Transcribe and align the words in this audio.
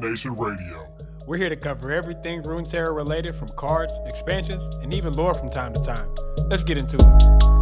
Nation 0.00 0.36
Radio. 0.36 0.88
We're 1.24 1.36
here 1.36 1.48
to 1.48 1.54
cover 1.54 1.92
everything 1.92 2.42
Runeterra 2.42 2.92
related 2.92 3.36
from 3.36 3.50
cards, 3.50 3.92
expansions, 4.06 4.64
and 4.82 4.92
even 4.92 5.12
lore 5.12 5.34
from 5.34 5.50
time 5.50 5.72
to 5.72 5.80
time. 5.80 6.12
Let's 6.48 6.64
get 6.64 6.78
into 6.78 6.96
it. 6.96 7.54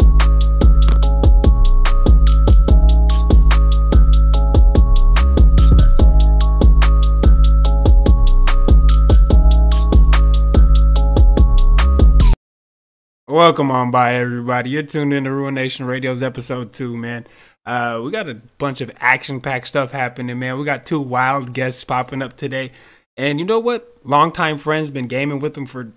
Welcome 13.28 13.70
on 13.70 13.90
by 13.90 14.14
everybody. 14.14 14.70
You're 14.70 14.84
tuned 14.84 15.12
in 15.12 15.24
to 15.24 15.30
Ruination 15.30 15.84
Radio's 15.84 16.22
episode 16.22 16.72
two, 16.72 16.96
man. 16.96 17.26
Uh, 17.64 18.00
we 18.04 18.10
got 18.10 18.28
a 18.28 18.40
bunch 18.58 18.80
of 18.80 18.90
action-packed 18.98 19.68
stuff 19.68 19.92
happening, 19.92 20.38
man. 20.38 20.58
We 20.58 20.64
got 20.64 20.84
two 20.84 21.00
wild 21.00 21.52
guests 21.52 21.84
popping 21.84 22.22
up 22.22 22.36
today, 22.36 22.72
and 23.16 23.38
you 23.38 23.44
know 23.44 23.58
what? 23.58 23.98
Longtime 24.04 24.58
friends, 24.58 24.90
been 24.90 25.06
gaming 25.06 25.38
with 25.40 25.54
them 25.54 25.66
for 25.66 25.92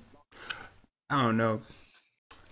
I 1.09 1.23
don't 1.23 1.38
know 1.38 1.62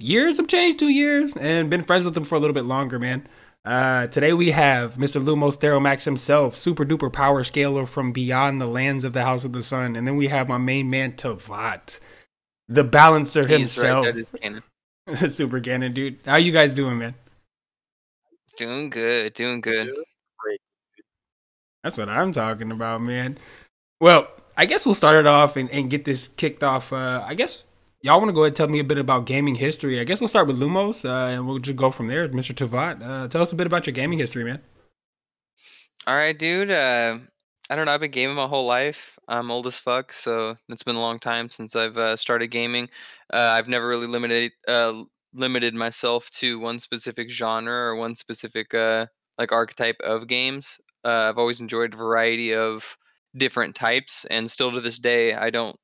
years 0.03 0.39
of 0.39 0.47
change, 0.47 0.79
two 0.79 0.89
years, 0.89 1.31
and 1.39 1.69
been 1.69 1.83
friends 1.83 2.03
with 2.03 2.13
them 2.13 2.25
for 2.25 2.35
a 2.35 2.39
little 2.39 2.53
bit 2.53 2.65
longer, 2.65 2.99
man. 2.99 3.27
Uh, 3.65 4.07
today 4.07 4.33
we 4.33 4.51
have 4.51 4.95
Mr. 4.95 5.23
Lumos 5.23 5.57
Theromax 5.57 6.03
himself, 6.03 6.57
super 6.57 6.85
duper 6.85 7.11
power 7.11 7.43
scaler 7.45 7.85
from 7.85 8.11
beyond 8.11 8.59
the 8.59 8.65
lands 8.65 9.05
of 9.05 9.13
the 9.13 9.23
House 9.23 9.45
of 9.45 9.53
the 9.53 9.63
Sun, 9.63 9.95
and 9.95 10.05
then 10.05 10.17
we 10.17 10.27
have 10.27 10.49
my 10.49 10.57
main 10.57 10.89
man 10.89 11.13
Tavat, 11.13 11.99
the 12.67 12.83
balancer 12.83 13.47
He's 13.47 13.57
himself. 13.57 14.05
Right, 14.05 14.15
that 14.15 14.21
is 14.21 14.27
canon. 14.41 14.63
Super 15.29 15.59
Gannon, 15.59 15.93
dude. 15.93 16.19
How 16.25 16.35
you 16.37 16.51
guys 16.51 16.73
doing, 16.73 16.97
man? 16.97 17.15
Doing 18.57 18.89
good, 18.89 19.33
doing 19.33 19.61
good. 19.61 19.91
That's 21.83 21.97
what 21.97 22.07
I'm 22.07 22.31
talking 22.31 22.71
about, 22.71 23.01
man. 23.01 23.37
Well, 23.99 24.27
I 24.55 24.65
guess 24.65 24.85
we'll 24.85 24.95
start 24.95 25.15
it 25.15 25.27
off 25.27 25.57
and, 25.57 25.69
and 25.71 25.89
get 25.89 26.05
this 26.05 26.29
kicked 26.37 26.63
off. 26.63 26.93
Uh, 26.93 27.23
I 27.25 27.33
guess 27.33 27.63
y'all 28.01 28.19
want 28.19 28.29
to 28.29 28.33
go 28.33 28.41
ahead 28.41 28.51
and 28.51 28.57
tell 28.57 28.67
me 28.67 28.79
a 28.79 28.83
bit 28.83 28.97
about 28.97 29.25
gaming 29.25 29.55
history. 29.55 29.99
I 29.99 30.03
guess 30.03 30.21
we'll 30.21 30.27
start 30.27 30.47
with 30.47 30.59
Lumos, 30.59 31.03
uh, 31.03 31.31
and 31.31 31.47
we'll 31.47 31.59
just 31.59 31.75
go 31.75 31.89
from 31.89 32.07
there. 32.07 32.27
Mr. 32.29 32.53
Tavat, 32.53 33.01
uh, 33.01 33.27
tell 33.27 33.41
us 33.41 33.51
a 33.51 33.55
bit 33.55 33.67
about 33.67 33.87
your 33.87 33.93
gaming 33.93 34.19
history, 34.19 34.43
man. 34.43 34.61
All 36.05 36.15
right, 36.15 36.37
dude. 36.37 36.69
Uh, 36.69 37.17
I 37.69 37.75
don't 37.75 37.85
know. 37.85 37.93
I've 37.93 38.01
been 38.01 38.11
gaming 38.11 38.35
my 38.35 38.47
whole 38.47 38.65
life. 38.65 39.17
I'm 39.27 39.49
old 39.49 39.67
as 39.67 39.79
fuck, 39.79 40.11
so 40.11 40.57
it's 40.69 40.83
been 40.83 40.97
a 40.97 41.01
long 41.01 41.17
time 41.17 41.49
since 41.49 41.75
I've 41.75 41.97
uh, 41.97 42.17
started 42.17 42.47
gaming. 42.47 42.89
Uh, 43.33 43.55
I've 43.57 43.69
never 43.69 43.87
really 43.87 44.07
limited 44.07 44.51
uh, 44.67 45.03
limited 45.33 45.73
myself 45.73 46.29
to 46.31 46.59
one 46.59 46.79
specific 46.79 47.29
genre 47.29 47.73
or 47.73 47.95
one 47.95 48.15
specific 48.15 48.73
uh, 48.73 49.05
like 49.37 49.51
archetype 49.51 49.97
of 50.03 50.27
games. 50.27 50.79
Uh, 51.03 51.29
I've 51.29 51.37
always 51.37 51.59
enjoyed 51.59 51.93
a 51.93 51.97
variety 51.97 52.55
of 52.55 52.97
different 53.35 53.75
types, 53.75 54.25
and 54.29 54.49
still 54.49 54.71
to 54.71 54.81
this 54.81 54.99
day, 54.99 55.33
I 55.33 55.49
don't 55.49 55.75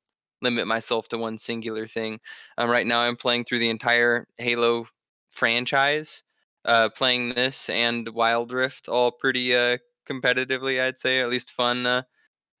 limit 0.42 0.66
myself 0.66 1.08
to 1.08 1.18
one 1.18 1.36
singular 1.36 1.86
thing. 1.86 2.20
Um, 2.56 2.70
right 2.70 2.86
now, 2.86 3.00
I'm 3.00 3.16
playing 3.16 3.44
through 3.44 3.58
the 3.58 3.68
entire 3.68 4.26
Halo 4.38 4.86
franchise, 5.30 6.22
uh, 6.64 6.88
playing 6.90 7.34
this 7.34 7.68
and 7.68 8.08
Wild 8.08 8.52
Rift 8.52 8.88
all 8.88 9.10
pretty 9.10 9.54
uh, 9.54 9.78
competitively, 10.08 10.80
I'd 10.80 10.98
say, 10.98 11.20
at 11.20 11.28
least 11.28 11.50
fun. 11.50 11.86
Uh, 11.86 12.02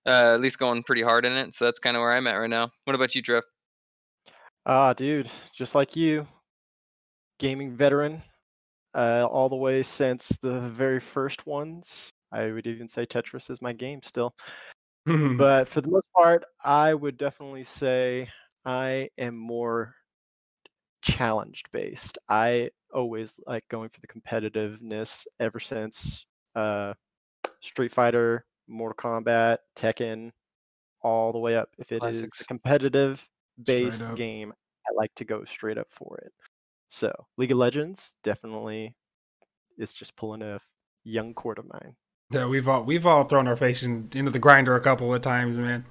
uh, 0.06 0.34
at 0.34 0.40
least 0.40 0.58
going 0.58 0.82
pretty 0.82 1.02
hard 1.02 1.26
in 1.26 1.32
it. 1.32 1.54
So 1.54 1.64
that's 1.64 1.78
kind 1.78 1.96
of 1.96 2.00
where 2.00 2.12
I'm 2.12 2.26
at 2.26 2.36
right 2.36 2.50
now. 2.50 2.70
What 2.84 2.96
about 2.96 3.14
you, 3.14 3.22
Drift? 3.22 3.46
Ah, 4.66 4.92
dude, 4.92 5.30
just 5.54 5.74
like 5.74 5.96
you, 5.96 6.26
gaming 7.40 7.74
veteran, 7.74 8.22
uh, 8.94 9.26
all 9.28 9.48
the 9.48 9.56
way 9.56 9.82
since 9.82 10.28
the 10.42 10.60
very 10.60 11.00
first 11.00 11.46
ones. 11.46 12.10
I 12.30 12.52
would 12.52 12.68
even 12.68 12.86
say 12.86 13.06
Tetris 13.06 13.50
is 13.50 13.60
my 13.60 13.72
game 13.72 14.02
still. 14.02 14.34
But 15.38 15.66
for 15.66 15.80
the 15.80 15.90
most 15.90 16.06
part, 16.14 16.44
I 16.62 16.94
would 16.94 17.16
definitely 17.16 17.64
say 17.64 18.28
I 18.64 19.08
am 19.18 19.34
more 19.34 19.94
challenged 21.02 21.68
based. 21.72 22.18
I 22.28 22.70
always 22.92 23.34
like 23.46 23.66
going 23.68 23.88
for 23.88 24.00
the 24.00 24.06
competitiveness 24.06 25.26
ever 25.40 25.58
since 25.58 26.26
uh, 26.54 26.92
Street 27.60 27.92
Fighter, 27.92 28.44
Mortal 28.68 28.94
Kombat, 28.94 29.58
Tekken, 29.74 30.30
all 31.02 31.32
the 31.32 31.38
way 31.38 31.56
up. 31.56 31.70
If 31.78 31.92
it 31.92 32.04
is 32.04 32.20
Classics. 32.20 32.40
a 32.42 32.44
competitive 32.44 33.26
based 33.64 34.04
game, 34.16 34.52
I 34.86 34.92
like 34.94 35.14
to 35.16 35.24
go 35.24 35.44
straight 35.44 35.78
up 35.78 35.88
for 35.90 36.18
it. 36.18 36.32
So 36.90 37.12
League 37.38 37.52
of 37.52 37.58
Legends 37.58 38.14
definitely 38.24 38.94
is 39.78 39.92
just 39.92 40.16
pulling 40.16 40.42
a 40.42 40.58
young 41.04 41.32
cord 41.34 41.58
of 41.58 41.66
mine. 41.72 41.94
Yeah, 42.32 42.46
we've 42.46 42.68
all 42.68 42.82
we've 42.84 43.06
all 43.06 43.24
thrown 43.24 43.48
our 43.48 43.56
face 43.56 43.82
in, 43.82 44.08
into 44.14 44.30
the 44.30 44.38
grinder 44.38 44.74
a 44.76 44.80
couple 44.80 45.12
of 45.14 45.20
times, 45.22 45.56
man. 45.56 45.84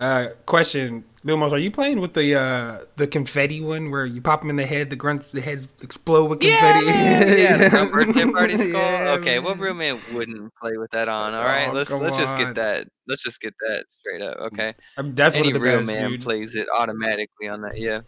Uh, 0.00 0.28
question, 0.46 1.04
Lumos, 1.24 1.50
are 1.52 1.58
you 1.58 1.70
playing 1.72 2.00
with 2.00 2.14
the 2.14 2.34
uh 2.34 2.84
the 2.96 3.06
confetti 3.06 3.60
one 3.60 3.90
where 3.90 4.06
you 4.06 4.20
pop 4.22 4.40
them 4.40 4.48
in 4.50 4.56
the 4.56 4.64
head, 4.66 4.90
the 4.90 4.96
grunts, 4.96 5.30
the 5.32 5.40
heads 5.40 5.66
explode 5.82 6.26
with 6.30 6.40
confetti? 6.40 6.86
yeah, 6.86 7.68
some 7.68 7.90
birthday 7.92 8.24
party 8.30 8.56
skull. 8.68 8.80
Yeah, 8.80 9.16
okay, 9.20 9.38
what 9.40 9.56
man. 9.56 9.64
roommate 9.64 10.12
wouldn't 10.14 10.52
play 10.62 10.76
with 10.78 10.90
that 10.92 11.08
on? 11.08 11.34
All 11.34 11.42
right, 11.44 11.68
Oh, 11.68 11.72
let's 11.72 11.90
let's 11.90 12.16
just 12.16 12.36
get 12.36 12.54
that. 12.54 12.86
Let's 13.08 13.22
just 13.22 13.40
get 13.40 13.54
that 13.66 13.84
straight 14.00 14.22
up. 14.22 14.36
Okay, 14.52 14.74
I 14.96 15.02
mean, 15.02 15.14
that's 15.16 15.34
any 15.34 15.48
one 15.48 15.56
of 15.56 15.62
the 15.62 15.68
real 15.68 15.78
best, 15.78 15.86
man 15.88 16.10
dude. 16.12 16.22
plays 16.22 16.54
it 16.54 16.68
automatically 16.78 17.48
on 17.48 17.62
that. 17.62 17.76
Yeah, 17.78 18.00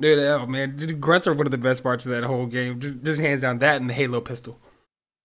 Dude, 0.00 0.18
oh 0.18 0.46
man, 0.46 0.76
dude, 0.76 1.00
grunts 1.00 1.26
are 1.26 1.32
one 1.34 1.46
of 1.46 1.52
the 1.52 1.58
best 1.58 1.82
parts 1.82 2.04
of 2.04 2.12
that 2.12 2.24
whole 2.24 2.46
game. 2.46 2.80
Just, 2.80 3.02
just 3.02 3.20
hands 3.20 3.40
down 3.40 3.58
that 3.60 3.80
and 3.80 3.88
the 3.88 3.94
Halo 3.94 4.20
pistol, 4.20 4.58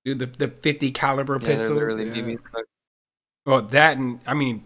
dude. 0.05 0.19
The 0.19 0.25
the 0.27 0.47
fifty 0.47 0.91
caliber 0.91 1.37
yeah, 1.41 1.47
pistol. 1.47 1.73
literally 1.73 2.05
yeah. 2.05 2.13
BB. 2.13 2.39
Well, 3.45 3.61
that 3.63 3.97
and 3.97 4.19
I 4.25 4.33
mean, 4.33 4.63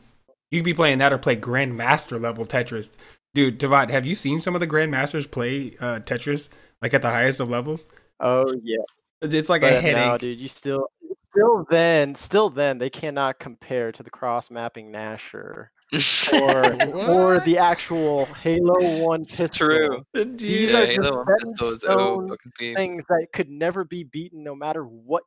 you 0.51 0.59
could 0.59 0.65
be 0.65 0.73
playing 0.75 0.99
that 0.99 1.11
or 1.11 1.17
play 1.17 1.35
Grandmaster 1.35 2.21
level 2.21 2.45
Tetris, 2.45 2.89
dude. 3.33 3.59
Tavat, 3.59 3.89
have 3.89 4.05
you 4.05 4.13
seen 4.15 4.39
some 4.39 4.53
of 4.53 4.61
the 4.61 4.67
Grandmasters 4.67 5.29
play 5.29 5.75
uh, 5.79 5.99
Tetris 6.01 6.49
like 6.81 6.93
at 6.93 7.01
the 7.01 7.09
highest 7.09 7.39
of 7.39 7.49
levels? 7.49 7.87
Oh 8.19 8.45
yeah. 8.63 8.83
It's 9.21 9.49
like 9.49 9.63
a 9.63 9.71
But 9.71 9.81
headache. 9.81 10.05
no, 10.05 10.17
dude, 10.17 10.39
you 10.39 10.47
still 10.49 10.87
still 11.31 11.65
then 11.69 12.13
still 12.15 12.49
then 12.49 12.77
they 12.77 12.89
cannot 12.89 13.39
compare 13.39 13.91
to 13.91 14.03
the 14.03 14.09
cross 14.09 14.51
mapping 14.51 14.91
Nasher 14.91 15.69
or 15.93 16.83
or 16.93 17.39
the 17.41 17.57
actual 17.57 18.25
Halo 18.25 19.03
One 19.03 19.23
pistol. 19.25 19.47
True. 19.49 20.05
These 20.13 20.71
yeah, 20.71 20.79
are 20.79 20.85
just 20.87 20.99
Halo 21.01 21.25
set 21.25 21.47
in 21.47 21.79
stone 21.79 22.37
things 22.57 23.03
that 23.09 23.27
could 23.33 23.49
never 23.49 23.83
be 23.83 24.03
beaten 24.03 24.43
no 24.43 24.55
matter 24.55 24.83
what 24.83 25.23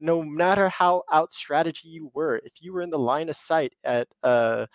no 0.00 0.22
matter 0.22 0.68
how 0.68 1.02
out 1.12 1.32
strategy 1.32 1.88
you 1.88 2.10
were. 2.14 2.36
If 2.44 2.54
you 2.60 2.72
were 2.72 2.82
in 2.82 2.90
the 2.90 2.98
line 2.98 3.28
of 3.28 3.36
sight 3.36 3.72
at 3.84 4.08
uh 4.22 4.66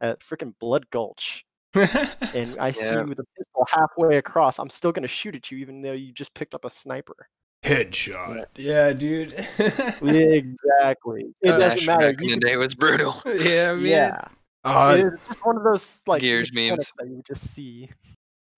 at 0.00 0.20
freaking 0.20 0.54
Blood 0.60 0.88
Gulch 0.90 1.44
and 1.74 2.56
I 2.58 2.70
see 2.70 2.88
you 2.88 3.04
with 3.04 3.18
a 3.18 3.24
pistol 3.36 3.66
halfway 3.68 4.18
across, 4.18 4.58
I'm 4.58 4.70
still 4.70 4.92
gonna 4.92 5.08
shoot 5.08 5.34
at 5.34 5.50
you 5.50 5.58
even 5.58 5.82
though 5.82 5.92
you 5.92 6.12
just 6.12 6.32
picked 6.34 6.54
up 6.54 6.64
a 6.64 6.70
sniper. 6.70 7.28
Headshot. 7.64 8.44
Yeah, 8.56 8.92
dude. 8.92 9.32
exactly. 10.02 11.34
It 11.40 11.50
Uh, 11.50 11.58
doesn't 11.58 11.86
matter. 11.86 12.12
back 12.12 12.22
in 12.22 12.28
the 12.28 12.36
day 12.36 12.56
was 12.56 12.74
brutal. 12.74 13.14
yeah, 13.24 13.72
man. 13.74 13.84
yeah. 13.86 14.20
Uh, 14.64 14.96
it 14.98 15.04
is 15.06 15.12
just 15.26 15.44
one 15.44 15.56
of 15.56 15.64
those 15.64 16.02
like 16.06 16.22
Gears 16.22 16.52
memes. 16.52 16.90
that 16.98 17.06
you 17.06 17.16
would 17.16 17.26
just 17.26 17.50
see. 17.50 17.90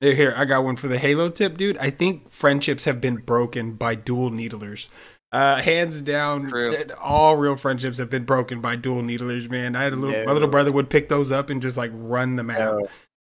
Here, 0.01 0.15
here, 0.15 0.35
I 0.37 0.45
got 0.45 0.63
one 0.63 0.77
for 0.77 0.89
the 0.89 0.99
Halo 0.99 1.29
tip, 1.31 1.57
dude. 1.57 1.79
I 1.79 1.91
think 1.91 2.31
friendships 2.31 2.85
have 2.85 3.01
been 3.01 3.17
broken 3.17 3.73
by 3.73 3.95
dual 3.95 4.31
needlers. 4.31 4.89
Uh, 5.33 5.57
hands 5.57 6.03
down, 6.03 6.49
True. 6.49 6.77
all 7.03 7.37
real 7.37 7.57
friendships 7.57 7.99
have 7.99 8.09
been 8.09 8.25
broken 8.25 8.61
by 8.61 8.77
dual 8.77 9.03
needlers, 9.03 9.51
man. 9.51 9.75
I 9.75 9.83
had 9.83 9.93
a 9.93 9.97
little, 9.97 10.25
my 10.25 10.33
little 10.33 10.49
brother 10.49 10.71
would 10.71 10.89
pick 10.89 11.09
those 11.09 11.33
up 11.33 11.51
and 11.51 11.61
just 11.61 11.77
like 11.77 11.91
run 11.95 12.37
them 12.37 12.51
out. 12.51 12.59
No, 12.81 12.89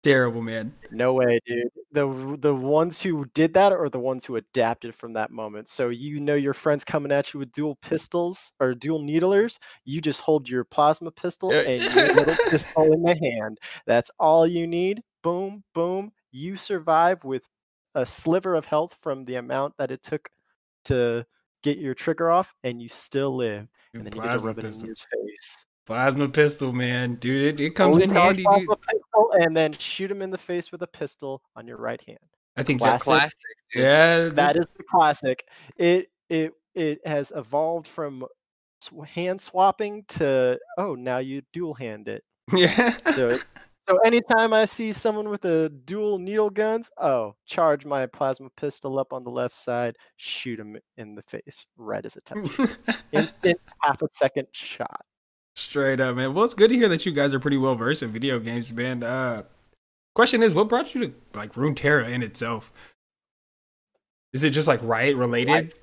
Terrible, 0.08 0.42
man. 0.42 0.72
no 0.90 1.12
way, 1.12 1.40
dude. 1.46 1.68
The 1.92 2.36
the 2.40 2.54
ones 2.54 3.02
who 3.02 3.26
did 3.34 3.54
that 3.54 3.72
are 3.72 3.88
the 3.88 3.98
ones 3.98 4.24
who 4.24 4.36
adapted 4.36 4.94
from 4.94 5.12
that 5.14 5.30
moment. 5.30 5.68
So 5.68 5.88
you 5.88 6.20
know 6.20 6.34
your 6.34 6.54
friends 6.54 6.84
coming 6.84 7.12
at 7.12 7.32
you 7.32 7.40
with 7.40 7.52
dual 7.52 7.76
pistols 7.76 8.52
or 8.60 8.74
dual 8.74 9.00
needlers. 9.00 9.58
You 9.84 10.00
just 10.00 10.20
hold 10.20 10.48
your 10.48 10.64
plasma 10.64 11.10
pistol 11.10 11.52
and 11.52 11.82
your 11.94 12.14
little 12.14 12.36
pistol 12.48 12.92
in 12.92 13.02
the 13.02 13.18
hand. 13.20 13.58
That's 13.86 14.10
all 14.18 14.46
you 14.46 14.66
need. 14.66 15.02
Boom, 15.22 15.62
boom. 15.74 16.12
You 16.30 16.56
survive 16.56 17.24
with 17.24 17.44
a 17.94 18.06
sliver 18.06 18.54
of 18.54 18.64
health 18.64 18.96
from 19.02 19.24
the 19.24 19.36
amount 19.36 19.74
that 19.78 19.90
it 19.90 20.02
took 20.02 20.28
to 20.86 21.26
get 21.62 21.78
your 21.78 21.94
trigger 21.94 22.30
off, 22.30 22.54
and 22.64 22.80
you 22.80 22.88
still 22.88 23.34
live. 23.34 23.68
And 23.94 24.06
then 24.06 24.14
you 24.14 24.22
get 24.22 24.32
to 24.32 24.38
rub 24.38 24.58
it 24.58 24.64
in 24.64 24.80
his 24.80 25.00
face. 25.00 25.66
Plasma 25.88 26.28
pistol, 26.28 26.70
man, 26.70 27.14
dude. 27.14 27.58
It, 27.58 27.64
it 27.64 27.70
comes 27.74 27.94
Fully 27.94 28.04
in 28.04 28.10
charged 28.10 28.40
handy, 28.46 28.66
dude. 28.66 28.80
pistol, 28.82 29.32
and 29.40 29.56
then 29.56 29.72
shoot 29.72 30.10
him 30.10 30.20
in 30.20 30.28
the 30.30 30.36
face 30.36 30.70
with 30.70 30.82
a 30.82 30.86
pistol 30.86 31.40
on 31.56 31.66
your 31.66 31.78
right 31.78 32.00
hand. 32.06 32.18
I 32.58 32.62
think 32.62 32.80
Classic. 32.80 33.06
that, 33.06 33.10
Classic. 33.20 33.32
Dude. 33.72 33.82
yeah, 33.82 34.28
That 34.28 34.56
is 34.58 34.66
the 34.76 34.82
classic. 34.84 35.44
It 35.78 36.08
it 36.28 36.52
it 36.74 37.00
has 37.06 37.32
evolved 37.34 37.86
from 37.86 38.26
hand 39.06 39.40
swapping 39.40 40.04
to 40.08 40.58
oh 40.76 40.94
now 40.94 41.18
you 41.18 41.40
dual 41.54 41.72
hand 41.72 42.06
it. 42.08 42.22
yeah. 42.52 42.92
So 43.14 43.30
it- 43.30 43.44
so 43.88 43.96
anytime 44.04 44.52
I 44.52 44.66
see 44.66 44.92
someone 44.92 45.30
with 45.30 45.46
a 45.46 45.70
dual 45.70 46.18
needle 46.18 46.50
guns, 46.50 46.90
oh 46.98 47.34
charge 47.46 47.86
my 47.86 48.04
plasma 48.04 48.50
pistol 48.58 48.98
up 48.98 49.14
on 49.14 49.24
the 49.24 49.30
left 49.30 49.54
side, 49.54 49.96
shoot 50.18 50.60
him 50.60 50.76
in 50.98 51.14
the 51.14 51.22
face 51.22 51.64
right 51.78 52.04
as 52.04 52.14
it 52.16 52.26
touches. 52.26 52.76
Instant 53.12 53.58
half 53.80 54.02
a 54.02 54.08
second 54.12 54.48
shot. 54.52 55.06
Straight 55.58 55.98
up, 55.98 56.14
man. 56.14 56.34
Well, 56.34 56.44
it's 56.44 56.54
good 56.54 56.68
to 56.70 56.76
hear 56.76 56.88
that 56.88 57.04
you 57.04 57.10
guys 57.10 57.34
are 57.34 57.40
pretty 57.40 57.56
well 57.56 57.74
versed 57.74 58.04
in 58.04 58.12
video 58.12 58.38
games, 58.38 58.72
man. 58.72 59.02
Uh, 59.02 59.42
question 60.14 60.40
is, 60.40 60.54
what 60.54 60.68
brought 60.68 60.94
you 60.94 61.08
to 61.08 61.14
like 61.34 61.54
Runeterra 61.54 62.08
in 62.08 62.22
itself? 62.22 62.70
Is 64.32 64.44
it 64.44 64.50
just 64.50 64.68
like 64.68 64.78
Riot 64.84 65.16
related? 65.16 65.74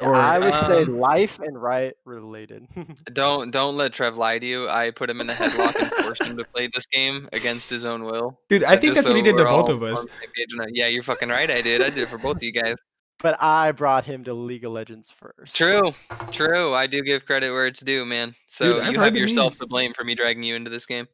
Or 0.00 0.14
I 0.14 0.38
would 0.38 0.52
um, 0.52 0.64
say 0.66 0.84
life 0.84 1.38
and 1.40 1.60
Riot 1.60 1.96
related. 2.04 2.66
Don't 3.12 3.50
don't 3.50 3.76
let 3.78 3.94
Trev 3.94 4.16
lie 4.18 4.38
to 4.38 4.46
you. 4.46 4.68
I 4.68 4.90
put 4.90 5.08
him 5.08 5.20
in 5.22 5.30
a 5.30 5.34
headlock 5.34 5.76
and 5.76 5.90
forced 6.04 6.22
him 6.22 6.36
to 6.36 6.44
play 6.44 6.68
this 6.72 6.84
game 6.86 7.26
against 7.32 7.70
his 7.70 7.86
own 7.86 8.04
will. 8.04 8.38
dude, 8.50 8.64
I 8.64 8.76
think 8.76 8.94
Just 8.94 8.96
that's 8.96 9.08
what 9.08 9.16
he 9.16 9.22
did 9.22 9.36
to 9.38 9.44
both 9.44 9.68
all 9.68 9.70
of 9.70 9.82
us. 9.82 9.98
on 9.98 10.04
the 10.06 10.10
same 10.20 10.30
page 10.34 10.46
and 10.52 10.62
I- 10.62 10.68
Yeah, 10.72 10.86
you're 10.88 11.02
fucking 11.02 11.28
right. 11.30 11.50
I 11.50 11.62
did. 11.62 11.80
I 11.80 11.88
did 11.90 11.98
it 11.98 12.08
for 12.10 12.18
both 12.18 12.36
of 12.36 12.42
you 12.42 12.52
guys. 12.52 12.76
But 13.22 13.40
I 13.40 13.72
brought 13.72 14.04
him 14.04 14.24
to 14.24 14.34
League 14.34 14.64
of 14.64 14.72
Legends 14.72 15.10
first. 15.10 15.54
True, 15.54 15.94
true. 16.32 16.74
I 16.74 16.86
do 16.86 17.02
give 17.02 17.26
credit 17.26 17.50
where 17.50 17.66
it's 17.66 17.80
due, 17.80 18.04
man. 18.04 18.34
So 18.46 18.80
Dude, 18.80 18.94
you 18.94 19.00
have 19.00 19.16
yourself 19.16 19.52
memes. 19.52 19.58
to 19.58 19.66
blame 19.66 19.92
for 19.92 20.04
me 20.04 20.14
dragging 20.14 20.42
you 20.42 20.56
into 20.56 20.70
this 20.70 20.86
game. 20.86 21.06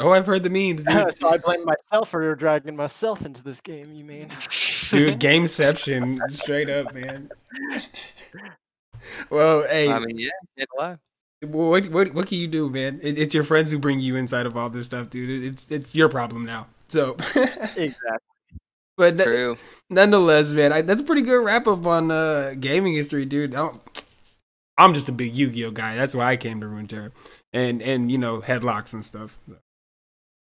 Oh, 0.00 0.12
I've 0.12 0.26
heard 0.26 0.44
the 0.44 0.50
memes, 0.50 0.84
dude. 0.84 1.14
so 1.20 1.28
I 1.28 1.38
blame 1.38 1.64
myself 1.64 2.10
for 2.10 2.34
dragging 2.36 2.76
myself 2.76 3.26
into 3.26 3.42
this 3.42 3.60
game. 3.60 3.92
You 3.92 4.04
mean? 4.04 4.28
dude, 4.90 5.18
gameception, 5.18 6.18
straight 6.30 6.70
up, 6.70 6.94
man. 6.94 7.28
Well, 9.30 9.62
hey, 9.68 9.90
I 9.90 9.98
mean, 9.98 10.18
yeah, 10.18 10.30
can't 10.56 10.70
lie. 10.78 10.96
what 11.40 11.90
what 11.90 12.14
what 12.14 12.26
can 12.26 12.38
you 12.38 12.46
do, 12.46 12.70
man? 12.70 13.00
It, 13.02 13.18
it's 13.18 13.34
your 13.34 13.44
friends 13.44 13.70
who 13.70 13.78
bring 13.78 14.00
you 14.00 14.16
inside 14.16 14.46
of 14.46 14.56
all 14.56 14.70
this 14.70 14.86
stuff, 14.86 15.10
dude. 15.10 15.44
It's 15.44 15.66
it's 15.68 15.94
your 15.94 16.08
problem 16.08 16.44
now. 16.44 16.66
So, 16.88 17.16
exactly. 17.34 18.18
But 18.98 19.18
n- 19.18 19.24
True. 19.24 19.56
nonetheless, 19.88 20.52
man, 20.52 20.72
I, 20.74 20.82
that's 20.82 21.00
a 21.00 21.04
pretty 21.04 21.22
good 21.22 21.42
wrap 21.42 21.66
up 21.66 21.86
on 21.86 22.10
uh, 22.10 22.54
gaming 22.60 22.94
history, 22.94 23.24
dude. 23.24 23.54
I 23.54 23.58
don't, 23.58 24.04
I'm 24.76 24.92
just 24.92 25.08
a 25.08 25.12
big 25.12 25.34
Yu-Gi-Oh 25.34 25.70
guy. 25.70 25.96
That's 25.96 26.14
why 26.14 26.30
I 26.32 26.36
came 26.36 26.60
to 26.60 26.66
Runeterra, 26.66 27.12
and 27.54 27.80
and 27.80 28.12
you 28.12 28.18
know 28.18 28.40
headlocks 28.42 28.92
and 28.92 29.02
stuff. 29.04 29.38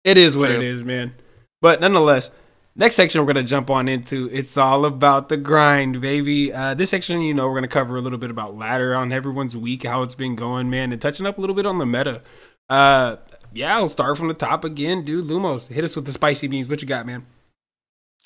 It 0.04 0.18
is 0.18 0.38
what 0.38 0.52
it 0.52 0.58
True. 0.58 0.64
is, 0.66 0.84
man. 0.84 1.14
But 1.62 1.80
nonetheless, 1.82 2.30
next 2.76 2.96
section 2.96 3.22
we're 3.22 3.34
gonna 3.34 3.48
jump 3.48 3.70
on 3.70 3.88
into. 3.88 4.30
It's 4.32 4.58
all 4.58 4.86
about 4.86 5.30
the 5.30 5.38
grind, 5.38 6.02
baby. 6.02 6.54
Uh, 6.54 6.74
this 6.74 6.90
section, 6.90 7.22
you 7.22 7.34
know, 7.34 7.48
we're 7.48 7.56
gonna 7.56 7.68
cover 7.70 7.98
a 7.98 8.02
little 8.02 8.20
bit 8.20 8.30
about 8.30 8.58
ladder 8.58 8.94
on 8.96 9.12
everyone's 9.12 9.56
week, 9.58 9.84
how 9.84 10.04
it's 10.04 10.16
been 10.16 10.36
going, 10.36 10.70
man, 10.70 10.92
and 10.92 11.02
touching 11.02 11.26
up 11.26 11.38
a 11.38 11.42
little 11.42 11.56
bit 11.56 11.66
on 11.66 11.78
the 11.78 11.86
meta. 11.86 12.22
Uh, 12.70 13.16
yeah, 13.54 13.76
I'll 13.78 13.90
start 13.90 14.18
from 14.18 14.28
the 14.28 14.34
top 14.34 14.64
again, 14.66 15.06
dude. 15.06 15.28
Lumos, 15.28 15.68
hit 15.68 15.84
us 15.84 15.96
with 15.96 16.06
the 16.06 16.12
spicy 16.12 16.48
beans. 16.48 16.68
What 16.68 16.82
you 16.82 16.88
got, 16.88 17.06
man? 17.06 17.26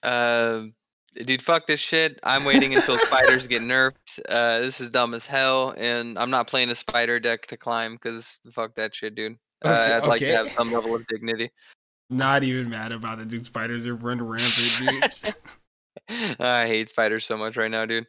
Uh, 0.03 0.63
dude, 1.15 1.41
fuck 1.41 1.67
this 1.67 1.79
shit. 1.79 2.19
I'm 2.23 2.45
waiting 2.45 2.75
until 2.75 2.97
spiders 2.99 3.47
get 3.47 3.61
nerfed. 3.61 4.19
Uh, 4.27 4.59
this 4.59 4.79
is 4.79 4.89
dumb 4.89 5.13
as 5.13 5.25
hell, 5.25 5.73
and 5.77 6.17
I'm 6.17 6.29
not 6.29 6.47
playing 6.47 6.69
a 6.69 6.75
spider 6.75 7.19
deck 7.19 7.47
to 7.47 7.57
climb 7.57 7.93
because 7.93 8.37
fuck 8.51 8.75
that 8.75 8.95
shit, 8.95 9.15
dude. 9.15 9.37
Uh, 9.63 9.69
Okay, 9.69 9.93
I'd 9.93 10.05
like 10.05 10.19
to 10.19 10.35
have 10.35 10.51
some 10.51 10.71
level 10.71 10.95
of 10.95 11.05
dignity. 11.07 11.51
Not 12.09 12.43
even 12.43 12.69
mad 12.69 12.91
about 12.91 13.19
it, 13.19 13.27
dude. 13.27 13.45
Spiders 13.45 13.85
are 13.85 13.95
running 13.95 14.23
rampant, 14.23 15.11
dude. 15.27 15.35
I 16.39 16.65
hate 16.65 16.89
spiders 16.89 17.25
so 17.25 17.37
much 17.37 17.57
right 17.57 17.71
now, 17.71 17.85
dude. 17.85 18.07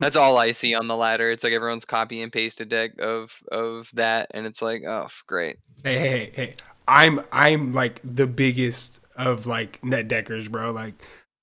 That's 0.00 0.16
all 0.16 0.36
I 0.36 0.52
see 0.52 0.74
on 0.74 0.86
the 0.86 0.96
ladder. 0.96 1.30
It's 1.30 1.42
like 1.42 1.52
everyone's 1.52 1.84
copy 1.84 2.22
and 2.22 2.30
paste 2.30 2.60
a 2.60 2.64
deck 2.64 2.92
of 3.00 3.32
of 3.50 3.90
that, 3.94 4.30
and 4.32 4.46
it's 4.46 4.62
like, 4.62 4.82
oh, 4.86 5.08
great. 5.26 5.56
hey, 5.82 5.98
hey, 5.98 6.08
hey, 6.08 6.32
hey. 6.34 6.54
I'm 6.86 7.20
I'm 7.32 7.72
like 7.72 8.00
the 8.04 8.26
biggest 8.26 9.00
of 9.16 9.46
like 9.46 9.82
net 9.84 10.08
deckers, 10.08 10.48
bro. 10.48 10.70
Like 10.72 10.94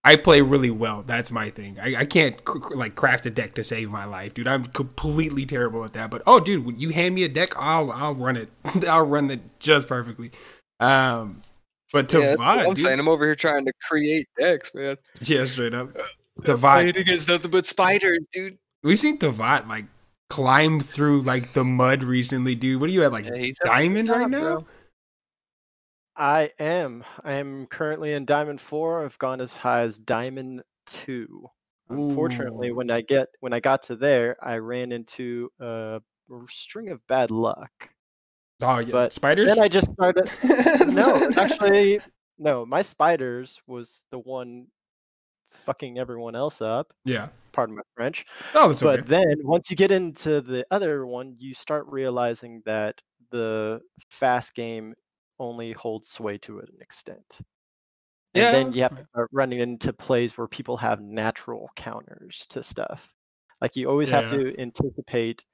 I 0.06 0.16
play 0.16 0.40
really 0.42 0.70
well. 0.70 1.04
That's 1.06 1.32
my 1.32 1.50
thing. 1.50 1.78
I, 1.82 1.96
I 2.02 2.06
can't 2.06 2.36
c- 2.48 2.60
c- 2.70 2.76
like 2.76 2.94
craft 2.96 3.26
a 3.26 3.30
deck 3.32 3.56
to 3.56 3.64
save 3.64 3.90
my 3.90 4.06
life, 4.06 4.34
dude. 4.36 4.48
I'm 4.48 4.66
completely 4.68 5.46
terrible 5.46 5.84
at 5.84 5.94
that. 5.94 6.12
But 6.12 6.22
oh, 6.28 6.40
dude, 6.40 6.64
when 6.66 6.80
you 6.80 6.92
hand 6.92 7.16
me 7.16 7.24
a 7.24 7.28
deck, 7.30 7.54
I'll 7.58 7.92
I'll 7.92 8.14
run 8.16 8.38
it. 8.38 8.50
I'll 8.88 9.06
run 9.06 9.32
it 9.32 9.42
just 9.60 9.88
perfectly. 9.88 10.32
Um, 10.80 11.42
but 11.92 12.08
to 12.10 12.20
yeah, 12.20 12.36
I'm 12.40 12.74
dude, 12.76 12.86
saying. 12.86 13.00
I'm 13.00 13.08
over 13.10 13.26
here 13.26 13.36
trying 13.36 13.66
to 13.66 13.74
create 13.88 14.28
decks, 14.38 14.72
man. 14.76 14.98
yeah, 15.22 15.46
straight 15.46 15.74
up. 15.74 15.94
To 16.44 16.58
Playing 16.58 16.94
VOD, 16.94 17.00
against 17.00 17.28
nothing 17.30 17.50
but 17.52 17.66
spiders, 17.66 18.20
dude. 18.32 18.58
we've 18.84 19.00
seen 19.00 19.18
Tavat 19.18 19.68
like 19.68 19.86
climb 20.30 20.80
through 20.82 21.22
like 21.22 21.54
the 21.54 21.64
mud 21.64 22.04
recently, 22.04 22.56
dude. 22.56 22.80
What 22.82 22.90
are 22.90 22.94
you 22.94 23.04
at, 23.04 23.12
like 23.12 23.26
Yeah, 23.26 23.38
he's 23.38 23.58
having 23.64 23.98
a 23.98 24.04
good 24.04 24.08
diamond 24.08 24.10
right 24.10 24.30
now? 24.30 24.40
bro. 24.40 24.66
I 26.18 26.50
am. 26.60 27.04
I 27.24 27.34
am 27.34 27.68
currently 27.68 28.14
in 28.14 28.26
Diamond 28.26 28.62
Four. 28.62 29.04
I've 29.04 29.18
gone 29.20 29.42
as 29.42 29.56
high 29.58 29.82
as 29.82 29.98
Diamond 29.98 30.64
Two. 30.88 31.48
Unfortunately, 31.90 32.70
Ooh. 32.70 32.76
when 32.76 32.90
I 32.90 33.02
get 33.02 33.28
when 33.42 33.54
I 33.54 33.60
got 33.60 33.84
to 33.84 33.96
there, 33.96 34.38
I 34.42 34.56
ran 34.58 34.92
into 34.92 35.50
a 35.60 36.02
string 36.50 36.90
of 36.90 37.06
bad 37.08 37.32
luck. 37.32 37.90
Oh 38.64 38.80
yeah, 38.80 38.92
But 38.92 39.14
spiders. 39.14 39.48
Then 39.50 39.60
I 39.60 39.68
just 39.68 39.92
started. 39.94 40.30
no, 40.94 41.30
actually, 41.38 42.00
no. 42.40 42.66
My 42.66 42.82
spiders 42.82 43.62
was 43.68 44.02
the 44.12 44.20
one 44.20 44.68
fucking 45.50 45.98
everyone 45.98 46.36
else 46.36 46.62
up. 46.62 46.94
yeah. 47.04 47.28
Pardon 47.52 47.76
my 47.78 47.82
French. 47.96 48.26
Oh, 48.54 48.68
that's 48.68 48.84
okay. 48.84 49.00
But 49.02 49.08
then 49.08 49.36
once 49.44 49.70
you 49.70 49.78
get 49.78 49.90
into 49.92 50.42
the 50.42 50.66
other 50.72 51.06
one, 51.06 51.36
you 51.40 51.54
start 51.54 51.86
realizing 51.88 52.62
that 52.66 53.02
the 53.32 53.80
fast 54.10 54.56
game 54.56 54.94
only 55.40 55.74
holds 55.74 56.10
sway 56.10 56.38
to 56.40 56.60
an 56.60 56.78
extent. 56.82 57.42
And 58.36 58.52
Yeah. 58.52 58.52
then 58.52 58.72
you 58.74 58.82
have 58.84 58.96
to 58.96 59.06
start 59.12 59.30
running 59.32 59.60
into 59.60 59.94
plays 59.94 60.38
where 60.38 60.48
people 60.48 60.78
have 60.78 61.02
natural 61.02 61.70
counters 61.76 62.46
to 62.50 62.64
stuff. 62.64 63.14
Like 63.62 63.76
you 63.76 63.90
always 63.90 64.10
have 64.12 64.26
to 64.28 64.54
anticipate 64.60 65.46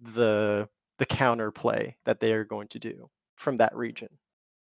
the 0.00 0.68
the 0.98 1.06
counter 1.06 1.50
play 1.52 1.96
that 2.06 2.20
they 2.20 2.32
are 2.32 2.44
going 2.44 2.68
to 2.68 2.78
do 2.80 3.10
from 3.36 3.56
that 3.58 3.74
region. 3.76 4.18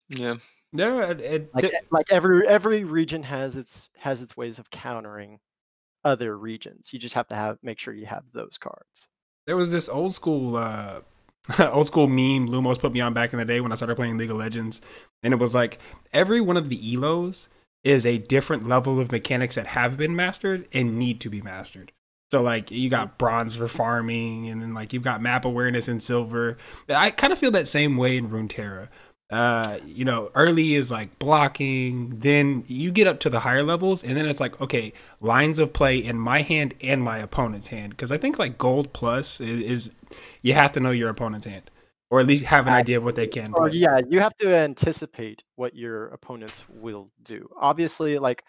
Yeah. 0.09 0.37
Yeah, 0.73 1.11
it, 1.11 1.21
it, 1.21 1.53
Like 1.55 1.71
like 1.91 2.07
every 2.11 2.47
every 2.49 2.85
region 2.85 3.23
has 3.23 3.57
its 3.57 3.89
has 3.97 4.23
its 4.23 4.37
ways 4.37 4.59
of 4.59 4.71
countering 4.71 5.41
other 6.05 6.39
regions. 6.39 6.93
You 6.93 6.99
just 7.01 7.15
have 7.17 7.29
to 7.29 7.37
have 7.37 7.59
make 7.63 7.79
sure 7.81 7.95
you 7.95 8.07
have 8.07 8.33
those 8.33 8.59
cards. 8.59 9.09
there 9.47 9.57
was 9.57 9.71
this 9.71 9.89
old 9.89 10.15
school 10.15 10.57
uh 10.57 11.01
old 11.59 11.87
school 11.87 12.07
meme 12.07 12.49
Lumos 12.49 12.79
put 12.79 12.93
me 12.93 13.01
on 13.01 13.13
back 13.13 13.33
in 13.33 13.39
the 13.39 13.45
day 13.45 13.61
when 13.61 13.73
I 13.73 13.75
started 13.75 13.97
playing 13.97 14.17
League 14.17 14.31
of 14.31 14.37
Legends. 14.37 14.81
And 15.23 15.35
it 15.35 15.39
was 15.39 15.55
like 15.55 15.79
every 16.13 16.41
one 16.41 16.57
of 16.57 16.69
the 16.69 16.79
elos 16.79 17.49
is 17.83 18.07
a 18.07 18.19
different 18.19 18.67
level 18.67 18.99
of 18.99 19.13
mechanics 19.13 19.55
that 19.57 19.69
have 19.69 19.97
been 19.97 20.17
mastered 20.17 20.67
and 20.73 20.99
need 20.99 21.21
to 21.21 21.29
be 21.29 21.43
mastered. 21.43 21.93
So 22.31 22.43
like 22.43 22.71
you 22.71 22.89
got 22.89 23.19
bronze 23.19 23.55
for 23.55 23.69
farming 23.69 24.49
and 24.49 24.63
then 24.63 24.75
like 24.75 24.93
you've 24.93 25.03
got 25.03 25.21
map 25.21 25.45
awareness 25.45 25.87
in 25.87 26.01
silver. 26.01 26.57
I 26.89 27.11
kind 27.11 27.33
of 27.33 27.39
feel 27.39 27.51
that 27.53 27.69
same 27.69 27.97
way 27.97 28.17
in 28.17 28.31
Runeterra. 28.31 28.89
Uh, 29.31 29.79
you 29.87 30.05
know, 30.05 30.31
early 30.35 30.75
is 30.75 30.91
like 30.91 31.19
blocking, 31.19 32.11
then 32.21 32.63
you 32.67 32.93
get 32.93 33.07
up 33.07 33.21
to 33.21 33.31
the 33.31 33.41
higher 33.41 33.63
levels, 33.63 34.05
and 34.05 34.17
then 34.17 34.27
it's 34.27 34.39
like, 34.39 34.61
okay, 34.61 34.93
lines 35.21 35.59
of 35.59 35.73
play 35.73 35.97
in 35.97 36.19
my 36.19 36.43
hand 36.43 36.75
and 36.83 37.03
my 37.03 37.19
opponent's 37.19 37.69
hand. 37.69 37.91
Because 37.91 38.13
I 38.13 38.19
think 38.19 38.39
like 38.39 38.59
gold 38.59 38.93
plus 38.93 39.41
is, 39.41 39.63
is 39.63 39.91
you 40.43 40.55
have 40.55 40.73
to 40.73 40.81
know 40.81 40.91
your 40.91 41.09
opponent's 41.11 41.47
hand, 41.47 41.71
or 42.11 42.21
at 42.21 42.27
least 42.27 42.45
have 42.45 42.67
an 42.67 42.75
idea 42.75 42.99
of 42.99 43.05
what 43.05 43.17
they 43.17 43.27
can. 43.27 43.53
Or 43.55 43.69
play. 43.69 43.79
yeah, 43.79 44.01
you 44.09 44.21
have 44.21 44.37
to 44.39 44.55
anticipate 44.55 45.43
what 45.57 45.75
your 45.75 46.09
opponents 46.09 46.65
will 46.69 47.11
do. 47.23 47.49
Obviously, 47.61 48.19
like 48.19 48.45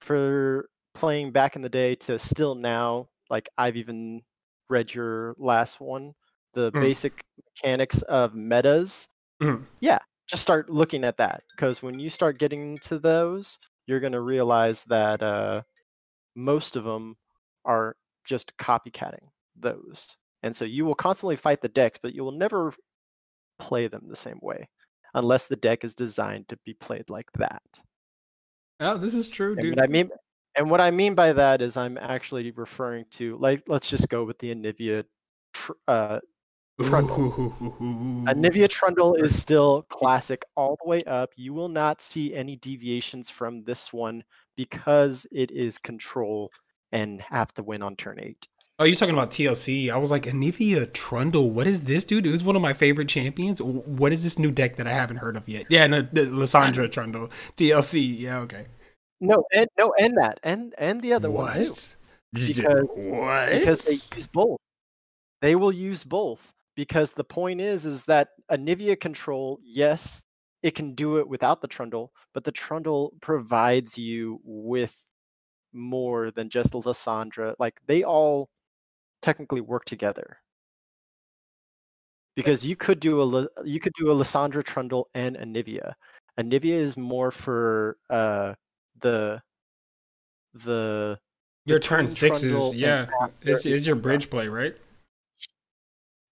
for 0.00 0.68
playing 0.94 1.30
back 1.32 1.56
in 1.56 1.62
the 1.62 1.68
day 1.68 1.94
to 1.96 2.18
still 2.18 2.54
now, 2.54 3.08
like 3.30 3.48
I've 3.58 3.76
even 3.76 4.22
read 4.68 4.92
your 4.94 5.34
last 5.38 5.80
one, 5.80 6.14
the 6.54 6.72
Mm. 6.72 6.80
basic 6.80 7.24
mechanics 7.36 8.02
of 8.02 8.34
metas. 8.34 9.08
Mhm. 9.42 9.66
Yeah, 9.80 9.98
just 10.26 10.42
start 10.42 10.70
looking 10.70 11.04
at 11.04 11.16
that 11.18 11.42
because 11.54 11.82
when 11.82 11.98
you 11.98 12.08
start 12.10 12.38
getting 12.38 12.72
into 12.72 12.98
those, 12.98 13.58
you're 13.86 14.00
going 14.00 14.12
to 14.12 14.20
realize 14.20 14.82
that 14.84 15.22
uh, 15.22 15.62
most 16.34 16.76
of 16.76 16.84
them 16.84 17.16
are 17.64 17.96
just 18.24 18.56
copycatting 18.56 19.28
those. 19.54 20.16
And 20.42 20.54
so 20.54 20.64
you 20.64 20.84
will 20.84 20.94
constantly 20.94 21.36
fight 21.36 21.60
the 21.60 21.68
decks, 21.68 21.98
but 22.02 22.14
you 22.14 22.22
will 22.24 22.32
never 22.32 22.72
play 23.58 23.88
them 23.88 24.04
the 24.08 24.16
same 24.16 24.38
way 24.42 24.68
unless 25.14 25.46
the 25.46 25.56
deck 25.56 25.82
is 25.84 25.94
designed 25.94 26.46
to 26.48 26.58
be 26.64 26.74
played 26.74 27.08
like 27.08 27.30
that. 27.38 27.62
Oh, 28.80 28.98
this 28.98 29.14
is 29.14 29.28
true, 29.28 29.52
And 29.52 29.62
dude. 29.62 29.76
what 29.76 29.82
I 29.84 29.86
mean 29.86 30.10
and 30.56 30.70
what 30.70 30.80
I 30.80 30.90
mean 30.90 31.14
by 31.14 31.32
that 31.32 31.62
is 31.62 31.76
I'm 31.76 31.96
actually 31.98 32.50
referring 32.50 33.06
to 33.12 33.36
like 33.38 33.62
let's 33.66 33.88
just 33.88 34.08
go 34.08 34.24
with 34.24 34.38
the 34.38 34.54
Anivia 34.54 35.04
tr- 35.54 35.72
uh 35.88 36.20
Trundle. 36.82 37.54
Anivia 38.26 38.68
Trundle 38.68 39.14
is 39.14 39.40
still 39.40 39.82
classic 39.88 40.44
all 40.56 40.76
the 40.82 40.88
way 40.88 41.00
up. 41.06 41.30
You 41.36 41.54
will 41.54 41.68
not 41.70 42.02
see 42.02 42.34
any 42.34 42.56
deviations 42.56 43.30
from 43.30 43.64
this 43.64 43.94
one 43.94 44.22
because 44.56 45.26
it 45.32 45.50
is 45.50 45.78
control 45.78 46.50
and 46.92 47.20
have 47.22 47.54
to 47.54 47.62
win 47.62 47.82
on 47.82 47.96
turn 47.96 48.20
eight. 48.20 48.46
Oh, 48.78 48.84
you're 48.84 48.96
talking 48.96 49.14
about 49.14 49.30
TLC. 49.30 49.90
I 49.90 49.96
was 49.96 50.10
like, 50.10 50.24
Anivia 50.24 50.92
Trundle. 50.92 51.50
What 51.50 51.66
is 51.66 51.84
this, 51.84 52.04
dude? 52.04 52.26
Who's 52.26 52.42
one 52.44 52.56
of 52.56 52.62
my 52.62 52.74
favorite 52.74 53.08
champions. 53.08 53.62
What 53.62 54.12
is 54.12 54.22
this 54.22 54.38
new 54.38 54.50
deck 54.50 54.76
that 54.76 54.86
I 54.86 54.92
haven't 54.92 55.16
heard 55.16 55.36
of 55.36 55.48
yet? 55.48 55.64
Yeah, 55.70 55.86
no, 55.86 56.02
the 56.02 56.26
Lissandra 56.26 56.90
Trundle. 56.92 57.30
TLC. 57.56 58.18
Yeah, 58.20 58.40
okay. 58.40 58.66
No, 59.18 59.44
and 59.50 59.66
no, 59.78 59.94
and 59.98 60.14
that, 60.18 60.38
and 60.42 60.74
and 60.76 61.00
the 61.00 61.14
other 61.14 61.30
one 61.30 61.54
too, 61.56 61.74
Because, 62.34 62.54
Because- 62.56 62.88
what? 62.94 63.50
because 63.50 63.78
they 63.80 63.98
use 64.14 64.26
both. 64.26 64.58
They 65.40 65.56
will 65.56 65.72
use 65.72 66.04
both. 66.04 66.52
because 66.76 67.12
the 67.12 67.24
point 67.24 67.58
is 67.62 67.86
is 67.86 68.04
that 68.04 68.28
Anivia 68.50 69.00
control, 69.00 69.58
yes, 69.64 70.24
it 70.62 70.74
can 70.74 70.94
do 70.94 71.16
it 71.16 71.26
without 71.26 71.62
the 71.62 71.66
Trundle, 71.68 72.12
but 72.34 72.44
the 72.44 72.52
Trundle 72.52 73.14
provides 73.22 73.96
you 73.96 74.38
with 74.44 74.94
more 75.72 76.30
than 76.30 76.50
just 76.50 76.72
Lissandra. 76.74 77.54
Like 77.58 77.80
they 77.86 78.04
all 78.04 78.50
technically 79.22 79.60
work 79.60 79.84
together. 79.84 80.38
Because 82.34 82.66
you 82.66 82.76
could 82.76 83.00
do 83.00 83.22
a 83.22 83.48
you 83.64 83.80
could 83.80 83.94
do 83.98 84.10
a 84.10 84.14
Lissandra 84.14 84.62
Trundle 84.62 85.08
and 85.14 85.36
Anivia. 85.36 85.94
Anivia 86.38 86.74
is 86.74 86.96
more 86.96 87.30
for 87.30 87.96
uh 88.10 88.54
the 89.00 89.40
the 90.52 91.18
Your 91.64 91.78
the 91.78 91.84
turn 91.86 92.04
Twin 92.04 92.14
six 92.14 92.40
Trundle 92.40 92.74
yeah. 92.74 93.06
It's, 93.40 93.64
it's 93.64 93.86
your 93.86 93.96
bridge 93.96 94.28
play, 94.28 94.48
right? 94.48 94.76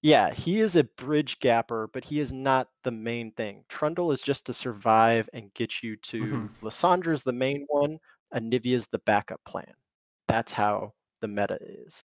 Yeah, 0.02 0.34
he 0.34 0.60
is 0.60 0.76
a 0.76 0.84
bridge 0.84 1.40
gapper, 1.40 1.88
but 1.90 2.04
he 2.04 2.20
is 2.20 2.30
not 2.30 2.68
the 2.82 2.90
main 2.90 3.32
thing. 3.32 3.64
Trundle 3.70 4.12
is 4.12 4.20
just 4.20 4.44
to 4.44 4.52
survive 4.52 5.30
and 5.32 5.52
get 5.54 5.82
you 5.82 5.96
to 5.96 6.22
Mhm. 6.22 6.50
Lissandra's 6.60 7.22
the 7.22 7.32
main 7.32 7.64
one, 7.70 7.98
Anivia's 8.34 8.86
the 8.88 8.98
backup 8.98 9.42
plan. 9.46 9.72
That's 10.28 10.52
how 10.52 10.92
the 11.22 11.28
meta 11.28 11.56
is. 11.62 12.02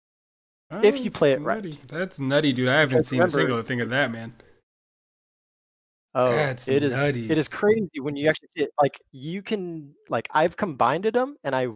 If 0.70 1.04
you 1.04 1.12
play 1.12 1.32
it 1.32 1.42
right. 1.42 1.64
nutty. 1.64 1.80
That's 1.88 2.20
nutty, 2.20 2.52
dude. 2.54 2.68
I 2.68 2.80
haven't 2.82 2.98
Because 2.98 3.10
seen 3.10 3.22
a 3.22 3.30
single 3.30 3.62
thing 3.62 3.82
of 3.82 3.90
that, 3.90 4.12
man. 4.12 4.34
Oh, 6.14 6.32
That's 6.32 6.68
it 6.68 6.84
is 6.84 6.94
nutty. 6.94 7.30
it 7.30 7.38
is 7.38 7.48
crazy 7.48 8.00
when 8.00 8.16
you 8.16 8.28
actually 8.28 8.50
see 8.58 8.64
it. 8.64 8.72
Like 8.82 9.00
you 9.12 9.42
can 9.42 9.94
like 10.10 10.28
I've 10.32 10.58
combined 10.58 11.04
them 11.06 11.38
and 11.44 11.56
I 11.56 11.68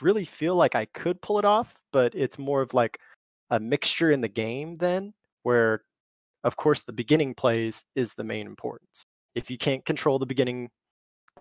really 0.00 0.24
feel 0.24 0.56
like 0.56 0.74
I 0.74 0.86
could 0.86 1.20
pull 1.20 1.38
it 1.38 1.44
off, 1.44 1.74
but 1.92 2.14
it's 2.14 2.38
more 2.38 2.62
of 2.62 2.72
like 2.74 2.98
a 3.50 3.60
mixture 3.60 4.10
in 4.10 4.20
the 4.20 4.28
game 4.28 4.78
then 4.78 5.12
where 5.42 5.82
of 6.44 6.56
course 6.56 6.82
the 6.82 6.92
beginning 6.92 7.34
plays 7.34 7.84
is 7.94 8.14
the 8.14 8.24
main 8.24 8.46
importance. 8.46 9.04
If 9.34 9.50
you 9.50 9.58
can't 9.58 9.84
control 9.84 10.18
the 10.18 10.26
beginning, 10.26 10.70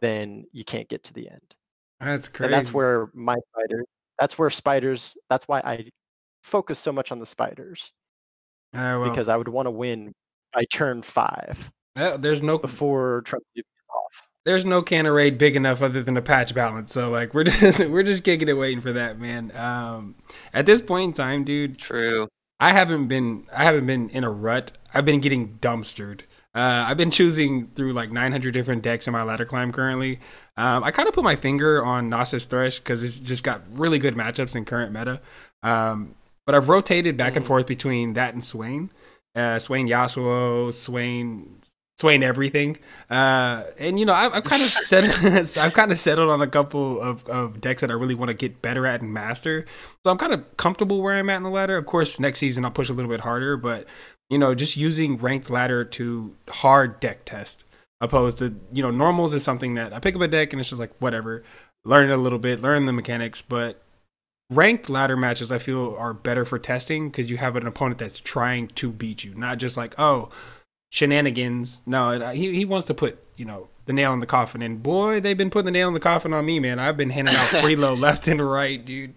then 0.01 0.45
you 0.51 0.65
can't 0.65 0.89
get 0.89 1.03
to 1.05 1.13
the 1.13 1.29
end. 1.29 1.55
That's 2.01 2.27
crazy. 2.27 2.45
And 2.45 2.53
that's 2.53 2.73
where 2.73 3.09
my 3.13 3.37
spider 3.51 3.85
that's 4.19 4.37
where 4.37 4.49
spiders 4.49 5.15
that's 5.29 5.47
why 5.47 5.59
I 5.61 5.89
focus 6.43 6.79
so 6.79 6.91
much 6.91 7.11
on 7.11 7.19
the 7.19 7.25
spiders 7.25 7.91
Ah, 8.75 8.99
well, 8.99 9.09
because 9.09 9.29
I 9.29 9.37
would 9.37 9.47
want 9.47 9.65
to 9.67 9.71
win 9.71 10.13
by 10.53 10.65
turn 10.71 11.01
5 11.01 11.71
uh, 11.95 12.17
there's 12.17 12.41
no 12.41 12.57
before 12.57 13.21
Trump 13.25 13.43
gets 13.55 13.67
off. 13.89 14.27
there's 14.45 14.65
no 14.65 14.81
cannon 14.81 15.11
raid 15.13 15.37
big 15.37 15.55
enough 15.55 15.81
other 15.81 16.01
than 16.01 16.17
a 16.17 16.21
patch 16.23 16.53
balance. 16.55 16.91
So 16.91 17.09
like 17.09 17.33
we're 17.35 17.43
just 17.45 17.79
we're 17.79 18.03
just 18.03 18.23
kicking 18.23 18.47
it 18.49 18.53
waiting 18.53 18.81
for 18.81 18.91
that, 18.93 19.19
man. 19.19 19.51
Um, 19.55 20.15
at 20.53 20.65
this 20.65 20.81
point 20.81 21.09
in 21.09 21.13
time, 21.13 21.43
dude, 21.43 21.77
True. 21.77 22.27
I 22.59 22.71
haven't 22.71 23.07
been 23.07 23.45
I 23.53 23.63
haven't 23.63 23.85
been 23.85 24.09
in 24.09 24.23
a 24.23 24.31
rut. 24.31 24.71
I've 24.93 25.05
been 25.05 25.21
getting 25.21 25.59
dumpstered. 25.59 26.21
Uh, 26.55 26.85
I've 26.87 26.97
been 26.97 27.11
choosing 27.11 27.67
through 27.75 27.93
like 27.93 28.11
900 28.11 28.51
different 28.51 28.81
decks 28.83 29.05
in 29.07 29.13
my 29.13 29.21
ladder 29.23 29.45
climb 29.45 29.71
currently. 29.71 30.19
Um, 30.57 30.83
I 30.83 30.91
kind 30.91 31.07
of 31.07 31.13
put 31.13 31.23
my 31.23 31.35
finger 31.35 31.83
on 31.83 32.09
Nasus 32.09 32.45
Thresh 32.47 32.77
because 32.79 33.03
it's 33.03 33.19
just 33.19 33.43
got 33.43 33.61
really 33.71 33.97
good 33.99 34.15
matchups 34.15 34.55
in 34.55 34.65
current 34.65 34.91
meta. 34.93 35.19
Um, 35.63 36.15
but 36.45 36.55
I've 36.55 36.69
rotated 36.69 37.17
back 37.17 37.35
and 37.35 37.43
Mhm. 37.45 37.47
forth 37.47 37.67
between 37.67 38.13
that 38.13 38.33
and 38.33 38.43
Swain. 38.43 38.91
Uh, 39.35 39.57
Swain 39.59 39.87
Yasuo, 39.87 40.71
Swain, 40.73 41.57
Swain 41.99 42.23
everything. 42.23 42.77
Uh, 43.09 43.63
and 43.79 43.99
you 43.99 44.05
know, 44.05 44.13
I've, 44.13 44.33
I've 44.33 44.43
kind 44.43 44.61
of 44.61 44.69
settled. 44.91 45.57
I've 45.57 45.73
kind 45.73 45.91
of 45.91 45.99
settled 45.99 46.29
on 46.29 46.41
a 46.41 46.47
couple 46.47 46.99
of, 47.01 47.25
of 47.27 47.61
decks 47.61 47.81
that 47.81 47.89
I 47.91 47.93
really 47.93 48.15
want 48.15 48.29
to 48.29 48.33
get 48.33 48.61
better 48.61 48.85
at 48.87 49.01
and 49.01 49.13
master. 49.13 49.65
So 50.03 50.11
I'm 50.11 50.17
kind 50.17 50.33
of 50.33 50.57
comfortable 50.57 51.01
where 51.01 51.15
I'm 51.15 51.29
at 51.29 51.37
in 51.37 51.43
the 51.43 51.49
ladder. 51.49 51.77
Of 51.77 51.85
course, 51.85 52.19
next 52.19 52.39
season 52.39 52.65
I'll 52.65 52.71
push 52.71 52.89
a 52.89 52.93
little 52.93 53.09
bit 53.11 53.21
harder, 53.21 53.57
but 53.57 53.85
you 54.29 54.37
know, 54.39 54.55
just 54.55 54.75
using 54.77 55.17
ranked 55.17 55.49
ladder 55.49 55.83
to 55.85 56.35
hard 56.49 56.99
deck 56.99 57.25
test, 57.25 57.63
opposed 58.01 58.39
to 58.39 58.55
you 58.71 58.81
know 58.81 58.91
normals 58.91 59.33
is 59.33 59.43
something 59.43 59.75
that 59.75 59.93
I 59.93 59.99
pick 59.99 60.15
up 60.15 60.21
a 60.21 60.27
deck 60.27 60.51
and 60.53 60.59
it's 60.59 60.69
just 60.69 60.79
like 60.79 60.93
whatever, 60.99 61.43
learn 61.85 62.09
it 62.09 62.13
a 62.13 62.17
little 62.17 62.39
bit, 62.39 62.61
learn 62.61 62.85
the 62.85 62.93
mechanics, 62.93 63.41
but 63.41 63.81
ranked 64.49 64.89
ladder 64.89 65.17
matches 65.17 65.51
I 65.51 65.59
feel 65.59 65.95
are 65.97 66.13
better 66.13 66.45
for 66.45 66.59
testing 66.59 67.09
because 67.09 67.29
you 67.29 67.37
have 67.37 67.55
an 67.55 67.67
opponent 67.67 67.99
that's 67.99 68.19
trying 68.19 68.67
to 68.69 68.91
beat 68.91 69.23
you, 69.23 69.33
not 69.35 69.57
just 69.57 69.77
like 69.77 69.97
oh 69.99 70.29
shenanigans. 70.91 71.81
No, 71.85 72.11
uh, 72.11 72.31
he 72.33 72.53
he 72.53 72.65
wants 72.65 72.87
to 72.87 72.93
put 72.93 73.19
you 73.35 73.45
know 73.45 73.69
the 73.85 73.93
nail 73.93 74.13
in 74.13 74.19
the 74.19 74.25
coffin, 74.25 74.61
and 74.61 74.81
boy, 74.81 75.19
they've 75.19 75.37
been 75.37 75.49
putting 75.49 75.65
the 75.65 75.71
nail 75.71 75.87
in 75.87 75.93
the 75.93 75.99
coffin 75.99 76.33
on 76.33 76.45
me, 76.45 76.59
man. 76.59 76.79
I've 76.79 76.97
been 76.97 77.09
handing 77.09 77.35
out 77.35 77.47
freelo 77.47 77.99
left 77.99 78.27
and 78.27 78.47
right, 78.47 78.83
dude. 78.83 79.15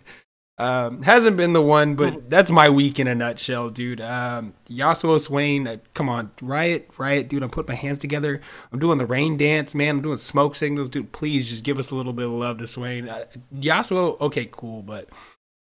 Um, 0.59 1.03
hasn't 1.03 1.37
been 1.37 1.53
the 1.53 1.61
one, 1.61 1.97
but 1.97 2.31
that's 2.31 2.51
my 2.51 2.71
week 2.71 2.99
in 2.99 3.07
a 3.07 3.15
nutshell, 3.15 3.69
dude. 3.69 4.01
Um, 4.01 4.55
Yasuo 4.71 5.21
Swain, 5.21 5.69
uh, 5.69 5.77
come 5.93 6.09
on, 6.09 6.31
riot, 6.41 6.89
riot, 6.97 7.29
dude. 7.29 7.43
I'm 7.43 7.51
putting 7.51 7.75
my 7.75 7.79
hands 7.79 7.99
together. 7.99 8.41
I'm 8.73 8.79
doing 8.79 8.97
the 8.97 9.05
rain 9.05 9.37
dance, 9.37 9.75
man. 9.75 9.97
I'm 9.97 10.03
doing 10.03 10.17
smoke 10.17 10.57
signals, 10.57 10.89
dude. 10.89 11.13
Please 11.13 11.51
just 11.51 11.63
give 11.63 11.79
us 11.79 11.91
a 11.91 11.95
little 11.95 12.15
bit 12.15 12.25
of 12.25 12.33
love 12.33 12.57
to 12.59 12.67
Swain. 12.67 13.07
Uh, 13.07 13.27
Yasuo, 13.55 14.19
okay, 14.19 14.49
cool, 14.51 14.83
but 14.83 15.11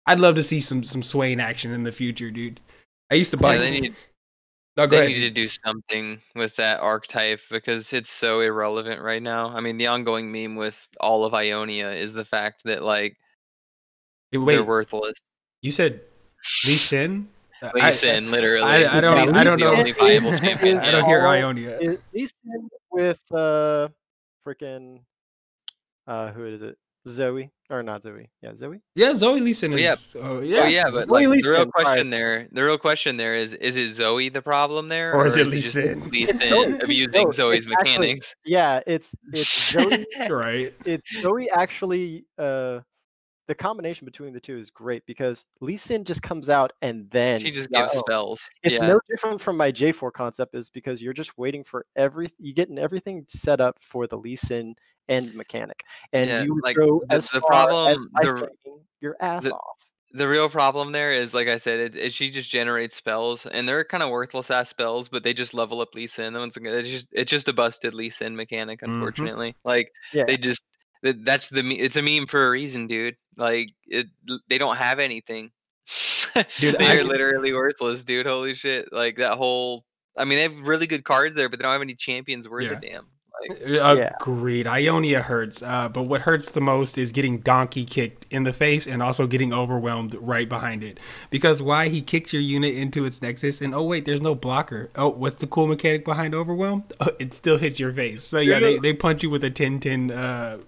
I'd 0.05 0.21
love 0.21 0.35
to 0.35 0.43
see 0.43 0.61
some 0.61 0.85
some 0.85 1.03
Swain 1.03 1.41
action 1.41 1.73
in 1.73 1.85
the 1.85 1.93
future, 1.93 2.31
dude. 2.31 2.61
I 3.11 3.15
used 3.15 3.31
to 3.31 3.39
buy. 3.39 3.55
Yeah, 3.55 3.61
they 3.61 3.81
need 3.81 3.97
no, 4.77 4.87
go 4.87 4.97
they 4.97 5.07
ahead. 5.07 5.17
need 5.17 5.21
to 5.21 5.31
do 5.31 5.49
something 5.49 6.21
with 6.35 6.57
that 6.57 6.81
archetype 6.81 7.41
because 7.51 7.93
it's 7.93 8.11
so 8.11 8.41
irrelevant 8.41 9.03
right 9.03 9.23
now. 9.23 9.51
I 9.51 9.61
mean, 9.61 9.77
the 9.77 9.87
ongoing 9.87 10.33
meme 10.33 10.57
with 10.57 10.89
all 11.01 11.25
of 11.25 11.35
Ionia 11.35 11.91
is 11.91 12.13
the 12.15 12.25
fact 12.25 12.65
that 12.65 12.83
like 12.83 13.17
Wait, 14.41 14.55
they're 14.57 14.65
worthless. 14.65 15.15
you 15.61 15.73
said 15.73 16.01
Lee 16.67 16.75
Sin? 16.77 17.29
Lee 17.75 17.81
I- 17.81 17.91
Sin, 17.91 18.31
literally. 18.31 18.63
I, 18.65 18.99
I 18.99 19.01
don't. 19.01 19.17
Lee 19.17 19.33
I 19.39 19.45
don't 19.45 19.59
Sin's 19.59 19.61
know. 19.61 19.71
The 19.75 19.79
only 19.79 19.93
viable 19.93 20.39
champion. 20.39 20.79
I 20.79 20.91
don't 20.91 21.05
hear 21.07 21.27
Ionia. 21.27 21.79
At 21.81 21.99
least 22.15 22.35
in 22.45 22.69
with 22.91 23.21
uh 23.33 23.89
freaking 24.47 25.01
uh 26.07 26.31
who 26.33 26.45
is 26.47 26.63
it? 26.63 26.77
Zoe 27.09 27.51
or 27.69 27.83
not 27.83 28.03
Zoe? 28.03 28.31
Yeah, 28.43 28.55
Zoe. 28.55 28.81
Yeah, 28.95 29.15
Zoe 29.17 29.41
Lee 29.41 29.55
Sin 29.55 29.73
Well, 29.73 29.81
is. 29.81 30.13
yeah. 30.15 30.21
Oh 30.23 30.37
Oh 30.37 30.41
yeah. 30.41 30.67
yeah, 30.69 30.85
but 30.91 31.09
like 31.09 31.27
Lee 31.27 31.41
the 31.41 31.49
real 31.49 31.59
Sin, 31.63 31.71
sorry. 31.77 31.85
question 31.85 32.11
there, 32.11 32.49
the 32.53 32.63
real 32.63 32.79
question 32.79 33.17
there 33.17 33.35
is: 33.35 33.55
is 33.55 33.75
it 33.77 33.95
Zoe 33.95 34.29
the 34.29 34.41
problem 34.43 34.89
there, 34.89 35.13
Or 35.15 35.27
is 35.27 35.37
it 35.37 35.49
Lee 35.49 35.61
just 35.63 35.75
Sin? 35.75 36.09
Lee 36.11 36.27
Sin 36.27 36.81
abusing 36.81 37.25
No, 37.25 37.31
Zoe's 37.33 37.67
it's 37.67 37.75
actually- 37.81 38.07
mechanics? 38.07 38.35
Yeah, 38.45 38.81
it's 38.87 39.15
it's 39.33 39.71
Zoe. 39.73 40.07
right. 40.31 40.73
it's 40.85 41.09
Zoe 41.23 41.51
actually. 41.51 42.25
Uh, 42.39 42.81
the 43.49 43.55
combination 43.55 44.05
between 44.05 44.33
the 44.33 44.41
two 44.41 44.57
is 44.59 44.71
great 44.71 45.05
because 45.07 45.45
Lee 45.61 45.77
Sin 45.77 46.05
just 46.05 46.23
comes 46.23 46.49
out 46.49 46.73
and 46.83 47.11
then 47.11 47.41
She 47.41 47.51
just 47.51 47.71
gives 47.71 47.93
oh, 47.95 47.99
spells. 48.01 48.41
It's 48.63 48.81
yeah. 48.81 48.89
no 48.89 49.01
different 49.11 49.41
from 49.41 49.57
my 49.57 49.73
J4 49.73 50.13
concept 50.13 50.55
is 50.55 50.69
because 50.71 51.03
you're 51.03 51.13
just 51.13 51.37
waiting 51.37 51.65
for 51.65 51.85
every 51.97 52.29
you 52.39 52.55
getting 52.55 52.79
everything 52.79 53.25
set 53.29 53.61
up 53.61 53.79
for 53.81 54.07
the 54.07 54.17
Lee 54.17 54.37
Sin 54.37 54.75
end 55.09 55.35
mechanic, 55.35 55.83
and 56.13 56.29
Yeah, 56.31 56.43
you 56.45 56.61
like, 56.63 56.77
go 56.77 57.03
the- 57.09 57.15
as 57.15 57.29
the 57.29 57.41
far 57.41 57.67
problem- 57.67 58.09
as 58.23 58.27
the- 58.27 58.49
your 59.01 59.17
ass 59.21 59.43
the- 59.43 59.53
off. 59.53 59.77
the 60.13 60.29
real 60.29 60.49
problem 60.49 60.93
there 60.93 61.11
is 61.11 61.35
like 61.35 61.49
I 61.49 61.59
said, 61.59 61.81
it, 61.81 61.97
it 61.97 62.13
she 62.13 62.31
just 62.31 62.49
generates 62.49 62.95
spells, 62.97 63.45
and 63.47 63.69
they're 63.69 63.83
kind 63.85 64.03
of 64.05 64.11
worthless 64.11 64.51
ass 64.53 64.69
spells, 64.69 65.09
but 65.09 65.25
they 65.25 65.35
just 65.35 65.55
level 65.55 65.81
up 65.81 65.93
Lee 65.95 66.07
Sin. 66.07 66.37
It's 66.37 66.89
just 66.89 67.09
it's 67.11 67.31
just 67.31 67.49
a 67.49 67.53
busted 67.53 67.93
Lee 67.95 68.11
Sin 68.11 68.37
mechanic, 68.37 68.81
Mhm. 68.83 68.95
unfortunately. 68.95 69.57
Like 69.65 69.91
Yeah. 70.13 70.25
they 70.25 70.37
just 70.37 70.63
that's 71.03 71.49
the 71.49 71.63
me- 71.63 71.79
it's 71.79 71.97
a 71.97 72.03
meme 72.03 72.27
for 72.27 72.47
a 72.47 72.51
reason, 72.51 72.87
dude. 72.87 73.17
Like 73.37 73.71
it 73.87 74.07
they 74.49 74.59
don't 74.59 74.77
have 74.77 74.99
anything. 74.99 75.51
Dude, 76.61 76.77
they 76.79 76.87
I- 76.87 76.97
are 76.99 77.05
literally 77.05 77.53
worthless, 77.53 78.05
dude. 78.05 78.27
Holy 78.27 78.55
shit! 78.55 78.93
Like 78.93 79.17
that 79.17 79.35
whole. 79.35 79.85
I 80.17 80.25
mean, 80.25 80.37
they 80.37 80.43
have 80.43 80.69
really 80.69 80.87
good 80.87 81.05
cards 81.05 81.35
there, 81.37 81.49
but 81.49 81.59
they 81.59 81.63
don't 81.63 81.73
have 81.73 81.81
any 81.83 81.95
champions 81.95 82.49
worth 82.49 82.65
Yeah. 82.65 82.73
a 82.73 82.81
damn. 82.81 83.07
Like 83.49 83.61
Yeah. 83.67 84.13
Agreed. 84.21 84.67
Ionia 84.67 85.23
hurts, 85.23 85.63
uh, 85.63 85.89
but 85.89 86.03
what 86.03 86.23
hurts 86.23 86.51
the 86.51 86.61
most 86.61 86.99
is 86.99 87.11
getting 87.11 87.39
donkey 87.41 87.85
kicked 87.87 88.27
in 88.31 88.45
the 88.45 88.53
face 88.53 88.87
and 88.87 89.03
also 89.03 89.27
getting 89.27 89.53
overwhelmed 89.55 90.15
right 90.21 90.49
behind 90.49 90.85
it. 90.85 91.01
Because 91.31 91.61
why 91.63 91.89
he 91.89 92.03
kicked 92.03 92.33
your 92.35 92.43
unit 92.43 92.75
into 92.75 93.05
its 93.07 93.21
nexus, 93.23 93.61
and 93.63 93.75
oh 93.75 93.83
wait, 93.83 94.05
there's 94.05 94.21
no 94.21 94.35
blocker. 94.35 94.91
Oh, 94.95 95.09
what's 95.09 95.37
the 95.37 95.47
cool 95.47 95.67
mechanic 95.67 96.05
behind 96.05 96.35
overwhelm? 96.35 96.85
Oh, 97.01 97.09
it 97.19 97.33
still 97.35 97.57
hits 97.57 97.81
your 97.81 97.93
face. 97.93 98.23
So 98.23 98.39
yeah, 98.39 98.61
they, 98.61 98.79
they 98.79 98.93
punch 98.93 99.23
you 99.23 99.31
with 99.31 99.43
a 99.45 99.51
10-10, 99.51 100.11
uh, 100.15 100.59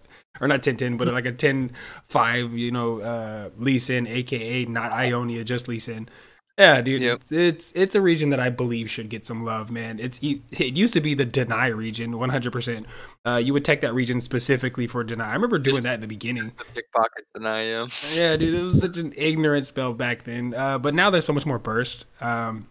or 0.41 0.49
not 0.49 0.63
10-10, 0.63 0.99
but 0.99 1.09
like 1.09 1.27
a 1.27 1.33
10-5, 1.33 2.59
you 2.59 2.71
know, 2.71 3.01
uh, 3.01 3.51
Lee 3.59 3.79
Sin, 3.79 4.07
aka 4.07 4.65
not 4.67 4.93
Ionia, 4.93 5.45
just 5.45 5.69
Lee 5.69 5.79
Sin. 5.79 6.09
Yeah, 6.57 6.83
dude, 6.83 7.03
Yep. 7.03 7.23
it's 7.31 7.73
it's 7.75 7.97
a 7.97 8.01
region 8.01 8.31
that 8.31 8.39
I 8.39 8.49
believe 8.49 8.89
should 8.89 9.09
get 9.09 9.27
some 9.27 9.45
love, 9.45 9.73
man. 9.73 9.99
It's 9.99 10.21
it 10.23 10.77
used 10.77 10.95
to 10.95 11.01
be 11.01 11.13
the 11.15 11.25
deny 11.25 11.67
region, 11.67 12.17
one 12.17 12.29
hundred 12.29 12.53
percent. 12.53 12.87
Uh, 13.27 13.41
you 13.43 13.53
would 13.53 13.65
take 13.65 13.81
that 13.81 13.93
region 13.93 14.21
specifically 14.21 14.87
for 14.87 15.03
deny. 15.03 15.31
I 15.31 15.33
remember 15.35 15.59
doing 15.59 15.79
Just- 15.79 15.83
that 15.83 15.95
in 15.95 16.01
the 16.01 16.07
beginning. 16.07 16.53
the 16.57 16.65
pickpocket 16.75 17.25
deny 17.35 17.65
you. 17.71 17.89
Yeah, 18.15 18.37
dude, 18.37 18.55
it 18.55 18.63
was 18.63 18.81
such 18.81 18.97
an 18.99 19.13
ignorant 19.17 19.67
spell 19.67 19.95
back 19.95 20.23
then. 20.23 20.55
Uh, 20.55 20.79
but 20.79 20.95
now 20.95 21.11
there's 21.11 21.25
so 21.25 21.33
much 21.33 21.45
more 21.45 21.59
burst. 21.59 22.05
Um, 22.21 22.69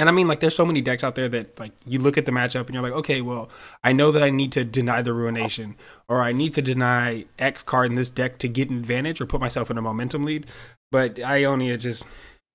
and 0.00 0.08
I 0.08 0.12
mean, 0.12 0.26
like, 0.26 0.40
there's 0.40 0.56
so 0.56 0.66
many 0.66 0.80
decks 0.80 1.04
out 1.04 1.14
there 1.14 1.28
that, 1.28 1.60
like, 1.60 1.72
you 1.86 2.00
look 2.00 2.18
at 2.18 2.26
the 2.26 2.32
matchup 2.32 2.66
and 2.66 2.74
you're 2.74 2.82
like, 2.82 2.94
okay, 2.94 3.20
well, 3.20 3.50
I 3.84 3.92
know 3.92 4.10
that 4.10 4.22
I 4.22 4.30
need 4.30 4.50
to 4.52 4.64
deny 4.64 5.02
the 5.02 5.12
ruination, 5.12 5.76
or 6.08 6.22
I 6.22 6.32
need 6.32 6.54
to 6.54 6.62
deny 6.62 7.26
X 7.38 7.62
card 7.62 7.90
in 7.90 7.94
this 7.94 8.08
deck 8.08 8.38
to 8.38 8.48
get 8.48 8.70
an 8.70 8.78
advantage 8.78 9.20
or 9.20 9.26
put 9.26 9.40
myself 9.40 9.70
in 9.70 9.78
a 9.78 9.82
momentum 9.82 10.24
lead. 10.24 10.46
But 10.90 11.22
Ionia 11.22 11.76
just, 11.76 12.04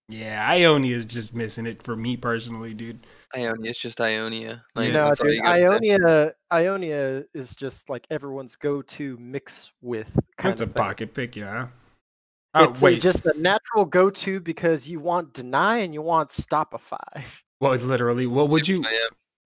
Yeah, 0.08 0.48
Ionia 0.48 0.98
is 0.98 1.06
just 1.06 1.34
missing 1.34 1.66
it 1.66 1.82
for 1.82 1.96
me 1.96 2.16
personally, 2.16 2.74
dude. 2.74 3.08
Ionia 3.36 3.72
it's 3.72 3.80
just 3.80 4.00
Ionia. 4.00 4.64
Like, 4.76 4.94
no, 4.94 5.14
dude, 5.16 5.36
you 5.36 5.42
gotta. 5.42 5.66
Ionia, 5.66 6.34
Ionia 6.54 7.26
is 7.34 7.56
just 7.56 7.90
like 7.90 8.06
everyone's 8.12 8.56
go-to 8.56 9.18
mix 9.20 9.72
with 9.82 10.12
kind 10.38 10.52
That's 10.54 10.62
a 10.62 10.66
thing. 10.68 10.74
pocket 10.74 11.14
pick, 11.14 11.36
yeah. 11.36 11.68
Oh 12.56 12.70
it's 12.72 12.82
a- 12.82 12.86
wait, 12.86 13.02
just 13.02 13.26
a 13.26 13.34
natural 13.40 13.86
go-to 13.86 14.40
because 14.40 14.88
you 14.88 15.00
want 15.00 15.34
deny 15.34 15.78
and 15.78 15.94
you 15.94 16.02
want 16.02 16.30
stopify. 16.30 17.24
well, 17.60 17.74
it's 17.74 17.84
literally. 17.84 18.26
What 18.28 18.50
would 18.50 18.68
you? 18.68 18.84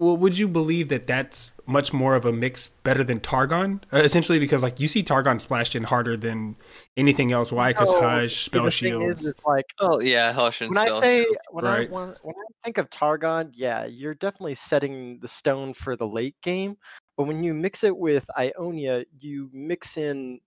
Well, 0.01 0.15
would 0.15 0.37
you 0.37 0.47
believe 0.47 0.87
that 0.89 1.07
that's 1.07 1.51
much 1.65 1.91
more 1.91 2.15
of 2.15 2.23
a 2.23 2.31
mix 2.31 2.67
better 2.83 3.03
than 3.03 3.19
Targon? 3.19 3.81
Uh, 3.91 3.97
essentially, 3.97 4.39
because 4.39 4.63
like 4.63 4.79
you 4.79 4.87
see 4.87 5.03
Targon 5.03 5.41
splashed 5.41 5.75
in 5.75 5.83
harder 5.83 6.15
than 6.15 6.55
anything 6.95 7.33
else. 7.33 7.51
Why? 7.51 7.73
Because 7.73 7.91
No, 7.91 7.99
Hush, 7.99 8.31
See, 8.35 8.43
spell 8.45 8.63
the 8.63 8.71
thing 8.71 8.89
shields. 8.91 9.19
is, 9.21 9.27
is 9.27 9.33
like 9.45 9.65
Oh 9.81 9.99
yeah, 9.99 10.31
Hush 10.31 10.61
and 10.61 10.69
when 10.73 10.77
I 10.77 10.97
say 11.01 11.23
Shield. 11.23 11.37
when 11.51 11.65
Right. 11.65 11.89
I 11.89 11.93
when, 11.93 12.07
when 12.21 12.35
I 12.37 12.51
think 12.63 12.77
of 12.77 12.89
Targon, 12.89 13.51
yeah, 13.53 13.83
you're 13.87 14.13
definitely 14.15 14.55
setting 14.55 15.19
the 15.19 15.27
stone 15.27 15.73
for 15.73 15.97
the 15.97 16.07
late 16.07 16.35
game. 16.43 16.77
But 17.17 17.23
when 17.27 17.43
you 17.43 17.53
mix 17.53 17.83
it 17.83 17.97
with 17.97 18.25
Ionia, 18.37 19.03
you 19.17 19.49
mix 19.51 19.97
in 19.97 20.39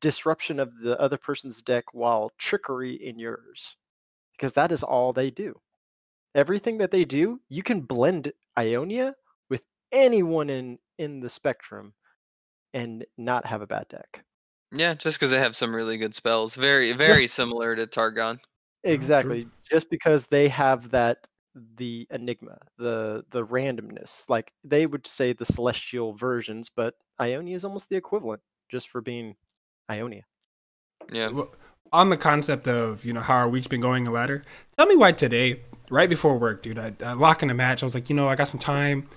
disruption 0.00 0.58
of 0.58 0.78
the 0.82 0.98
other 1.00 1.16
person's 1.16 1.62
deck 1.62 1.84
while 1.92 2.30
trickery 2.38 2.94
in 2.94 3.18
yours, 3.18 3.76
because 4.36 4.52
that 4.54 4.72
is 4.72 4.82
all 4.82 5.12
they 5.12 5.30
do. 5.30 5.60
Everything 6.34 6.78
that 6.78 6.90
they 6.90 7.04
do, 7.04 7.40
you 7.48 7.62
can 7.62 7.80
blend 7.80 8.32
Ionia 8.58 9.14
with 9.50 9.62
anyone 9.92 10.50
in 10.50 10.78
in 10.98 11.20
the 11.20 11.30
spectrum, 11.30 11.94
and 12.74 13.04
not 13.18 13.46
have 13.46 13.62
a 13.62 13.66
bad 13.66 13.88
deck. 13.88 14.24
Yeah, 14.72 14.94
just 14.94 15.18
because 15.18 15.30
they 15.30 15.38
have 15.38 15.56
some 15.56 15.74
really 15.74 15.98
good 15.98 16.14
spells. 16.14 16.54
Very, 16.54 16.92
very 16.92 17.26
similar 17.26 17.76
to 17.76 17.86
Targon. 17.86 18.38
Exactly. 18.84 19.46
Just 19.70 19.90
because 19.90 20.26
they 20.26 20.48
have 20.48 20.90
that 20.90 21.18
the 21.76 22.06
enigma, 22.10 22.58
the 22.78 23.24
the 23.30 23.44
randomness. 23.46 24.28
Like 24.28 24.52
they 24.64 24.86
would 24.86 25.06
say 25.06 25.32
the 25.32 25.44
celestial 25.44 26.14
versions, 26.14 26.70
but 26.74 26.94
Ionia 27.20 27.54
is 27.54 27.64
almost 27.64 27.88
the 27.90 27.96
equivalent 27.96 28.40
just 28.70 28.88
for 28.88 29.00
being 29.02 29.36
Ionia. 29.90 30.22
Yeah. 31.12 31.28
Well, 31.28 31.50
on 31.92 32.08
the 32.08 32.16
concept 32.16 32.66
of 32.66 33.04
you 33.04 33.12
know 33.12 33.20
how 33.20 33.34
our 33.34 33.48
week's 33.48 33.66
been 33.66 33.80
going 33.80 34.06
a 34.06 34.10
ladder 34.10 34.42
tell 34.76 34.86
me 34.86 34.96
why 34.96 35.12
today 35.12 35.60
right 35.90 36.08
before 36.08 36.38
work 36.38 36.62
dude 36.62 36.78
i, 36.78 36.92
I 37.04 37.12
lock 37.12 37.42
in 37.42 37.50
a 37.50 37.54
match 37.54 37.82
i 37.82 37.86
was 37.86 37.94
like 37.94 38.08
you 38.08 38.16
know 38.16 38.28
i 38.28 38.34
got 38.34 38.48
some 38.48 38.60
time. 38.60 39.08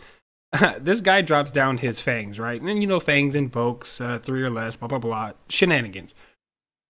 This 0.80 1.02
guy 1.02 1.22
drops 1.22 1.52
down 1.52 1.80
his 1.80 2.00
fangs 2.00 2.40
right? 2.40 2.60
And 2.60 2.70
then 2.70 2.82
you 2.82 2.88
know 2.88 3.00
fangs 3.00 3.36
invokes 3.36 4.00
uh, 4.00 4.20
three 4.20 4.42
or 4.42 4.50
less 4.50 4.76
blah 4.76 4.88
blah 4.88 5.00
blah 5.00 5.32
shenanigans. 5.50 6.16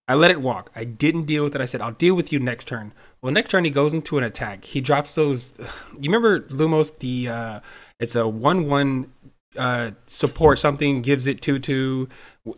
I 0.08 0.14
let 0.14 0.30
it 0.30 0.40
walk. 0.40 0.70
I 0.76 0.84
didn't 0.84 1.26
deal 1.26 1.44
with 1.44 1.56
it. 1.56 1.62
I 1.62 1.66
said 1.66 1.82
i'll 1.82 1.92
deal 1.92 2.14
with 2.14 2.32
you 2.32 2.40
next 2.40 2.68
turn. 2.68 2.94
Well 3.22 3.34
next 3.34 3.50
turn 3.50 3.64
he 3.64 3.72
goes 3.72 3.92
into 3.94 4.20
an 4.20 4.24
attack. 4.24 4.66
He 4.66 4.82
drops 4.82 5.16
those 5.16 5.54
you 6.00 6.12
remember 6.12 6.42
lumos 6.42 6.98
the 7.00 7.30
uh 7.30 7.60
it's 8.00 8.16
a 8.16 8.28
one 8.28 8.68
one 8.68 9.12
uh 9.58 9.92
support 10.06 10.60
something 10.60 11.02
gives 11.02 11.26
it 11.26 11.42
two 11.42 11.58
two 11.58 12.08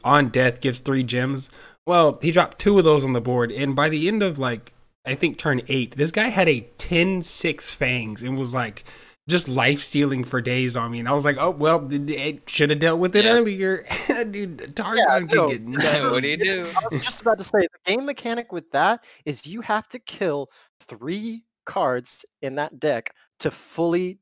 on 0.03 0.29
death 0.29 0.61
gives 0.61 0.79
three 0.79 1.03
gems 1.03 1.49
well, 1.87 2.19
he 2.21 2.31
dropped 2.31 2.59
two 2.59 2.77
of 2.77 2.83
those 2.83 3.05
on 3.05 3.13
the 3.13 3.21
board, 3.21 3.49
and 3.49 3.73
by 3.73 3.87
the 3.87 4.09
end 4.09 4.21
of 4.21 4.37
like 4.37 4.73
I 5.05 5.15
think 5.15 5.37
turn 5.37 5.61
eight, 5.69 5.95
this 5.95 6.11
guy 6.11 6.27
had 6.27 6.49
a 6.49 6.67
10-6 6.77 7.61
fangs 7.71 8.21
and 8.21 8.37
was 8.37 8.53
like 8.53 8.83
just 9.29 9.47
life 9.47 9.79
stealing 9.79 10.25
for 10.25 10.41
days 10.41 10.75
on 10.75 10.91
me. 10.91 10.99
And 10.99 11.07
I 11.07 11.13
was 11.13 11.23
like, 11.23 11.37
oh 11.39 11.51
well, 11.51 11.87
it 11.89 12.49
should 12.49 12.71
have 12.71 12.79
dealt 12.79 12.99
with 12.99 13.15
it 13.15 13.23
Yeah. 13.23 13.31
earlier. 13.31 13.85
Dude, 14.31 14.75
Targon 14.75 14.97
Yeah, 14.97 15.47
can 15.47 15.71
no, 15.71 16.11
what 16.11 16.23
do 16.23 16.29
you 16.29 16.37
do? 16.37 16.69
I 16.75 16.83
was 16.91 17.01
just 17.01 17.21
about 17.21 17.37
to 17.37 17.45
say 17.45 17.59
the 17.61 17.69
game 17.93 18.05
mechanic 18.05 18.51
with 18.51 18.69
that 18.71 19.05
is 19.23 19.47
you 19.47 19.61
have 19.61 19.87
to 19.89 19.99
kill 19.99 20.49
three 20.81 21.45
cards 21.65 22.25
in 22.41 22.55
that 22.55 22.81
deck 22.81 23.13
to 23.39 23.49
fully 23.49 24.19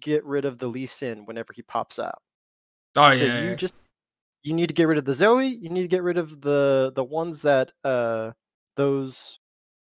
get 0.00 0.24
rid 0.24 0.46
of 0.46 0.56
the 0.58 0.66
Lee 0.66 0.86
Sin 0.86 1.26
whenever 1.26 1.52
he 1.54 1.60
pops 1.60 1.98
out. 1.98 2.22
Oh 2.96 3.12
so 3.12 3.26
yeah, 3.26 3.42
you 3.42 3.48
yeah. 3.50 3.54
just 3.54 3.74
you 4.42 4.54
need 4.54 4.68
to 4.68 4.74
get 4.74 4.88
rid 4.88 4.98
of 4.98 5.04
the 5.04 5.12
Zoe. 5.12 5.46
You 5.48 5.70
need 5.70 5.82
to 5.82 5.88
get 5.88 6.02
rid 6.02 6.18
of 6.18 6.40
the 6.40 6.92
the 6.94 7.04
ones 7.04 7.42
that 7.42 7.70
uh 7.84 8.32
those 8.76 9.38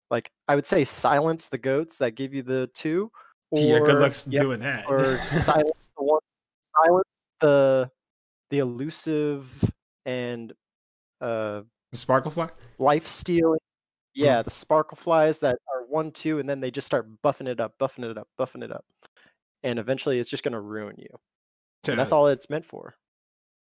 like 0.10 0.32
I 0.48 0.56
would 0.56 0.66
say 0.66 0.84
silence 0.84 1.50
the 1.50 1.58
goats 1.58 1.98
that 1.98 2.12
give 2.12 2.34
you 2.34 2.44
the 2.44 2.70
two. 2.74 3.12
Or, 3.52 3.62
yeah, 3.62 3.80
good 3.80 4.00
luck 4.00 4.14
yep, 4.28 4.42
doing 4.42 4.60
that. 4.62 4.86
or 4.88 5.18
silence 5.32 5.72
the 5.98 6.04
ones 6.04 6.22
silence 6.84 7.10
the 7.40 7.92
the 8.50 8.60
elusive 8.60 9.72
and 10.06 10.54
uh 11.22 11.62
sparkle 11.94 12.32
Sparklefly. 12.32 12.52
life 12.78 13.08
stealing. 13.08 13.60
Hmm. 14.16 14.24
Yeah, 14.24 14.42
the 14.42 14.52
sparkle 14.52 14.98
flies 14.98 15.40
that 15.40 15.58
are 15.74 15.86
one 15.88 16.12
two, 16.12 16.40
and 16.40 16.50
then 16.50 16.60
they 16.60 16.72
just 16.72 16.88
start 16.88 17.08
buffing 17.24 17.48
it 17.48 17.60
up, 17.60 17.74
buffing 17.80 18.10
it 18.10 18.18
up, 18.18 18.28
buffing 18.40 18.64
it 18.64 18.72
up, 18.72 18.86
and 19.64 19.78
eventually 19.78 20.20
it's 20.20 20.30
just 20.30 20.44
gonna 20.44 20.62
ruin 20.62 20.96
you. 20.98 21.10
And 21.88 22.00
that's 22.00 22.12
all 22.12 22.28
it's 22.28 22.50
meant 22.50 22.66
for. 22.66 22.96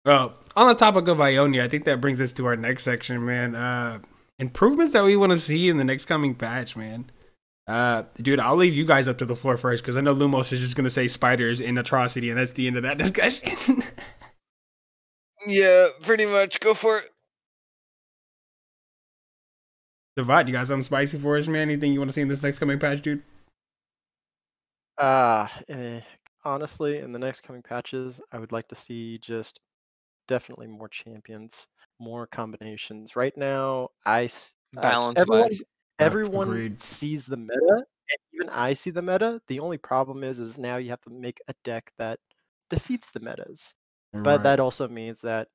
Well, 0.04 0.34
on 0.54 0.68
the 0.68 0.74
topic 0.74 1.08
of 1.08 1.20
Ionia, 1.20 1.64
I 1.64 1.68
think 1.68 1.84
that 1.84 2.00
brings 2.00 2.20
us 2.20 2.32
to 2.32 2.46
our 2.46 2.56
next 2.56 2.84
section, 2.84 3.24
man. 3.24 3.54
Uh, 3.54 4.00
improvements 4.38 4.92
that 4.92 5.04
we 5.04 5.16
want 5.16 5.32
to 5.32 5.38
see 5.38 5.68
in 5.68 5.78
the 5.78 5.84
next 5.84 6.04
coming 6.04 6.34
patch, 6.34 6.76
man. 6.76 7.10
Uh, 7.66 8.02
dude, 8.20 8.40
I'll 8.40 8.56
leave 8.56 8.74
you 8.74 8.84
guys 8.84 9.08
up 9.08 9.16
to 9.18 9.24
the 9.24 9.36
floor 9.36 9.56
first 9.56 9.82
because 9.82 9.96
I 9.96 10.02
know 10.02 10.14
Lumos 10.14 10.52
is 10.52 10.60
just 10.60 10.76
gonna 10.76 10.90
say 10.90 11.08
spiders 11.08 11.60
in 11.60 11.78
atrocity, 11.78 12.28
and 12.28 12.38
that's 12.38 12.52
the 12.52 12.66
end 12.66 12.76
of 12.76 12.82
that 12.82 12.98
discussion. 12.98 13.82
Yeah, 15.46 15.88
pretty 16.02 16.26
much. 16.26 16.60
Go 16.60 16.74
for 16.74 16.98
it. 16.98 17.06
Divide, 20.16 20.48
you 20.48 20.52
got 20.52 20.66
something 20.66 20.82
spicy 20.82 21.18
for 21.18 21.36
us, 21.36 21.48
man? 21.48 21.62
Anything 21.62 21.92
you 21.92 21.98
want 21.98 22.10
to 22.10 22.14
see 22.14 22.20
in 22.20 22.28
this 22.28 22.42
next 22.42 22.58
coming 22.58 22.78
patch, 22.78 23.02
dude? 23.02 23.22
Uh, 24.96 25.48
eh, 25.68 26.00
honestly, 26.44 26.98
in 26.98 27.12
the 27.12 27.18
next 27.18 27.42
coming 27.42 27.62
patches, 27.62 28.20
I 28.30 28.38
would 28.38 28.52
like 28.52 28.68
to 28.68 28.76
see 28.76 29.18
just 29.18 29.58
definitely 30.28 30.66
more 30.66 30.88
champions, 30.88 31.68
more 31.98 32.26
combinations. 32.26 33.16
Right 33.16 33.36
now, 33.36 33.90
I 34.06 34.24
s- 34.24 34.56
uh, 34.82 34.94
Balance 34.94 35.24
everyone, 35.24 35.50
everyone 35.98 36.62
agreed. 36.62 36.78
sees 36.78 37.26
the 37.26 37.36
meta, 37.36 37.86
and 38.10 38.18
even 38.32 38.48
I 38.50 38.74
see 38.74 38.90
the 38.90 39.02
meta. 39.02 39.40
The 39.48 39.60
only 39.60 39.78
problem 39.78 40.24
is, 40.24 40.40
is 40.40 40.58
now 40.58 40.76
you 40.78 40.90
have 40.90 41.00
to 41.02 41.10
make 41.10 41.40
a 41.48 41.54
deck 41.64 41.92
that 41.98 42.20
defeats 42.70 43.10
the 43.12 43.20
metas. 43.20 43.74
But 44.24 44.42
that 44.44 44.60
also 44.60 44.88
means 44.88 45.20
that 45.22 45.48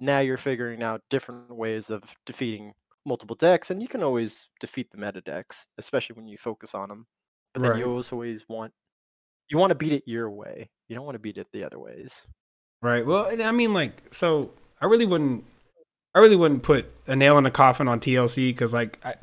now 0.00 0.18
you're 0.20 0.36
figuring 0.36 0.82
out 0.82 1.02
different 1.10 1.54
ways 1.54 1.90
of 1.90 2.02
defeating 2.26 2.74
multiple 3.06 3.36
decks, 3.36 3.70
and 3.70 3.80
you 3.82 3.88
can 3.88 4.02
always 4.02 4.48
defeat 4.60 4.90
the 4.90 4.98
meta 4.98 5.20
decks, 5.22 5.66
especially 5.78 6.14
when 6.16 6.26
you 6.26 6.38
focus 6.38 6.74
on 6.74 6.88
them. 6.88 7.06
But 7.54 7.62
then 7.62 7.74
Right. 7.74 7.74
you 7.74 7.88
always 7.88 8.12
always 8.12 8.48
want 8.48 8.72
you 9.50 9.58
want 9.58 9.70
to 9.72 9.76
beat 9.76 9.92
it 9.92 10.04
your 10.06 10.30
way. 10.30 10.70
You 10.88 10.96
don't 10.96 11.06
want 11.06 11.16
to 11.16 11.20
beat 11.20 11.38
it 11.38 11.48
the 11.52 11.64
other 11.64 11.78
ways. 11.80 12.26
Right. 12.82 13.06
Well, 13.06 13.26
and 13.26 13.42
I 13.42 13.52
mean, 13.52 13.72
like, 13.72 14.02
so 14.12 14.50
I 14.80 14.86
really 14.86 15.06
wouldn't, 15.06 15.44
I 16.14 16.18
really 16.18 16.36
wouldn't 16.36 16.62
put 16.62 16.86
a 17.06 17.14
nail 17.14 17.38
in 17.38 17.44
the 17.44 17.50
coffin 17.50 17.86
on 17.88 18.00
TLC 18.00 18.50
because, 18.50 18.74
like, 18.74 18.98
I, 19.04 19.14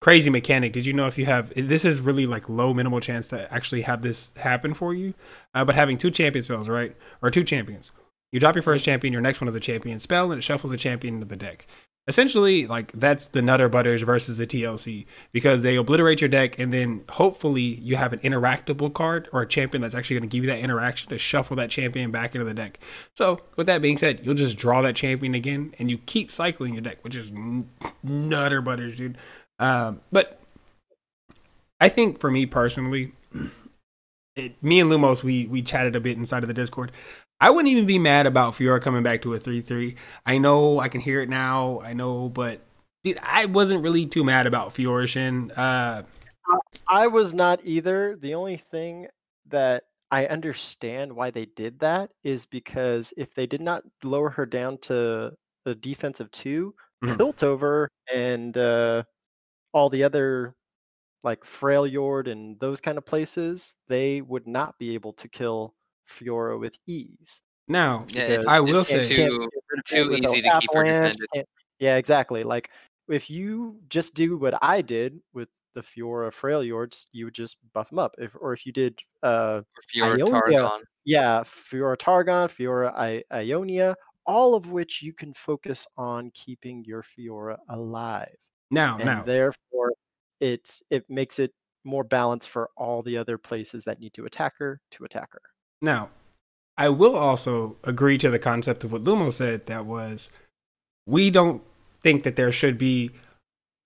crazy 0.00 0.30
mechanic. 0.30 0.72
Did 0.72 0.86
you 0.86 0.92
know 0.92 1.06
if 1.06 1.18
you 1.18 1.26
have 1.26 1.52
this 1.54 1.84
is 1.84 2.00
really 2.00 2.26
like 2.26 2.48
low 2.48 2.72
minimal 2.72 3.00
chance 3.00 3.28
to 3.28 3.52
actually 3.52 3.82
have 3.82 4.02
this 4.02 4.30
happen 4.36 4.74
for 4.74 4.94
you? 4.94 5.14
Uh, 5.54 5.64
but 5.64 5.74
having 5.74 5.98
two 5.98 6.10
champion 6.10 6.44
spells, 6.44 6.68
right, 6.68 6.96
or 7.22 7.30
two 7.30 7.44
champions, 7.44 7.90
you 8.32 8.40
drop 8.40 8.54
your 8.54 8.62
first 8.62 8.84
champion, 8.84 9.12
your 9.12 9.22
next 9.22 9.40
one 9.40 9.48
is 9.48 9.54
a 9.54 9.60
champion 9.60 9.98
spell, 9.98 10.30
and 10.30 10.38
it 10.38 10.42
shuffles 10.42 10.72
a 10.72 10.76
champion 10.76 11.14
into 11.14 11.26
the 11.26 11.36
deck. 11.36 11.66
Essentially, 12.08 12.66
like 12.66 12.92
that's 12.92 13.26
the 13.26 13.42
Nutter 13.42 13.68
Butters 13.68 14.02
versus 14.02 14.38
the 14.38 14.46
TLC 14.46 15.06
because 15.32 15.62
they 15.62 15.76
obliterate 15.76 16.20
your 16.20 16.28
deck, 16.28 16.58
and 16.58 16.72
then 16.72 17.04
hopefully 17.10 17.62
you 17.62 17.96
have 17.96 18.12
an 18.12 18.18
interactable 18.20 18.92
card 18.92 19.28
or 19.32 19.42
a 19.42 19.46
champion 19.46 19.82
that's 19.82 19.94
actually 19.94 20.18
going 20.18 20.28
to 20.28 20.34
give 20.34 20.42
you 20.44 20.50
that 20.50 20.58
interaction 20.58 21.10
to 21.10 21.18
shuffle 21.18 21.56
that 21.56 21.70
champion 21.70 22.10
back 22.10 22.34
into 22.34 22.44
the 22.44 22.54
deck. 22.54 22.80
So, 23.14 23.42
with 23.56 23.66
that 23.66 23.82
being 23.82 23.98
said, 23.98 24.20
you'll 24.24 24.34
just 24.34 24.56
draw 24.56 24.82
that 24.82 24.96
champion 24.96 25.34
again, 25.34 25.74
and 25.78 25.90
you 25.90 25.98
keep 25.98 26.32
cycling 26.32 26.74
your 26.74 26.82
deck, 26.82 26.98
which 27.02 27.14
is 27.14 27.30
Nutter 28.02 28.62
Butters, 28.62 28.96
dude. 28.96 29.18
Um, 29.58 30.00
but 30.10 30.40
I 31.80 31.90
think 31.90 32.18
for 32.18 32.30
me 32.30 32.46
personally, 32.46 33.12
it, 34.36 34.60
me 34.62 34.80
and 34.80 34.90
Lumos, 34.90 35.22
we 35.22 35.46
we 35.46 35.62
chatted 35.62 35.94
a 35.94 36.00
bit 36.00 36.16
inside 36.16 36.42
of 36.42 36.48
the 36.48 36.54
Discord. 36.54 36.92
I 37.40 37.50
wouldn't 37.50 37.72
even 37.72 37.86
be 37.86 37.98
mad 37.98 38.26
about 38.26 38.54
Fiora 38.54 38.82
coming 38.82 39.02
back 39.02 39.22
to 39.22 39.34
a 39.34 39.38
three 39.38 39.60
three. 39.60 39.96
I 40.26 40.38
know 40.38 40.78
I 40.80 40.88
can 40.88 41.00
hear 41.00 41.22
it 41.22 41.28
now. 41.28 41.80
I 41.80 41.92
know, 41.94 42.28
but 42.28 42.60
dude, 43.02 43.18
I 43.22 43.46
wasn't 43.46 43.82
really 43.82 44.06
too 44.06 44.24
mad 44.24 44.46
about 44.46 44.74
Fiora 44.74 45.08
Shin. 45.08 45.50
Uh, 45.52 46.02
I 46.88 47.06
was 47.06 47.32
not 47.32 47.60
either. 47.64 48.16
The 48.16 48.34
only 48.34 48.56
thing 48.56 49.08
that 49.46 49.84
I 50.10 50.26
understand 50.26 51.12
why 51.14 51.30
they 51.30 51.46
did 51.46 51.78
that 51.80 52.10
is 52.24 52.44
because 52.46 53.12
if 53.16 53.34
they 53.34 53.46
did 53.46 53.60
not 53.60 53.84
lower 54.02 54.30
her 54.30 54.44
down 54.46 54.78
to 54.78 55.32
a 55.66 55.74
defensive 55.74 56.30
2 56.32 56.74
Mhm. 57.04 57.16
Piltover 57.16 57.86
and 58.12 58.56
uh, 58.58 59.02
all 59.72 59.88
the 59.88 60.02
other 60.04 60.54
like 61.22 61.42
Freljord 61.44 62.30
and 62.30 62.58
those 62.60 62.80
kind 62.80 62.98
of 62.98 63.06
places, 63.06 63.76
they 63.88 64.20
would 64.22 64.46
not 64.46 64.78
be 64.78 64.94
able 64.94 65.12
to 65.14 65.28
kill 65.28 65.74
Fiora 66.10 66.58
with 66.58 66.74
ease. 66.86 67.42
now, 67.68 68.04
Yeah, 68.08 68.42
I 68.48 68.60
will 68.60 68.80
it's 68.80 68.88
say- 68.88 69.08
too- 69.08 69.38
get 69.48 69.62
rid 69.70 69.78
of 69.78 69.84
too 69.84 70.12
easy 70.12 70.42
to 70.42 70.58
keep 70.60 70.74
her 70.74 70.80
avalanche, 70.84 71.16
defended. 71.16 71.46
Yeah, 71.78 71.96
exactly. 71.96 72.42
Like 72.44 72.70
if 73.08 73.30
you 73.30 73.78
just 73.88 74.14
do 74.14 74.36
what 74.38 74.54
I 74.62 74.82
did 74.82 75.20
with 75.32 75.48
the 75.74 75.82
Fiora 75.82 76.30
Freljords, 76.32 77.06
you 77.12 77.24
would 77.26 77.34
just 77.34 77.56
buff 77.72 77.88
them 77.90 77.98
up. 78.00 78.14
If 78.18 78.34
or 78.40 78.52
if 78.52 78.66
you 78.66 78.72
did 78.72 78.98
uh 79.22 79.62
Fiora 79.94 80.18
Ionia. 80.18 80.24
Targon. 80.26 80.80
yeah, 81.04 81.40
Fiora 81.44 81.96
Targon, 81.96 82.48
Fiora 82.48 82.92
I- 82.96 83.24
Ionia, 83.32 83.94
all 84.26 84.54
of 84.54 84.70
which 84.70 85.00
you 85.02 85.12
can 85.12 85.32
focus 85.34 85.86
on 85.96 86.30
keeping 86.34 86.84
your 86.84 87.02
Fiora 87.04 87.56
alive. 87.68 88.34
Now, 88.72 88.96
And 88.96 89.06
now, 89.06 89.22
therefore 89.22 89.92
it 90.40 90.80
it 90.90 91.08
makes 91.08 91.38
it 91.38 91.52
more 91.84 92.04
balanced 92.04 92.48
for 92.48 92.70
all 92.76 93.02
the 93.02 93.16
other 93.16 93.38
places 93.38 93.84
that 93.84 94.00
need 94.00 94.12
to 94.14 94.26
attack 94.26 94.54
her 94.58 94.80
to 94.92 95.04
attack 95.04 95.30
her. 95.32 95.42
Now, 95.80 96.10
I 96.76 96.88
will 96.88 97.16
also 97.16 97.76
agree 97.84 98.18
to 98.18 98.30
the 98.30 98.38
concept 98.38 98.84
of 98.84 98.92
what 98.92 99.04
Lumo 99.04 99.32
said. 99.32 99.66
That 99.66 99.86
was, 99.86 100.30
we 101.06 101.30
don't 101.30 101.62
think 102.02 102.22
that 102.24 102.36
there 102.36 102.52
should 102.52 102.78
be 102.78 103.10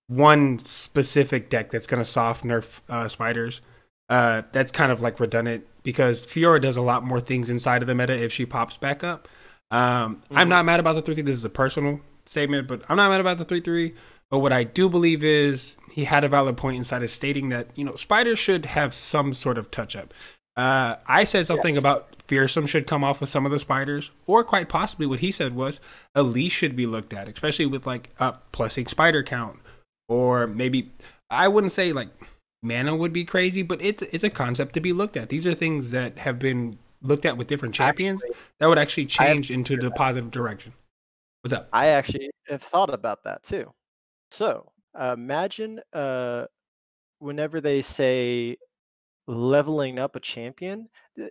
one 0.07 0.59
specific 0.59 1.49
deck 1.49 1.71
that's 1.71 1.87
going 1.87 2.01
to 2.01 2.09
soft 2.09 2.43
nerf 2.43 2.79
uh, 2.89 3.07
spiders. 3.07 3.61
Uh, 4.07 4.43
that's 4.51 4.71
kind 4.71 4.91
of 4.91 5.01
like 5.01 5.19
redundant 5.19 5.65
because 5.83 6.27
Fiora 6.27 6.61
does 6.61 6.77
a 6.77 6.81
lot 6.81 7.03
more 7.03 7.19
things 7.19 7.49
inside 7.49 7.81
of 7.81 7.87
the 7.87 7.95
meta 7.95 8.13
if 8.13 8.31
she 8.31 8.45
pops 8.45 8.77
back 8.77 9.03
up. 9.03 9.27
Um, 9.71 10.21
I'm 10.31 10.45
Mhm. 10.45 10.49
not 10.49 10.65
mad 10.65 10.79
about 10.79 10.93
the 10.93 11.01
three 11.01 11.15
three. 11.15 11.23
This 11.23 11.37
is 11.37 11.43
a 11.45 11.49
personal 11.49 12.01
statement, 12.25 12.67
but 12.67 12.83
I'm 12.87 12.97
not 12.97 13.09
mad 13.09 13.19
about 13.19 13.39
the 13.39 13.45
three 13.45 13.61
three. 13.61 13.95
But 14.29 14.39
what 14.39 14.53
I 14.53 14.63
do 14.63 14.89
believe 14.89 15.23
is 15.23 15.75
he 15.91 16.03
had 16.05 16.23
a 16.23 16.29
valid 16.29 16.55
point 16.55 16.77
inside 16.77 17.01
of 17.01 17.09
stating 17.09 17.49
that 17.49 17.67
you 17.75 17.83
know 17.83 17.95
spiders 17.95 18.37
should 18.37 18.67
have 18.67 18.93
some 18.93 19.33
sort 19.33 19.57
of 19.57 19.71
touch 19.71 19.95
up. 19.95 20.13
Uh, 20.57 20.95
I 21.07 21.23
said 21.25 21.47
something 21.47 21.75
Yes. 21.75 21.81
about 21.81 22.07
fearsome 22.27 22.65
should 22.65 22.87
come 22.87 23.03
off 23.03 23.19
with 23.19 23.29
some 23.29 23.45
of 23.45 23.51
the 23.51 23.59
spiders, 23.59 24.11
or 24.25 24.43
quite 24.43 24.69
possibly 24.69 25.05
what 25.05 25.19
he 25.19 25.31
said 25.31 25.53
was 25.55 25.79
a 26.15 26.21
Elise 26.21 26.51
should 26.53 26.75
be 26.75 26.85
looked 26.85 27.13
at, 27.13 27.27
especially 27.27 27.65
with 27.65 27.85
like 27.85 28.09
up 28.19 28.51
plussing 28.51 28.87
spider 28.89 29.21
count, 29.21 29.59
or 30.07 30.47
maybe 30.47 30.91
I 31.29 31.47
wouldn't 31.47 31.73
say 31.73 31.91
like 31.93 32.09
mana 32.63 32.95
would 32.95 33.13
be 33.13 33.25
crazy, 33.25 33.63
but 33.63 33.81
it's 33.81 34.01
it's 34.03 34.23
a 34.23 34.29
concept 34.29 34.73
to 34.75 34.79
be 34.79 34.93
looked 34.93 35.17
at. 35.17 35.29
These 35.29 35.45
are 35.45 35.53
things 35.53 35.91
that 35.91 36.19
have 36.19 36.39
been 36.39 36.79
looked 37.01 37.25
at 37.25 37.37
with 37.37 37.47
different 37.47 37.75
champions 37.75 38.23
Actually, 38.23 38.37
that 38.59 38.67
would 38.69 38.79
actually 38.79 39.05
change 39.05 39.51
into 39.51 39.75
the 39.77 39.91
positive 39.91 40.31
direction. 40.31 40.73
What's 41.41 41.53
up? 41.53 41.67
I 41.73 41.87
actually 41.87 42.31
have 42.47 42.63
thought 42.63 42.91
about 42.91 43.23
that 43.25 43.43
too. 43.43 43.71
So 44.31 44.71
uh, 44.99 45.13
imagine 45.15 45.81
uh, 45.93 46.45
whenever 47.19 47.61
they 47.61 47.81
say 47.83 48.57
leveling 49.27 49.99
up 49.99 50.15
a 50.15 50.19
champion, 50.19 50.87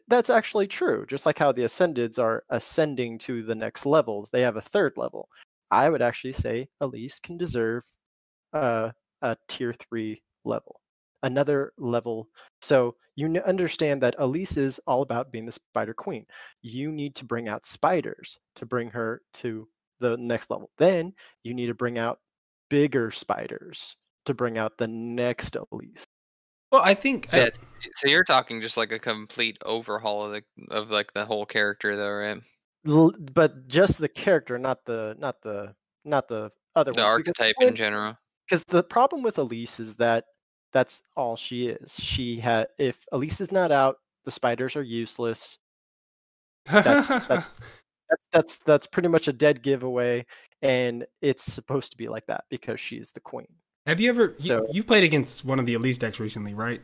that's 0.08 0.30
actually 0.30 0.66
true. 0.66 1.06
Just 1.08 1.26
like 1.26 1.38
how 1.38 1.52
the 1.52 1.62
Ascendeds 1.62 2.18
are 2.18 2.44
ascending 2.50 3.18
to 3.18 3.42
the 3.42 3.54
next 3.54 3.86
levels, 3.86 4.30
they 4.30 4.40
have 4.40 4.56
a 4.56 4.62
third 4.62 4.94
level. 4.96 5.28
I 5.70 5.88
would 5.88 6.02
actually 6.02 6.32
say 6.32 6.68
Elise 6.80 7.18
can 7.18 7.36
deserve 7.36 7.84
uh, 8.52 8.90
a 9.22 9.36
tier 9.48 9.72
three 9.72 10.22
level, 10.44 10.80
another 11.22 11.72
level. 11.78 12.28
So 12.60 12.96
you 13.16 13.26
understand 13.46 14.02
that 14.02 14.16
Elise 14.18 14.56
is 14.56 14.80
all 14.86 15.02
about 15.02 15.30
being 15.32 15.46
the 15.46 15.52
Spider 15.52 15.94
Queen. 15.94 16.26
You 16.62 16.90
need 16.92 17.14
to 17.16 17.24
bring 17.24 17.48
out 17.48 17.66
spiders 17.66 18.38
to 18.56 18.66
bring 18.66 18.90
her 18.90 19.22
to 19.34 19.68
the 20.00 20.16
next 20.16 20.50
level. 20.50 20.70
Then 20.78 21.12
you 21.42 21.54
need 21.54 21.66
to 21.66 21.74
bring 21.74 21.98
out 21.98 22.20
bigger 22.68 23.10
spiders 23.10 23.96
to 24.26 24.34
bring 24.34 24.58
out 24.58 24.78
the 24.78 24.88
next 24.88 25.56
Elise. 25.56 26.04
Well, 26.74 26.82
I 26.82 26.94
think 26.94 27.28
So, 27.28 27.36
yeah, 27.36 27.50
so 27.94 28.08
you're 28.08 28.24
talking 28.24 28.60
just 28.60 28.76
like 28.76 28.90
a 28.90 28.98
complete 28.98 29.58
overhaul 29.64 30.24
of 30.24 30.32
the 30.32 30.42
of 30.74 30.90
like 30.90 31.12
the 31.14 31.24
whole 31.24 31.46
character, 31.46 31.94
though, 31.94 32.10
right? 32.10 32.42
L- 32.88 33.12
but 33.32 33.68
just 33.68 33.98
the 33.98 34.08
character, 34.08 34.58
not 34.58 34.84
the 34.84 35.14
not 35.20 35.40
the 35.40 35.72
not 36.04 36.26
the 36.26 36.50
other 36.74 36.90
one 36.90 36.96
The 36.96 37.02
ones. 37.02 37.10
archetype 37.10 37.54
in 37.60 37.76
general. 37.76 38.18
Because 38.48 38.64
the 38.64 38.82
problem 38.82 39.22
with 39.22 39.38
Elise 39.38 39.78
is 39.78 39.94
that 39.98 40.24
that's 40.72 41.04
all 41.16 41.36
she 41.36 41.68
is. 41.68 41.94
She 41.94 42.40
had 42.40 42.66
if 42.76 43.04
Elise 43.12 43.40
is 43.40 43.52
not 43.52 43.70
out, 43.70 43.98
the 44.24 44.32
spiders 44.32 44.74
are 44.74 44.82
useless. 44.82 45.58
that's- 46.66 47.06
that's- 47.08 47.44
That's 48.10 48.26
that's 48.32 48.58
that's 48.66 48.86
pretty 48.86 49.08
much 49.08 49.28
a 49.28 49.32
dead 49.32 49.62
giveaway, 49.62 50.26
and 50.60 51.06
it's 51.22 51.42
supposed 51.42 51.90
to 51.92 51.96
be 51.96 52.06
like 52.08 52.26
that 52.26 52.44
because 52.50 52.78
she's 52.78 53.10
the 53.12 53.20
queen. 53.20 53.48
Have 53.86 54.00
you 54.00 54.08
ever 54.10 54.34
So- 54.38 54.62
you, 54.68 54.76
you 54.76 54.84
played 54.84 55.04
against 55.04 55.44
one 55.44 55.58
of 55.58 55.66
the 55.66 55.74
Elise 55.74 55.98
decks 55.98 56.18
recently, 56.20 56.54
right? 56.54 56.82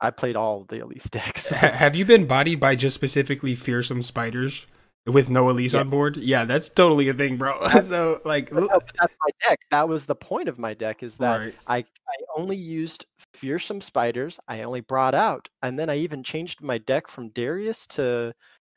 I 0.00 0.10
played 0.10 0.34
all 0.36 0.64
the 0.68 0.78
Elise 0.82 1.08
decks. 1.10 1.50
Have 1.50 1.94
you 1.94 2.04
been 2.04 2.26
bodied 2.26 2.58
by 2.58 2.74
just 2.74 2.94
specifically 2.94 3.54
fearsome 3.54 4.02
spiders 4.02 4.66
with 5.06 5.28
no 5.28 5.50
Elise 5.50 5.74
Yeah. 5.74 5.80
on 5.80 5.90
board? 5.90 6.16
Yeah, 6.16 6.46
that's 6.46 6.68
totally 6.70 7.08
a 7.10 7.14
thing, 7.14 7.36
bro. 7.36 7.68
so 7.84 8.20
like, 8.24 8.50
No, 8.52 8.66
that's 8.66 8.96
my 8.98 9.30
deck. 9.48 9.60
That 9.70 9.88
was 9.88 10.06
the 10.06 10.14
point 10.14 10.48
of 10.48 10.58
my 10.58 10.72
deck 10.74 11.02
is 11.02 11.16
that 11.18 11.36
right. 11.38 11.54
I 11.66 11.76
I 11.78 12.14
only 12.36 12.56
used 12.56 13.04
fearsome 13.34 13.80
spiders. 13.82 14.40
I 14.48 14.62
only 14.62 14.80
brought 14.80 15.14
out, 15.14 15.48
and 15.62 15.78
then 15.78 15.88
I 15.90 15.96
even 15.98 16.24
changed 16.24 16.60
my 16.62 16.78
deck 16.78 17.06
from 17.06 17.28
Darius 17.30 17.86
to 17.88 18.32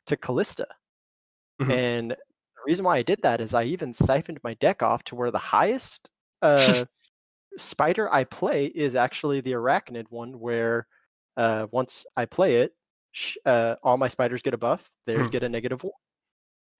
to 0.08 0.18
Kalista. 0.18 0.66
Mhm. 1.62 1.72
And 1.72 2.12
the 2.12 2.62
reason 2.68 2.84
why 2.84 2.98
I 2.98 3.02
did 3.02 3.22
that 3.24 3.40
is 3.40 3.54
I 3.54 3.64
even 3.64 3.94
siphoned 3.94 4.40
my 4.44 4.56
deck 4.56 4.84
off 4.84 5.04
to 5.06 5.16
where 5.16 5.32
the 5.32 5.38
highest 5.40 6.10
uh, 6.42 6.84
spider 7.58 8.12
I 8.14 8.24
play 8.24 8.66
is 8.68 8.96
actually 8.96 9.42
the 9.42 9.54
arachnid 9.54 10.06
one, 10.10 10.40
where 10.40 10.88
uh, 11.38 11.68
once 11.72 12.06
I 12.16 12.26
play 12.26 12.58
it, 12.58 12.74
sh- 13.12 13.38
uh, 13.46 13.76
all 13.84 13.98
my 13.98 14.08
spiders 14.08 14.42
get 14.42 14.54
a 14.54 14.58
buff. 14.58 14.90
Theirs 15.06 15.28
Mhm. 15.28 15.32
get 15.32 15.44
a 15.44 15.50
negative 15.50 15.84
one. 15.84 15.94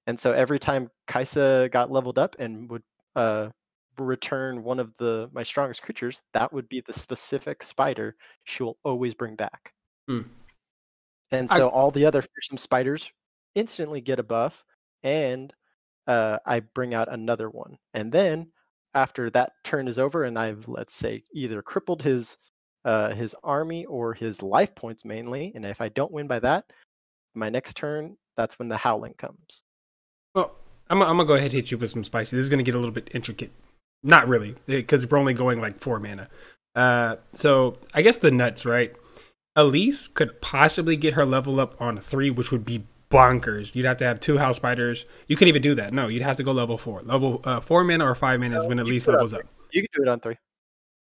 And 0.08 0.20
so 0.20 0.32
every 0.34 0.60
time 0.60 0.90
Kaisa 1.08 1.70
got 1.72 1.92
leveled 1.92 2.18
up 2.18 2.36
and 2.40 2.70
would 2.70 2.84
uh, 3.16 3.50
return 3.98 4.64
one 4.64 4.80
of 4.80 4.92
the 4.98 5.30
my 5.34 5.44
strongest 5.44 5.82
creatures, 5.82 6.22
that 6.34 6.52
would 6.52 6.68
be 6.70 6.82
the 6.82 6.94
specific 6.94 7.62
spider 7.64 8.16
she 8.44 8.64
will 8.64 8.78
always 8.84 9.14
bring 9.14 9.36
back. 9.36 9.74
Hmm. 10.08 10.22
And 11.32 11.50
I- 11.52 11.58
so 11.58 11.70
all 11.70 11.92
the 11.92 12.06
other 12.06 12.22
fearsome 12.22 12.58
spiders 12.58 13.12
instantly 13.56 14.02
get 14.02 14.20
a 14.20 14.24
buff, 14.24 14.66
and 15.04 15.54
uh, 16.08 16.38
I 16.46 16.60
bring 16.62 16.94
out 16.94 17.12
another 17.12 17.50
one. 17.50 17.78
And 17.94 18.12
then 18.12 18.52
after 18.94 19.30
that 19.32 19.54
turn 19.64 19.88
is 19.88 20.00
over, 20.00 20.24
and 20.24 20.38
I've 20.38 20.68
let's 20.68 20.94
say 20.94 21.24
either 21.34 21.62
crippled 21.62 22.02
his 22.02 22.38
uh, 22.86 23.14
his 23.14 23.36
army 23.44 23.86
or 23.86 24.14
his 24.14 24.42
life 24.42 24.76
points 24.76 25.06
mainly, 25.06 25.52
and 25.56 25.66
if 25.66 25.82
I 25.82 25.90
don't 25.90 26.12
win 26.12 26.28
by 26.28 26.40
that, 26.40 26.66
my 27.34 27.50
next 27.50 27.78
turn, 27.78 28.18
that's 28.38 28.60
when 28.60 28.68
the 28.68 28.78
howling 28.78 29.14
comes. 29.14 29.62
Well, 30.36 30.56
I'm, 30.90 31.02
I'm 31.02 31.18
gonna 31.18 31.26
go 31.26 31.34
ahead 31.34 31.46
and 31.46 31.54
hit 31.54 31.72
you 31.72 31.78
with 31.78 31.92
some 31.92 32.04
spicy. 32.04 32.36
This 32.36 32.44
is 32.44 32.50
gonna 32.50 32.64
get 32.64 32.76
a 32.76 32.80
little 32.80 32.92
bit 32.92 33.10
intricate. 33.14 33.52
Not 34.04 34.28
really, 34.28 34.56
because 34.66 35.10
we're 35.10 35.18
only 35.18 35.34
going 35.34 35.62
like 35.62 35.80
four 35.80 36.00
mana. 36.00 36.28
Uh, 36.76 37.18
so 37.34 37.78
I 37.94 38.02
guess 38.02 38.18
the 38.18 38.32
nuts, 38.32 38.66
right? 38.66 38.94
Elise 39.56 40.08
could 40.08 40.42
possibly 40.42 40.98
get 40.98 41.14
her 41.14 41.26
level 41.26 41.60
up 41.60 41.80
on 41.80 42.00
three, 42.00 42.30
which 42.30 42.52
would 42.52 42.66
be 42.66 42.84
bonkers. 43.14 43.76
You'd 43.76 43.86
have 43.86 43.98
to 43.98 44.06
have 44.06 44.20
two 44.20 44.38
house 44.38 44.56
spiders. 44.58 45.06
You 45.28 45.36
couldn't 45.36 45.50
even 45.50 45.62
do 45.62 45.76
that. 45.76 45.94
No, 45.94 46.08
you'd 46.08 46.22
have 46.24 46.38
to 46.38 46.44
go 46.44 46.52
level 46.52 46.78
four. 46.78 47.02
Level 47.04 47.42
uh, 47.44 47.60
four 47.60 47.84
mana 47.84 48.06
or 48.06 48.16
five 48.16 48.40
mana 48.40 48.60
is 48.60 48.66
when 48.66 48.80
Elise 48.80 48.92
least 48.92 49.08
levels 49.08 49.34
up. 49.34 49.42
You 49.72 49.82
can 49.82 49.90
do 49.96 50.02
it 50.04 50.08
on 50.12 50.20
three. 50.20 50.38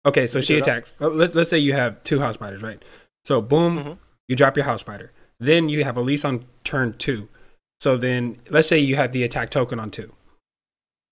Okay, 0.06 0.26
so 0.28 0.42
she 0.42 0.54
do 0.54 0.58
it 0.58 0.62
up. 0.62 0.68
attacks. 0.68 0.94
uh, 1.00 1.08
Let's 1.10 1.36
let's 1.36 1.50
say 1.50 1.60
you 1.60 1.74
have 1.74 2.04
two 2.04 2.20
house 2.20 2.34
spiders, 2.36 2.62
right? 2.62 2.84
So 3.26 3.42
boom, 3.42 3.78
Mhm. 3.80 3.98
you 4.28 4.36
drop 4.36 4.56
your 4.58 4.66
house 4.66 4.82
spider. 4.82 5.12
Then 5.40 5.70
you 5.70 5.84
have 5.84 5.96
Elise 5.98 6.26
on 6.26 6.46
turn 6.64 6.96
two. 6.98 7.30
So 7.80 7.98
then 7.98 8.38
let's 8.50 8.68
say 8.68 8.80
you 8.80 8.96
have 8.96 9.12
the 9.12 9.24
attack 9.24 9.50
token 9.52 9.80
on 9.80 9.92
two. 9.92 10.14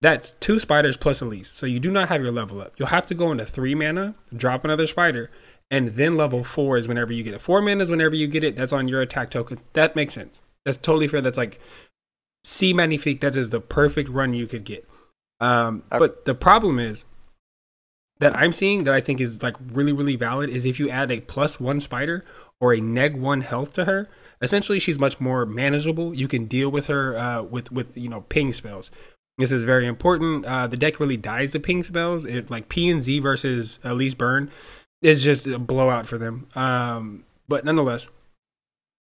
That's 0.02 0.32
two 0.40 0.60
spiders 0.60 0.96
plus 0.98 1.22
Elise. 1.22 1.50
So 1.52 1.66
you 1.66 1.80
do 1.80 1.92
not 1.92 2.10
have 2.10 2.22
your 2.22 2.32
level 2.32 2.62
up. 2.62 2.74
You'll 2.78 2.88
have 2.90 3.06
to 3.08 3.14
go 3.16 3.32
into 3.32 3.46
three 3.46 3.76
mana, 3.76 4.16
drop 4.36 4.64
another 4.64 4.88
spider, 4.88 5.30
and 5.70 5.90
then 5.90 6.16
level 6.16 6.44
four 6.44 6.78
is 6.78 6.88
whenever 6.88 7.12
you 7.12 7.22
get 7.24 7.34
it. 7.34 7.42
Four 7.42 7.62
mana 7.62 7.84
is 7.84 7.90
whenever 7.92 8.16
you 8.16 8.28
get 8.28 8.44
it. 8.44 8.56
That's 8.56 8.72
on 8.72 8.88
your 8.88 9.02
attack 9.02 9.30
token. 9.30 9.60
That 9.74 9.96
makes 9.96 10.14
sense. 10.14 10.42
That's 10.70 10.78
totally 10.78 11.08
fair. 11.08 11.20
That's 11.20 11.38
like 11.38 11.60
C 12.46 12.74
Magnifique. 12.74 13.22
That 13.22 13.36
is 13.36 13.50
the 13.50 13.60
perfect 13.60 14.08
run 14.08 14.36
you 14.36 14.46
could 14.46 14.64
get. 14.64 14.88
Um, 15.40 15.82
Okay. 15.92 15.98
but 15.98 16.26
the 16.26 16.36
problem 16.36 16.78
is 16.78 17.06
that 18.20 18.36
I'm 18.36 18.54
seeing 18.54 18.84
that 18.84 18.94
I 18.94 19.02
think 19.02 19.20
is 19.20 19.42
like 19.42 19.56
really, 19.72 19.94
really 19.94 20.16
valid 20.16 20.52
is 20.52 20.66
if 20.66 20.80
you 20.80 20.90
add 20.90 21.10
a 21.10 21.22
plus 21.22 21.60
one 21.60 21.80
spider 21.80 22.24
or 22.62 22.72
a 22.72 22.80
neg 22.82 23.16
one 23.16 23.42
health 23.42 23.74
to 23.74 23.86
her, 23.86 24.10
essentially 24.44 24.78
she's 24.80 25.00
much 25.00 25.20
more 25.20 25.44
manageable. 25.44 26.14
You 26.14 26.28
can 26.28 26.46
deal 26.46 26.70
with 26.70 26.86
her 26.86 27.18
uh, 27.18 27.42
with 27.42 27.72
with 27.72 27.98
you 27.98 28.10
know 28.10 28.22
ping 28.30 28.54
spells. 28.54 28.92
This 29.40 29.52
is 29.52 29.64
very 29.64 29.88
important. 29.88 30.46
Uh, 30.46 30.68
the 30.68 30.78
deck 30.78 31.00
really 31.00 31.18
dies 31.18 31.50
to 31.52 31.60
ping 31.60 31.84
spells. 31.84 32.26
It 32.26 32.52
like 32.52 32.70
P 32.70 32.90
and 32.90 33.02
Z 33.02 33.20
versus 33.20 33.80
Elise 33.84 34.14
Burn 34.14 34.52
is 35.02 35.24
just 35.24 35.48
a 35.48 35.58
blowout 35.58 36.06
for 36.06 36.20
them. 36.20 36.48
Um, 36.56 37.24
but 37.48 37.66
nonetheless, 37.66 38.08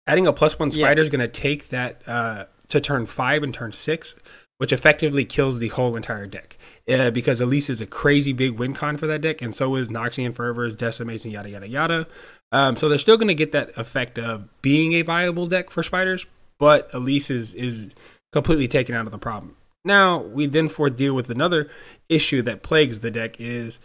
adding 0.07 0.27
a 0.27 0.33
plus 0.33 0.57
one 0.57 0.69
Yeah. 0.71 0.85
spider 0.87 1.01
is 1.01 1.09
going 1.09 1.21
to 1.21 1.27
take 1.27 1.69
that 1.69 2.01
uh, 2.07 2.45
to 2.69 2.81
turn 2.81 3.05
five 3.05 3.43
and 3.43 3.53
turn 3.53 3.71
six, 3.73 4.15
which 4.57 4.71
effectively 4.71 5.25
kills 5.25 5.59
the 5.59 5.69
whole 5.69 5.95
entire 5.95 6.27
deck. 6.27 6.57
Uh, 6.89 7.11
because 7.11 7.39
Elise 7.39 7.69
is 7.69 7.81
a 7.81 7.85
crazy 7.85 8.33
big 8.33 8.51
win 8.53 8.73
con 8.73 8.97
for 8.97 9.07
that 9.07 9.21
deck, 9.21 9.41
and 9.41 9.53
so 9.55 9.75
is 9.75 9.87
Noxian 9.87 10.33
Fervors, 10.33 10.75
Decimates, 10.75 11.23
and 11.23 11.33
yada 11.33 11.49
yada 11.49 11.67
yada. 11.67 12.07
Um, 12.51 12.75
so 12.75 12.89
they're 12.89 12.97
still 12.97 13.17
going 13.17 13.29
to 13.29 13.35
get 13.35 13.51
that 13.53 13.77
effect 13.77 14.19
of 14.19 14.49
being 14.61 14.93
a 14.93 15.03
viable 15.03 15.47
deck 15.47 15.69
for 15.69 15.83
spiders, 15.83 16.25
but 16.59 16.89
Elise 16.93 17.29
is 17.29 17.53
is 17.53 17.91
completely 18.33 18.67
taken 18.67 18.95
out 18.95 19.05
of 19.05 19.11
the 19.11 19.17
problem. 19.17 19.55
Now 19.85 20.19
we 20.21 20.47
then 20.47 20.69
for 20.69 20.89
deal 20.89 21.13
with 21.13 21.29
another 21.29 21.69
issue 22.09 22.41
that 22.43 22.61
plagues 22.61 22.99
the 22.99 23.11
deck 23.11 23.39
is 23.39 23.79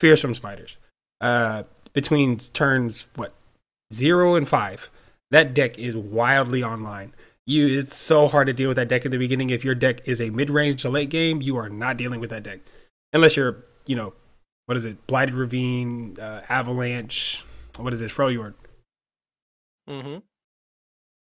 fearsome 0.00 0.34
spiders. 0.34 0.76
Uh, 1.20 1.64
between 1.92 2.38
turns 2.38 3.06
what 3.14 3.32
zero 3.92 4.34
and 4.34 4.48
five, 4.48 4.88
that 5.30 5.54
deck 5.54 5.78
is 5.78 5.96
wildly 5.96 6.62
online. 6.62 7.14
You, 7.46 7.66
it's 7.66 7.96
so 7.96 8.28
hard 8.28 8.46
to 8.46 8.52
deal 8.52 8.68
with 8.68 8.76
that 8.76 8.88
deck 8.88 9.04
in 9.04 9.10
the 9.10 9.18
beginning. 9.18 9.50
If 9.50 9.64
your 9.64 9.74
deck 9.74 10.06
is 10.06 10.20
a 10.20 10.30
mid-range 10.30 10.82
to 10.82 10.90
late 10.90 11.10
game, 11.10 11.42
you 11.42 11.56
are 11.56 11.68
not 11.68 11.96
dealing 11.96 12.20
with 12.20 12.30
that 12.30 12.42
deck, 12.42 12.60
unless 13.12 13.36
you're, 13.36 13.64
you 13.86 13.96
know, 13.96 14.12
what 14.66 14.76
is 14.76 14.84
it? 14.84 15.04
Blighted 15.06 15.34
Ravine, 15.34 16.16
uh, 16.20 16.42
Avalanche. 16.48 17.44
What 17.76 17.92
is 17.92 18.00
this? 18.00 18.12
Freljord. 18.12 18.54
Mm-hmm. 19.88 20.18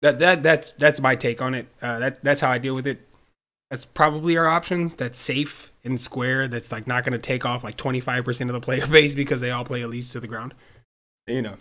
That 0.03 0.19
that 0.19 0.43
that's 0.43 0.73
that's 0.73 1.01
my 1.01 1.17
take 1.17 1.41
on 1.41 1.55
it. 1.55 1.67
Uh, 1.81 1.99
that 2.01 2.25
that's 2.25 2.41
how 2.41 2.51
I 2.51 2.59
deal 2.59 2.75
with 2.75 2.87
it. 2.87 3.09
That's 3.71 3.85
probably 3.87 4.37
our 4.37 4.49
options. 4.49 4.97
That's 4.97 5.19
safe 5.19 5.73
and 5.85 5.99
square. 5.99 6.49
That's 6.49 6.71
like 6.71 6.87
not 6.87 7.05
going 7.05 7.13
to 7.13 7.19
take 7.19 7.47
off 7.47 7.65
like 7.65 7.77
twenty 7.77 8.01
five 8.01 8.25
percent 8.25 8.51
of 8.51 8.55
the 8.55 8.61
player 8.61 8.87
base 8.89 9.15
because 9.15 9.41
they 9.41 9.51
all 9.51 9.65
play 9.65 9.83
at 9.83 9.89
least 9.89 10.13
to 10.13 10.21
the 10.21 10.27
ground. 10.27 10.55
You 11.27 11.41
know. 11.41 11.57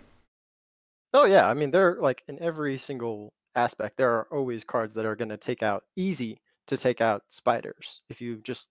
Oh 1.14 1.24
yeah, 1.24 1.48
I 1.48 1.54
mean 1.54 1.70
they're 1.70 1.96
like 2.00 2.22
in 2.28 2.40
every 2.42 2.76
single 2.78 3.32
aspect. 3.54 3.96
There 3.96 4.10
are 4.12 4.26
always 4.32 4.64
cards 4.64 4.94
that 4.94 5.04
are 5.06 5.16
going 5.16 5.28
to 5.28 5.36
take 5.36 5.62
out 5.62 5.84
easy 5.96 6.40
to 6.68 6.76
take 6.76 7.00
out 7.00 7.22
spiders. 7.28 8.02
If 8.08 8.20
you 8.20 8.36
just 8.42 8.68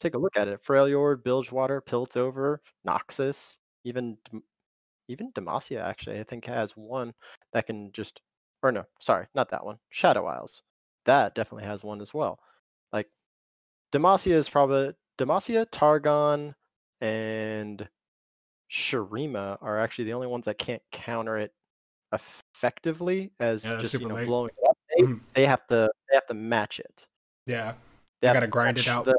take 0.00 0.14
a 0.14 0.18
look 0.18 0.36
at 0.36 0.48
it, 0.48 0.64
Freljord, 0.64 1.24
Bilgewater, 1.24 1.82
Piltover, 1.82 2.58
Noxus, 2.86 3.58
even 3.84 4.18
even 5.08 5.32
Demacia 5.32 5.80
actually 5.82 6.20
I 6.20 6.24
think 6.24 6.44
has 6.46 6.72
one 6.76 7.12
that 7.52 7.66
can 7.66 7.92
just 7.92 8.20
or 8.62 8.72
no, 8.72 8.84
sorry, 9.00 9.26
not 9.34 9.50
that 9.50 9.64
one. 9.64 9.78
Shadow 9.90 10.26
Isles. 10.26 10.62
That 11.06 11.34
definitely 11.34 11.66
has 11.68 11.84
one 11.84 12.00
as 12.00 12.14
well. 12.14 12.38
Like 12.92 13.08
Demacia 13.92 14.32
is 14.34 14.48
probably 14.48 14.92
Demacia, 15.18 15.66
Targon, 15.70 16.54
and 17.00 17.88
Shurima 18.70 19.58
are 19.60 19.78
actually 19.78 20.06
the 20.06 20.14
only 20.14 20.26
ones 20.26 20.46
that 20.46 20.58
can't 20.58 20.82
counter 20.92 21.36
it 21.38 21.52
effectively 22.12 23.32
as 23.40 23.64
Yeah, 23.64 23.78
just 23.80 23.94
you 23.94 24.06
know 24.06 24.14
late. 24.14 24.26
blowing 24.26 24.50
it 24.56 24.68
up. 24.68 24.76
They, 24.96 25.04
Mhm. 25.04 25.20
they 25.34 25.46
have 25.46 25.66
to 25.68 25.90
they 26.08 26.14
have 26.16 26.26
to 26.26 26.34
match 26.34 26.78
it. 26.80 27.06
Yeah. 27.46 27.74
They 28.20 28.28
have 28.28 28.34
gotta 28.34 28.46
grind 28.46 28.78
it 28.78 28.88
out. 28.88 29.04
the- 29.04 29.18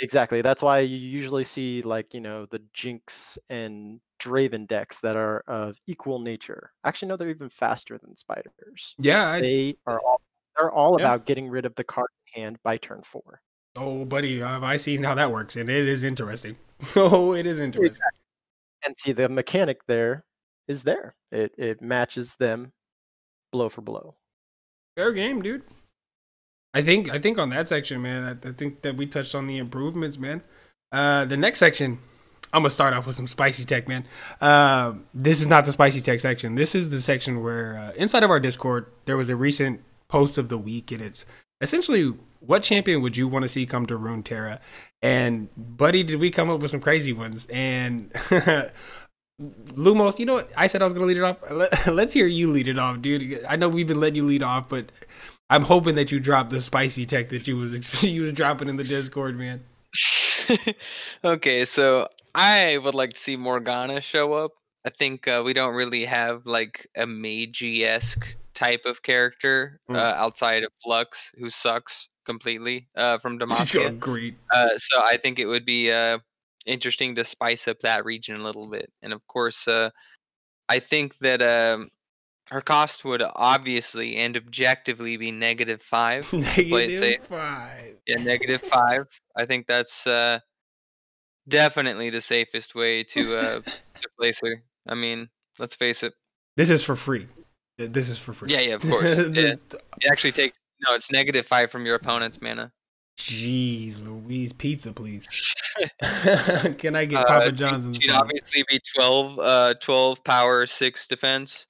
exactly. 0.00 0.40
That's 0.42 0.62
why 0.62 0.80
you 0.80 0.96
usually 0.96 1.44
see 1.44 1.82
like 1.82 2.14
you 2.14 2.20
know 2.20 2.46
the 2.46 2.60
Jinx 2.72 3.38
and 3.50 4.00
Draven 4.20 4.66
decks 4.66 5.00
that 5.00 5.16
are 5.16 5.40
of 5.46 5.76
equal 5.86 6.18
nature. 6.18 6.72
Actually, 6.84 7.08
no, 7.08 7.16
they're 7.16 7.28
even 7.30 7.50
faster 7.50 7.98
than 7.98 8.16
spiders. 8.16 8.94
Yeah. 8.98 9.30
I, 9.32 9.40
They 9.40 9.76
are 9.86 10.00
all 10.00 10.20
they're 10.56 10.70
all 10.72 10.98
Yeah. 10.98 11.06
about 11.06 11.26
getting 11.26 11.48
rid 11.50 11.66
of 11.66 11.74
the 11.74 11.84
card 11.84 12.08
in 12.34 12.42
hand 12.42 12.58
by 12.62 12.76
turn 12.78 13.02
four. 13.02 13.40
oh, 13.78 14.06
buddy, 14.06 14.38
have 14.40 14.62
I 14.62 14.78
seen 14.78 15.02
how 15.02 15.14
that 15.16 15.30
works? 15.30 15.54
And 15.54 15.68
it 15.68 15.86
is 15.86 16.02
interesting. 16.02 16.56
oh, 16.96 17.34
it 17.34 17.44
is 17.44 17.58
interesting. 17.58 18.00
And 18.86 18.96
see 18.96 19.12
the 19.12 19.28
mechanic 19.28 19.84
there 19.86 20.24
is 20.68 20.82
there. 20.82 21.14
It 21.30 21.54
it 21.56 21.80
matches 21.80 22.36
them 22.36 22.72
blow 23.52 23.68
for 23.68 23.82
blow. 23.82 24.16
Fair 24.96 25.12
game, 25.12 25.42
dude. 25.42 25.62
I 26.74 26.82
think 26.82 27.10
I 27.10 27.18
think 27.18 27.38
on 27.38 27.50
that 27.50 27.68
section, 27.68 28.02
man, 28.02 28.24
I, 28.24 28.48
I 28.48 28.52
think 28.52 28.82
that 28.82 28.96
we 28.96 29.06
touched 29.06 29.34
on 29.34 29.46
the 29.46 29.58
improvements, 29.58 30.18
man. 30.18 30.42
Uh, 30.92 31.24
the 31.24 31.36
next 31.36 31.58
section, 31.58 31.98
I'm 32.52 32.62
gonna 32.62 32.70
start 32.70 32.94
off 32.94 33.06
with 33.06 33.16
some 33.16 33.26
spicy 33.26 33.64
tech, 33.64 33.88
man. 33.88 34.04
Uh, 34.40 34.94
this 35.14 35.40
is 35.40 35.46
not 35.46 35.64
the 35.64 35.72
spicy 35.72 36.00
tech 36.00 36.20
section. 36.20 36.54
This 36.54 36.74
is 36.74 36.90
the 36.90 37.00
section 37.00 37.42
where 37.42 37.78
uh, 37.78 37.92
inside 37.96 38.22
of 38.22 38.30
our 38.30 38.40
Discord 38.40 38.86
there 39.04 39.16
was 39.16 39.28
a 39.28 39.36
recent 39.36 39.80
post 40.08 40.38
of 40.38 40.48
the 40.48 40.58
week, 40.58 40.92
and 40.92 41.00
it's 41.02 41.24
essentially 41.60 42.14
what 42.40 42.62
champion 42.62 43.02
would 43.02 43.16
you 43.16 43.26
want 43.26 43.42
to 43.42 43.48
see 43.48 43.66
come 43.66 43.86
to 43.86 43.98
Runeterra? 43.98 44.60
And 45.02 45.48
buddy, 45.56 46.02
did 46.02 46.20
we 46.20 46.30
come 46.30 46.50
up 46.50 46.60
with 46.60 46.70
some 46.70 46.80
crazy 46.80 47.12
ones? 47.12 47.46
And 47.50 48.12
Lumos, 49.40 50.18
you 50.18 50.26
know 50.26 50.34
what? 50.34 50.50
I 50.56 50.66
said 50.66 50.80
I 50.82 50.84
was 50.86 50.94
gonna 50.94 51.06
lead 51.06 51.18
it 51.18 51.22
off. 51.22 51.38
Let, 51.50 51.86
let's 51.94 52.14
hear 52.14 52.26
you 52.26 52.50
lead 52.50 52.68
it 52.68 52.78
off, 52.78 53.02
dude. 53.02 53.44
I 53.48 53.56
know 53.56 53.68
we've 53.68 53.86
been 53.86 54.00
letting 54.00 54.16
you 54.16 54.24
lead 54.24 54.42
off, 54.42 54.68
but 54.68 54.90
I'm 55.50 55.62
hoping 55.62 55.94
that 55.96 56.10
you 56.10 56.20
drop 56.20 56.50
the 56.50 56.60
spicy 56.60 57.06
tech 57.06 57.28
that 57.28 57.46
you 57.46 57.56
was 57.56 58.02
you 58.02 58.22
was 58.22 58.32
dropping 58.32 58.68
in 58.68 58.76
the 58.76 58.84
Discord, 58.84 59.38
man. 59.38 59.62
okay, 61.24 61.64
so 61.64 62.06
I 62.34 62.78
would 62.78 62.94
like 62.94 63.10
to 63.10 63.18
see 63.18 63.36
Morgana 63.36 64.00
show 64.00 64.32
up. 64.32 64.52
I 64.84 64.90
think 64.90 65.26
uh, 65.26 65.42
we 65.44 65.52
don't 65.52 65.74
really 65.74 66.04
have 66.04 66.46
like 66.46 66.86
a 66.96 67.04
magey 67.06 67.82
esque 67.84 68.36
type 68.54 68.84
of 68.86 69.02
character 69.02 69.80
Mm. 69.90 69.96
uh, 69.96 70.14
outside 70.16 70.62
of 70.64 70.70
Flux, 70.82 71.30
who 71.38 71.50
sucks 71.50 72.08
completely 72.24 72.88
uh, 72.96 73.18
from 73.18 73.38
Demacia. 73.38 73.88
Agreed. 73.88 74.36
Uh, 74.52 74.68
so 74.78 75.00
I 75.04 75.16
think 75.16 75.38
it 75.38 75.46
would 75.46 75.64
be 75.64 75.92
uh, 75.92 76.18
interesting 76.66 77.14
to 77.14 77.24
spice 77.24 77.68
up 77.68 77.80
that 77.80 78.04
region 78.04 78.36
a 78.36 78.42
little 78.42 78.66
bit. 78.66 78.92
And 79.02 79.12
of 79.12 79.26
course, 79.26 79.66
uh, 79.68 79.90
I 80.68 80.78
think 80.78 81.16
that 81.18 81.40
um, 81.42 81.90
her 82.50 82.60
cost 82.60 83.04
would 83.04 83.22
obviously 83.22 84.16
and 84.16 84.36
objectively 84.36 85.16
be 85.16 85.30
negative 85.30 85.82
five. 85.82 86.30
Negative 86.32 87.24
five. 87.26 87.96
Yeah, 88.06 88.22
negative 88.22 88.62
five. 88.62 89.06
I 89.36 89.46
think 89.46 89.66
that's 89.66 90.06
uh, 90.06 90.40
definitely 91.48 92.10
the 92.10 92.20
safest 92.20 92.74
way 92.74 93.02
to 93.04 93.36
uh, 93.36 93.60
to 94.02 94.08
place 94.18 94.40
her. 94.42 94.62
I 94.86 94.94
mean, 94.94 95.28
let's 95.58 95.74
face 95.74 96.02
it. 96.02 96.14
This 96.56 96.70
is 96.70 96.82
for 96.82 96.96
free. 96.96 97.26
This 97.78 98.08
is 98.08 98.18
for 98.18 98.32
free. 98.32 98.52
Yeah, 98.52 98.60
yeah, 98.60 98.74
of 98.74 98.82
course. 98.82 99.04
yeah. 99.32 99.54
It 99.54 99.74
actually 100.10 100.32
takes 100.32 100.58
no. 100.86 100.94
It's 100.94 101.10
negative 101.10 101.46
five 101.46 101.70
from 101.70 101.84
your 101.84 101.96
opponent's 101.96 102.40
mana. 102.40 102.72
Jeez, 103.18 104.04
Louise, 104.04 104.52
pizza, 104.52 104.92
please. 104.92 105.26
Can 106.78 106.96
I 106.96 107.04
get 107.04 107.18
Uh, 107.20 107.24
Papa 107.26 107.46
she'd- 107.46 107.56
John's 107.56 107.98
She'd 107.98 108.10
obviously 108.10 108.64
be 108.68 108.80
12, 108.96 109.38
uh, 109.38 109.74
12 109.80 110.24
power, 110.24 110.66
six 110.66 111.06
defense. 111.06 111.66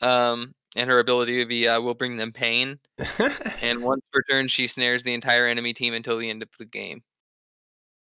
Um, 0.00 0.54
and 0.76 0.88
her 0.88 0.98
ability 1.00 1.38
to 1.38 1.46
be 1.46 1.66
uh, 1.68 1.80
will 1.80 1.94
bring 1.94 2.16
them 2.16 2.32
pain. 2.32 2.78
And 3.60 3.82
once 3.82 4.02
per 4.12 4.22
turn, 4.30 4.48
she 4.48 4.66
snares 4.66 5.02
the 5.02 5.12
entire 5.14 5.46
enemy 5.46 5.72
team 5.72 5.94
until 5.94 6.16
the 6.18 6.30
end 6.30 6.42
of 6.42 6.48
the 6.58 6.64
game. 6.64 7.02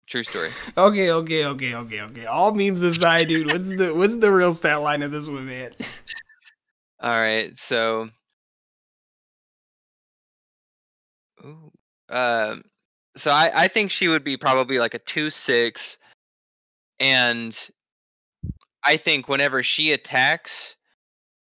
True 0.07 0.23
story. 0.23 0.51
okay, 0.77 1.11
okay, 1.11 1.45
okay, 1.45 1.75
okay, 1.75 2.01
okay. 2.01 2.25
All 2.25 2.51
memes 2.51 2.81
aside, 2.81 3.27
dude. 3.27 3.47
What's 3.47 3.67
the 3.69 3.93
what's 3.95 4.15
the 4.15 4.31
real 4.31 4.53
stat 4.53 4.81
line 4.81 5.03
of 5.03 5.11
this 5.11 5.27
one, 5.27 5.45
man? 5.45 5.71
All 7.01 7.09
right, 7.11 7.55
so. 7.57 8.09
Ooh, 11.45 11.71
um, 12.09 12.63
so 13.17 13.31
I, 13.31 13.51
I 13.53 13.67
think 13.67 13.91
she 13.91 14.07
would 14.07 14.23
be 14.23 14.37
probably 14.37 14.79
like 14.79 14.93
a 14.93 14.99
two 14.99 15.29
six, 15.29 15.97
and 16.99 17.57
I 18.83 18.97
think 18.97 19.27
whenever 19.27 19.63
she 19.63 19.91
attacks, 19.91 20.75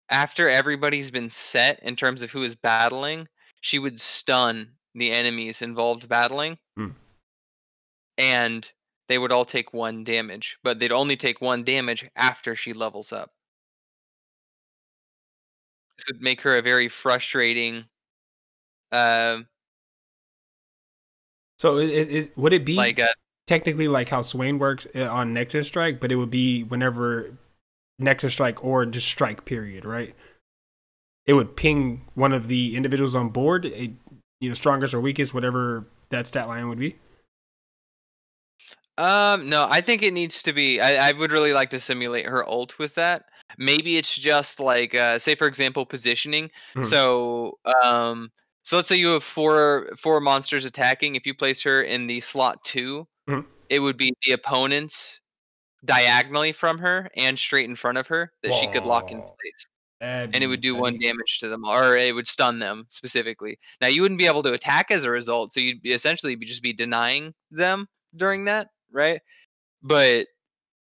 after 0.08 0.48
everybody's 0.48 1.10
been 1.10 1.30
set 1.30 1.82
in 1.82 1.96
terms 1.96 2.22
of 2.22 2.30
who 2.30 2.42
is 2.42 2.54
battling, 2.54 3.28
she 3.60 3.78
would 3.78 4.00
stun 4.00 4.72
the 4.94 5.12
enemies 5.12 5.62
involved 5.62 6.08
battling, 6.08 6.58
Hmm. 6.76 6.90
and 8.18 8.70
they 9.08 9.18
would 9.18 9.32
all 9.32 9.44
take 9.44 9.72
one 9.72 10.04
damage, 10.04 10.58
but 10.62 10.78
they'd 10.78 10.92
only 10.92 11.16
take 11.16 11.40
one 11.40 11.64
damage 11.64 12.08
after 12.16 12.56
she 12.56 12.72
levels 12.72 13.12
up. 13.12 13.30
This 15.96 16.06
would 16.12 16.22
make 16.22 16.40
her 16.42 16.56
a 16.56 16.62
very 16.62 16.88
frustrating. 16.88 17.84
Um, 18.90 19.46
So 21.62 21.78
is, 21.78 22.08
is 22.08 22.32
would 22.34 22.52
it 22.52 22.64
be 22.64 22.74
like 22.74 22.98
uh, 22.98 23.06
technically 23.46 23.86
like 23.86 24.08
how 24.08 24.22
Swain 24.22 24.58
works 24.58 24.88
uh, 24.96 25.04
on 25.04 25.32
Nexus 25.32 25.68
Strike, 25.68 26.00
but 26.00 26.10
it 26.10 26.16
would 26.16 26.28
be 26.28 26.64
whenever 26.64 27.38
Nexus 28.00 28.32
Strike 28.32 28.64
or 28.64 28.84
just 28.84 29.06
Strike 29.06 29.44
period, 29.44 29.84
right? 29.84 30.12
It 31.24 31.34
would 31.34 31.54
ping 31.54 32.08
one 32.14 32.32
of 32.32 32.48
the 32.48 32.74
individuals 32.74 33.14
on 33.14 33.28
board, 33.28 33.66
a, 33.66 33.94
you 34.40 34.48
know, 34.48 34.54
strongest 34.54 34.92
or 34.92 35.00
weakest, 35.00 35.34
whatever 35.34 35.86
that 36.08 36.26
stat 36.26 36.48
line 36.48 36.68
would 36.68 36.80
be. 36.80 36.96
Um, 38.98 39.48
no, 39.48 39.68
I 39.70 39.82
think 39.82 40.02
it 40.02 40.12
needs 40.12 40.42
to 40.42 40.52
be. 40.52 40.80
I, 40.80 41.10
I 41.10 41.12
would 41.12 41.30
really 41.30 41.52
like 41.52 41.70
to 41.70 41.78
simulate 41.78 42.26
her 42.26 42.44
ult 42.44 42.76
with 42.80 42.96
that. 42.96 43.26
Maybe 43.56 43.98
it's 43.98 44.16
just 44.16 44.58
like, 44.58 44.96
uh, 44.96 45.20
say 45.20 45.36
for 45.36 45.46
example, 45.46 45.86
positioning. 45.86 46.50
Mhm. 46.74 46.86
So, 46.86 47.60
um, 47.84 48.32
so 48.64 48.76
let's 48.76 48.88
say 48.88 48.96
you 48.96 49.08
have 49.08 49.24
four 49.24 49.90
four 49.98 50.20
monsters 50.20 50.64
attacking. 50.64 51.16
If 51.16 51.26
you 51.26 51.34
place 51.34 51.62
her 51.62 51.82
in 51.82 52.06
the 52.06 52.20
slot 52.20 52.64
2 52.64 53.06
Mhm. 53.26 53.46
it 53.70 53.80
would 53.80 53.96
be 53.98 54.14
the 54.26 54.32
opponents 54.32 55.20
diagonally 55.84 56.52
from 56.52 56.78
her 56.78 57.08
and 57.16 57.38
straight 57.38 57.68
in 57.70 57.76
front 57.76 57.98
of 57.98 58.08
her 58.08 58.32
that 58.42 58.54
she 58.54 58.68
could 58.68 58.84
lock 58.84 59.12
in 59.12 59.22
place, 59.24 59.66
That'd 60.00 60.30
and 60.32 60.44
it 60.44 60.48
would 60.48 60.60
do 60.62 60.76
one 60.76 60.98
damage 61.00 61.38
to 61.40 61.48
them, 61.48 61.64
or 61.64 61.96
it 61.96 62.14
would 62.14 62.26
stun 62.28 62.58
them 62.60 62.86
specifically. 62.90 63.58
Now 63.80 63.88
you 63.88 64.02
wouldn't 64.02 64.18
be 64.20 64.26
able 64.26 64.42
to 64.44 64.54
attack 64.54 64.90
as 64.90 65.04
a 65.04 65.10
result, 65.10 65.52
so 65.52 65.60
you'd 65.60 65.82
be 65.82 65.92
essentially 65.92 66.36
be 66.36 66.46
just 66.46 66.62
be 66.62 66.72
denying 66.74 67.34
them 67.50 67.88
during 68.16 68.44
that, 68.46 68.68
right? 68.92 69.20
But 69.82 70.28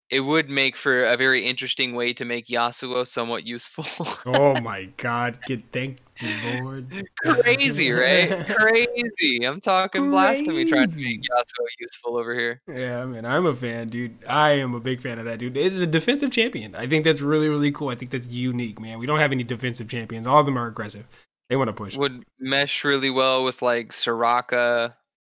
it 0.10 0.22
would 0.22 0.50
make 0.50 0.78
for 0.78 1.04
a 1.04 1.17
very 1.17 1.46
interesting 1.46 1.93
way 1.93 2.13
to 2.13 2.24
make 2.24 2.48
Yasuo 2.48 3.06
somewhat 3.06 3.46
useful. 3.46 3.86
oh 4.26 4.60
my 4.62 4.86
god, 4.98 5.39
get 5.46 5.62
thank 5.72 5.98
the 6.20 6.62
Lord. 6.62 7.06
Crazy, 7.26 7.91
right? 7.91 8.46
Crazy. 8.48 9.46
I'm 9.46 9.60
talking 9.60 10.10
blasphemy 10.10 10.65
trying 10.65 10.89
to 10.89 10.98
make 10.98 11.22
Yasuo 11.22 11.65
useful 11.80 12.17
over 12.17 12.34
here. 12.34 12.62
Yeah, 12.67 13.02
I 13.02 13.06
man, 13.06 13.26
I'm 13.26 13.46
a 13.46 13.56
fan, 13.56 13.89
dude. 13.89 14.17
I 14.28 14.52
am 14.52 14.74
a 14.74 14.80
big 14.80 15.02
fan 15.02 15.20
of 15.20 15.26
that, 15.26 15.39
dude. 15.39 15.58
It's 15.58 15.76
a 15.76 15.88
defensive 15.88 16.32
champion. 16.32 16.74
I 16.74 16.88
think 16.88 17.04
that's 17.04 17.22
really, 17.22 17.50
really 17.50 17.72
cool. 17.72 17.89
I 17.89 17.96
think 17.96 18.12
that's 18.12 18.28
unique, 18.28 18.80
man. 18.80 19.00
We 19.00 19.06
don't 19.06 19.20
have 19.20 19.32
any 19.32 19.43
defensive 19.43 19.89
champions. 19.89 20.26
All 20.26 20.39
of 20.39 20.46
them 20.46 20.58
are 20.58 20.67
aggressive. 20.67 21.06
They 21.50 21.56
want 21.56 21.67
to 21.67 21.74
push. 21.74 21.96
Would 21.98 22.24
mesh 22.39 22.84
really 22.84 23.10
well 23.10 23.43
with 23.43 23.62
like 23.62 23.91
Soraka, 23.91 24.93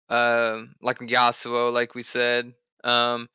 uh, 0.09 0.59
like 0.81 0.99
Yasuo, 0.99 1.73
like 1.73 1.95
we 1.95 2.03
said. 2.03 2.53
Um, 2.85 3.29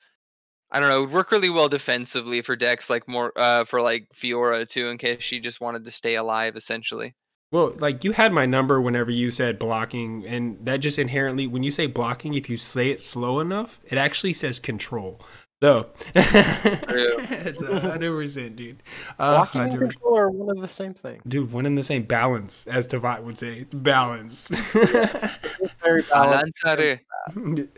I 0.72 0.80
don't 0.80 0.90
know, 0.90 0.98
it 0.98 1.02
would 1.02 1.14
work 1.14 1.32
really 1.32 1.50
well 1.50 1.70
defensively 1.70 2.42
for 2.42 2.56
decks 2.56 2.90
like 2.90 3.08
more 3.08 3.32
uh 3.36 3.66
for 3.66 3.82
like 3.82 4.08
Fiora 4.14 4.68
too, 4.68 4.88
in 4.88 4.98
case 4.98 5.24
she 5.24 5.40
just 5.40 5.62
wanted 5.62 5.86
to 5.86 5.92
stay 5.92 6.16
alive 6.16 6.56
essentially. 6.56 7.14
Well, 7.52 7.74
like 7.78 8.04
you 8.04 8.12
had 8.12 8.34
my 8.34 8.46
number 8.46 8.82
whenever 8.82 9.12
you 9.12 9.32
said 9.32 9.60
blocking, 9.60 10.26
and 10.26 10.58
that 10.66 10.78
just 10.78 11.00
inherently, 11.00 11.48
when 11.48 11.64
you 11.64 11.72
say 11.72 11.86
blocking, 11.86 12.34
if 12.34 12.50
you 12.50 12.58
say 12.58 12.90
it 12.90 13.04
slow 13.04 13.40
enough, 13.40 13.80
it 13.86 13.98
actually 13.98 14.34
says 14.34 14.60
control. 14.60 15.22
So, 15.64 15.90
it's 16.16 17.64
hundred 17.66 18.12
percent, 18.12 18.58
dude. 18.58 18.84
Uh, 19.18 19.38
Blocking 19.38 19.62
and 19.62 19.80
control 19.80 20.18
are 20.18 20.30
one 20.30 20.50
of 20.50 20.62
the 20.62 20.68
same 20.68 20.94
thing, 20.94 21.22
dude. 21.26 21.52
One 21.52 21.66
in 21.66 21.76
the 21.76 21.84
same 21.84 22.04
balance, 22.04 22.68
as 22.68 22.88
Tavat 22.88 23.24
would 23.24 23.40
say, 23.40 23.64
balance. 23.72 24.48
very 25.82 26.02
balanced. 26.12 26.62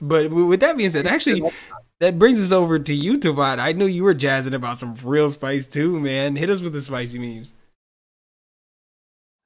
but 0.02 0.32
with 0.32 0.60
that 0.62 0.76
being 0.76 0.90
said, 0.90 1.06
actually, 1.06 1.44
that 2.00 2.20
brings 2.20 2.40
us 2.40 2.52
over 2.52 2.80
to 2.80 2.94
you, 2.94 3.18
Tavat. 3.18 3.60
I 3.60 3.72
knew 3.72 3.86
you 3.86 4.04
were 4.04 4.14
jazzing 4.14 4.54
about 4.54 4.78
some 4.78 4.96
real 5.04 5.30
spice 5.30 5.68
too, 5.68 6.00
man. 6.00 6.36
Hit 6.36 6.50
us 6.50 6.62
with 6.62 6.74
the 6.74 6.82
spicy 6.82 7.20
memes. 7.20 7.54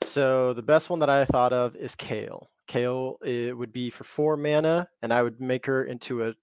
So 0.04 0.54
the 0.54 0.62
best 0.62 0.90
one 0.90 1.00
that 1.00 1.10
I 1.10 1.26
thought 1.26 1.54
of 1.54 1.76
is 1.76 1.96
Kayle. 1.96 2.50
Kale 2.68 3.18
it 3.24 3.58
would 3.58 3.72
be 3.72 3.90
for 3.90 4.04
four 4.04 4.38
mana, 4.38 4.88
and 5.02 5.14
I 5.14 5.24
would 5.24 5.40
make 5.40 5.66
her 5.66 5.86
into 5.86 6.24
a 6.26 6.34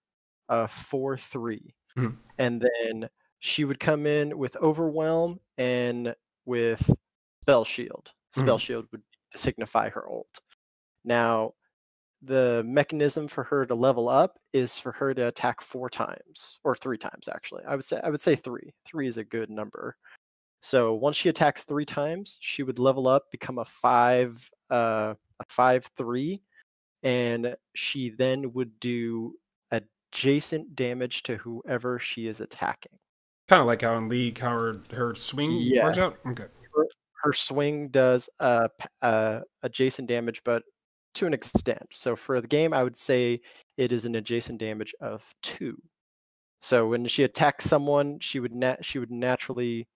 a 0.49 0.67
four 0.67 1.17
three, 1.17 1.75
mm-hmm. 1.97 2.15
and 2.39 2.63
then 2.63 3.09
she 3.41 3.65
would 3.65 3.79
come 3.79 4.07
in 4.07 4.37
with 4.39 4.57
Overwhelm 4.57 5.41
and 5.59 6.15
with 6.47 6.91
Spell 7.43 7.65
Shield. 7.65 8.11
Spell 8.35 8.57
mm-hmm. 8.57 8.57
Shield 8.57 8.87
would 8.93 9.03
signify 9.37 9.91
her 9.91 10.09
ult. 10.09 10.41
Now 11.05 11.53
the 12.23 12.63
mechanism 12.67 13.29
for 13.29 13.45
her 13.45 13.65
to 13.67 13.75
level 13.75 14.09
up 14.09 14.39
is 14.53 14.79
for 14.79 14.93
her 14.93 15.15
to 15.15 15.29
attack 15.29 15.61
four 15.61 15.89
times 15.89 16.59
or 16.65 16.75
three 16.75 16.99
times 16.99 17.29
actually. 17.33 17.63
I 17.67 17.75
would 17.75 17.85
say 17.85 18.01
i 18.03 18.11
would 18.11 18.21
say 18.21 18.35
three. 18.35 18.75
Three 18.85 19.07
is 19.07 19.19
a 19.19 19.25
good 19.25 19.51
number. 19.51 19.97
So 20.61 20.95
once 20.95 21.17
she 21.17 21.29
attacks 21.29 21.65
three 21.65 21.85
times 21.85 22.37
she 22.41 22.63
would 22.63 22.79
level 22.79 23.07
up 23.07 23.31
become 23.31 23.59
a 23.59 23.65
five 23.65 24.49
uh 24.71 25.15
a 25.41 25.45
five 25.49 25.89
three 25.97 26.43
and 27.05 27.55
she 27.75 28.11
then 28.11 28.53
would 28.53 28.79
do 28.81 29.35
adjacent 29.71 30.75
damage 30.75 31.23
to 31.25 31.37
whoever 31.37 32.01
she 32.01 32.27
is 32.27 32.41
attacking. 32.41 32.99
Kind 33.47 33.61
of 33.61 33.67
like 33.67 33.83
how 33.83 33.97
in 33.97 34.09
league 34.09 34.39
how 34.39 34.51
her, 34.51 34.83
her 34.91 35.15
swing 35.15 35.53
yes. 35.53 35.85
works 35.85 35.99
out? 35.99 36.19
Okay. 36.27 36.47
Her, 36.75 36.87
her 37.23 37.33
swing 37.33 37.89
does 37.89 38.29
uh, 38.41 38.69
uh 39.03 39.41
adjacent 39.63 40.09
damage 40.09 40.43
but 40.45 40.65
to 41.15 41.27
an 41.27 41.35
extent. 41.35 41.87
So 41.93 42.17
for 42.17 42.41
the 42.41 42.47
game, 42.47 42.73
I 42.73 42.85
would 42.85 42.97
say 42.97 43.41
it 43.77 43.93
is 43.93 44.05
an 44.05 44.15
adjacent 44.17 44.59
damage 44.59 44.95
of 45.01 45.25
two. 45.43 45.81
So 46.61 46.89
when 46.89 47.07
she 47.07 47.25
attacks 47.25 47.65
someone, 47.65 48.19
she 48.21 48.41
would 48.41 48.55
nat- 48.55 48.85
she 48.85 48.99
would 48.99 49.11
naturally, 49.11 49.87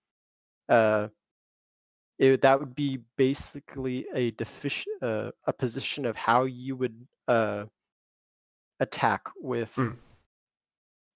uh, 0.69 1.07
it, 2.19 2.41
that 2.41 2.59
would 2.59 2.75
be 2.75 2.99
basically 3.17 4.05
a 4.15 4.31
deficient 4.31 5.03
uh, 5.03 5.31
a 5.45 5.53
position 5.53 6.05
of 6.05 6.15
how 6.15 6.45
you 6.45 6.75
would 6.75 6.95
uh, 7.27 7.65
attack 8.79 9.23
with 9.35 9.75
mm. 9.75 9.95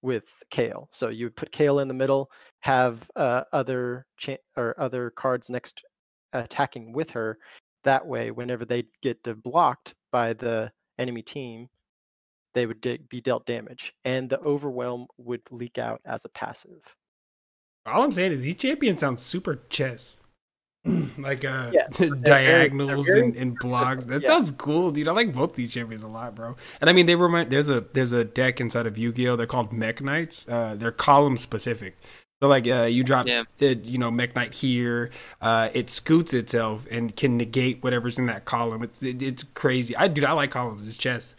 with 0.01 0.25
Kayle. 0.49 0.89
So 0.91 1.09
you 1.09 1.25
would 1.27 1.35
put 1.35 1.51
Kayle 1.51 1.79
in 1.79 1.87
the 1.87 1.93
middle, 1.93 2.29
have 2.59 3.09
uh, 3.15 3.43
other 3.53 4.05
cha- 4.17 4.43
or 4.57 4.75
other 4.79 5.11
cards 5.11 5.49
next 5.49 5.83
attacking 6.33 6.91
with 6.91 7.09
her, 7.11 7.37
that 7.83 8.05
way, 8.05 8.31
whenever 8.31 8.65
they 8.65 8.85
get 9.01 9.23
blocked 9.43 9.95
by 10.11 10.33
the 10.33 10.71
enemy 10.97 11.21
team, 11.21 11.69
they 12.53 12.65
would 12.65 12.81
de- 12.81 12.99
be 13.09 13.21
dealt 13.21 13.45
damage, 13.45 13.93
and 14.03 14.29
the 14.29 14.39
overwhelm 14.39 15.07
would 15.17 15.41
leak 15.51 15.77
out 15.77 16.01
as 16.05 16.25
a 16.25 16.29
passive. 16.29 16.95
All 17.85 18.03
I'm 18.03 18.11
saying 18.11 18.33
is 18.33 18.43
these 18.43 18.55
champions 18.55 19.01
sound 19.01 19.19
super 19.19 19.61
chess. 19.69 20.17
like 21.17 21.43
uh 21.43 21.71
yeah, 21.73 21.87
diagonals 22.23 23.05
very, 23.05 23.19
very 23.19 23.27
and, 23.27 23.35
and 23.35 23.57
blocks. 23.59 24.05
That 24.05 24.21
yeah. 24.21 24.29
sounds 24.29 24.51
cool, 24.51 24.91
dude. 24.91 25.07
I 25.07 25.11
like 25.11 25.33
both 25.33 25.55
these 25.55 25.73
champions 25.73 26.03
a 26.03 26.07
lot, 26.07 26.35
bro. 26.35 26.55
And 26.79 26.89
I 26.89 26.93
mean 26.93 27.05
they 27.05 27.15
remind 27.15 27.49
there's 27.49 27.69
a 27.69 27.81
there's 27.93 28.11
a 28.11 28.23
deck 28.23 28.61
inside 28.61 28.85
of 28.85 28.97
Yu-Gi-Oh! 28.97 29.35
They're 29.35 29.47
called 29.47 29.71
Mekk-Knights. 29.71 30.47
Uh 30.47 30.75
they're 30.77 30.91
column 30.91 31.37
specific. 31.37 31.97
So 32.41 32.47
like 32.47 32.67
uh, 32.67 32.83
you 32.83 33.03
drop 33.03 33.27
yeah. 33.27 33.43
it, 33.57 33.85
you 33.85 33.97
know, 33.97 34.11
Mekk-Knight 34.11 34.53
here, 34.53 35.09
uh, 35.41 35.69
it 35.73 35.89
scoots 35.89 36.33
itself 36.33 36.85
and 36.91 37.15
can 37.15 37.35
negate 37.35 37.81
whatever's 37.81 38.19
in 38.19 38.27
that 38.27 38.45
column. 38.45 38.83
It's 38.83 39.01
it, 39.01 39.23
it's 39.23 39.43
crazy. 39.43 39.95
I 39.95 40.07
dude, 40.07 40.23
I 40.23 40.33
like 40.33 40.51
columns. 40.51 40.87
It's 40.87 40.97
chess. 40.97 41.35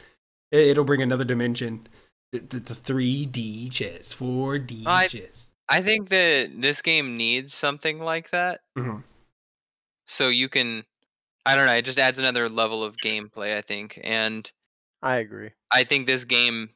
It, 0.50 0.76
will 0.76 0.84
bring 0.84 1.02
another 1.02 1.24
dimension. 1.24 1.87
The 2.32 2.61
three 2.61 3.26
D 3.26 3.68
chess, 3.68 4.12
four 4.12 4.58
D 4.58 4.84
chess. 5.08 5.48
I 5.68 5.82
think 5.82 6.08
that 6.08 6.61
this 6.61 6.82
game 6.82 7.16
needs 7.16 7.54
something 7.54 8.00
like 8.00 8.30
that. 8.30 8.61
Mm-hmm. 8.76 8.98
So 10.08 10.28
you 10.28 10.48
can, 10.48 10.84
I 11.46 11.54
don't 11.54 11.66
know. 11.66 11.74
It 11.74 11.84
just 11.84 11.98
adds 11.98 12.18
another 12.18 12.48
level 12.48 12.82
of 12.82 12.96
gameplay. 12.96 13.56
I 13.56 13.62
think, 13.62 14.00
and 14.02 14.50
I 15.02 15.16
agree. 15.16 15.50
I 15.70 15.84
think 15.84 16.06
this 16.06 16.24
game 16.24 16.70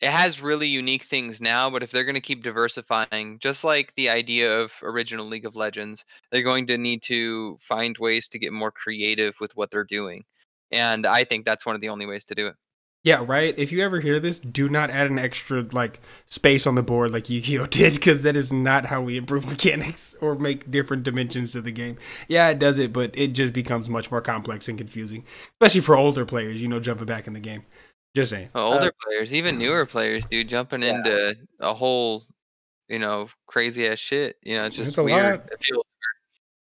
it 0.00 0.10
has 0.10 0.40
really 0.40 0.66
unique 0.68 1.04
things 1.04 1.40
now, 1.40 1.68
but 1.68 1.82
if 1.82 1.90
they're 1.90 2.04
going 2.04 2.14
to 2.14 2.20
keep 2.20 2.42
diversifying, 2.42 3.38
just 3.38 3.64
like 3.64 3.94
the 3.94 4.08
idea 4.08 4.58
of 4.60 4.72
original 4.82 5.26
League 5.26 5.44
of 5.44 5.56
Legends, 5.56 6.04
they're 6.30 6.42
going 6.42 6.66
to 6.68 6.78
need 6.78 7.02
to 7.02 7.58
find 7.60 7.96
ways 7.98 8.28
to 8.28 8.38
get 8.38 8.52
more 8.52 8.70
creative 8.70 9.34
with 9.40 9.54
what 9.56 9.70
they're 9.70 9.84
doing. 9.84 10.24
And 10.70 11.06
I 11.06 11.24
think 11.24 11.44
that's 11.44 11.66
one 11.66 11.74
of 11.74 11.80
the 11.80 11.90
only 11.90 12.06
ways 12.06 12.24
to 12.26 12.34
do 12.34 12.46
it. 12.46 12.54
Yeah, 13.02 13.24
right. 13.26 13.54
If 13.56 13.72
you 13.72 13.82
ever 13.82 14.00
hear 14.00 14.20
this, 14.20 14.38
do 14.38 14.68
not 14.68 14.90
add 14.90 15.10
an 15.10 15.18
extra 15.18 15.62
like 15.72 16.00
space 16.26 16.66
on 16.66 16.74
the 16.74 16.82
board 16.82 17.12
like 17.12 17.30
Yu-Gi-Oh 17.30 17.66
did, 17.70 17.94
because 17.94 18.22
that 18.22 18.36
is 18.36 18.52
not 18.52 18.86
how 18.86 19.00
we 19.00 19.16
improve 19.16 19.46
mechanics 19.48 20.14
or 20.20 20.34
make 20.34 20.70
different 20.70 21.02
dimensions 21.02 21.52
to 21.52 21.62
the 21.62 21.72
game. 21.72 21.96
Yeah, 22.28 22.50
it 22.50 22.58
does 22.58 22.78
it, 22.78 22.92
but 22.92 23.10
it 23.14 23.28
just 23.28 23.54
becomes 23.54 23.88
much 23.88 24.10
more 24.10 24.20
complex 24.20 24.68
and 24.68 24.76
confusing, 24.76 25.24
especially 25.54 25.80
for 25.80 25.96
older 25.96 26.26
players. 26.26 26.60
You 26.60 26.68
know, 26.68 26.78
jumping 26.78 27.06
back 27.06 27.26
in 27.26 27.32
the 27.32 27.40
game. 27.40 27.64
Just 28.14 28.30
saying. 28.30 28.48
Well, 28.54 28.72
older 28.72 28.88
uh, 28.88 29.04
players, 29.04 29.32
even 29.32 29.58
newer 29.58 29.86
players, 29.86 30.24
dude, 30.26 30.48
jumping 30.48 30.82
yeah. 30.82 30.96
into 30.96 31.36
a 31.60 31.72
whole, 31.72 32.24
you 32.88 32.98
know, 32.98 33.28
crazy 33.46 33.86
ass 33.86 33.98
shit. 33.98 34.36
You 34.42 34.56
know, 34.56 34.66
it's 34.66 34.76
just 34.76 34.88
it's 34.88 34.98
weird. 34.98 35.42
It 35.52 35.58
feels 35.62 35.84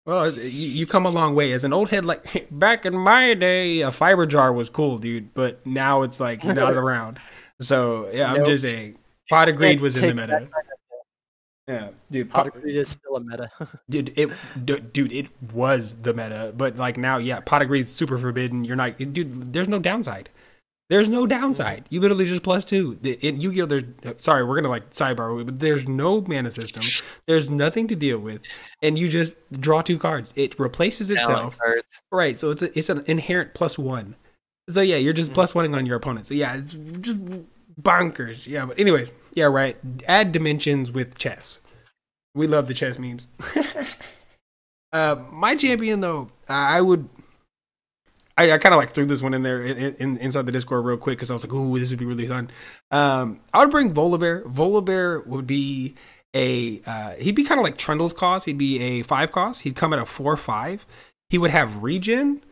well, 0.07 0.31
you, 0.35 0.69
you 0.69 0.87
come 0.87 1.07
a 1.07 1.11
long 1.11 1.35
way. 1.35 1.53
As 1.53 1.65
an 1.65 1.73
old 1.73 1.89
head, 1.91 2.05
like 2.05 2.47
back 2.51 2.85
in 2.85 2.95
my 2.95 3.35
day, 3.35 3.81
a 3.81 3.91
fiber 3.91 4.27
jar 4.27 4.53
was 4.53 4.69
cool, 4.69 4.99
dude. 4.99 5.33
But 5.35 5.65
now 5.67 6.03
it's 6.03 6.21
like 6.21 6.45
not 6.45 6.75
around. 6.75 7.19
So 7.61 8.11
yeah, 8.13 8.33
I'm 8.33 8.45
just 8.45 8.63
saying. 8.63 8.99
Pot 9.31 9.49
of 9.49 9.57
greed 9.57 9.81
was 9.81 9.97
in 9.97 10.15
the 10.15 10.15
meta. 10.15 10.49
Yeah, 11.67 11.89
dude. 12.11 12.29
Pot 12.29 12.49
of 12.49 12.53
greed 12.61 12.77
is 12.77 12.91
still 12.91 13.17
a 13.17 13.21
meta. 13.21 13.51
dude, 13.89 14.13
it, 14.19 14.31
dude, 14.67 15.13
it 15.13 15.29
was 15.53 15.97
the 15.97 16.13
meta, 16.13 16.53
but 16.55 16.77
like 16.77 16.99
now, 16.99 17.17
yeah, 17.17 17.41
pot 17.41 17.63
of 17.63 17.69
greed 17.69 17.83
is 17.83 17.93
super 17.93 18.19
forbidden. 18.19 18.67
You're 18.67 18.77
not, 18.77 18.99
dude. 18.99 19.53
There's 19.55 19.69
no 19.69 19.79
downside. 19.79 20.29
There's 20.91 21.09
no 21.09 21.27
downside. 21.27 21.87
You 21.89 22.01
literally 22.01 22.27
just 22.27 22.43
plus 22.43 22.65
two. 22.65 22.99
In 23.03 23.41
Yu-Gi-Oh, 23.41 23.67
there's 23.67 23.85
sorry, 24.19 24.45
we're 24.45 24.57
gonna 24.57 24.69
like 24.69 24.91
sidebar, 24.91 25.45
but 25.45 25.59
there's 25.59 25.89
no 25.89 26.21
mana 26.21 26.51
system. 26.51 26.83
There's 27.27 27.49
nothing 27.49 27.89
to 27.89 27.97
deal 27.97 28.19
with, 28.19 28.43
and 28.83 28.99
you 28.99 29.09
just 29.09 29.35
draw 29.51 29.81
two 29.81 29.99
cards. 29.99 30.31
It 30.37 30.59
replaces 30.59 31.11
itself. 31.11 31.59
Right. 32.13 32.39
So 32.39 32.51
it's 32.51 32.63
a, 32.63 32.79
it's 32.79 32.91
an 32.91 33.03
inherent 33.07 33.55
plus 33.55 33.79
one. 33.79 34.15
So 34.69 34.83
yeah, 34.83 34.97
you're 34.97 35.15
just 35.15 35.31
mm-hmm. 35.31 35.35
plus 35.35 35.53
oneing 35.53 35.75
on 35.75 35.87
your 35.87 35.97
opponent. 35.97 36.27
So 36.27 36.35
yeah, 36.35 36.57
it's 36.57 36.75
just 37.01 37.21
bonkers. 37.81 38.47
Yeah, 38.47 38.67
but 38.67 38.79
anyways, 38.79 39.13
yeah, 39.33 39.47
right. 39.47 39.77
Add 40.07 40.33
dimensions 40.33 40.91
with 40.91 41.17
chess. 41.17 41.61
We 42.35 42.47
love 42.47 42.67
the 42.67 42.75
chess 42.75 42.99
memes. 42.99 43.27
uh, 44.93 45.17
my 45.31 45.57
champion 45.57 46.01
though, 46.01 46.31
I 46.49 46.81
would 46.81 47.09
I, 48.37 48.53
I 48.53 48.59
kind 48.59 48.75
of 48.75 48.79
like 48.79 48.91
threw 48.91 49.07
this 49.07 49.23
one 49.23 49.35
in 49.35 49.43
there 49.43 49.63
in, 49.63 49.95
in, 49.97 50.17
inside 50.19 50.47
the 50.47 50.53
Discord 50.53 50.85
real 50.85 50.97
quick 50.97 51.19
because 51.19 51.31
I 51.31 51.35
was 51.35 51.45
like, 51.45 51.53
"Ooh, 51.53 51.79
this 51.79 51.91
would 51.91 51.99
be 51.99 52.05
really 52.05 52.27
fun." 52.27 52.51
Um, 52.91 53.41
I 53.53 53.61
would 53.61 53.71
bring 53.71 53.95
Volibear. 53.95 54.43
Volibear 54.45 55.27
would 55.27 55.47
be 55.47 55.95
a 56.35 56.83
uh, 56.87 57.11
he'd 57.15 57.37
be 57.37 57.45
kind 57.45 57.61
of 57.61 57.65
like 57.65 57.79
Trundle's 57.79 58.13
cost. 58.13 58.47
He'd 58.47 58.59
be 58.59 58.81
a 58.81 59.03
five 59.03 59.31
cost. 59.33 59.63
He'd 59.63 59.77
come 59.77 59.93
at 59.93 59.99
a 59.99 60.07
four 60.07 60.37
five. 60.37 60.85
He 61.31 61.39
would 61.39 61.51
have 61.51 61.83
regen 61.83 62.43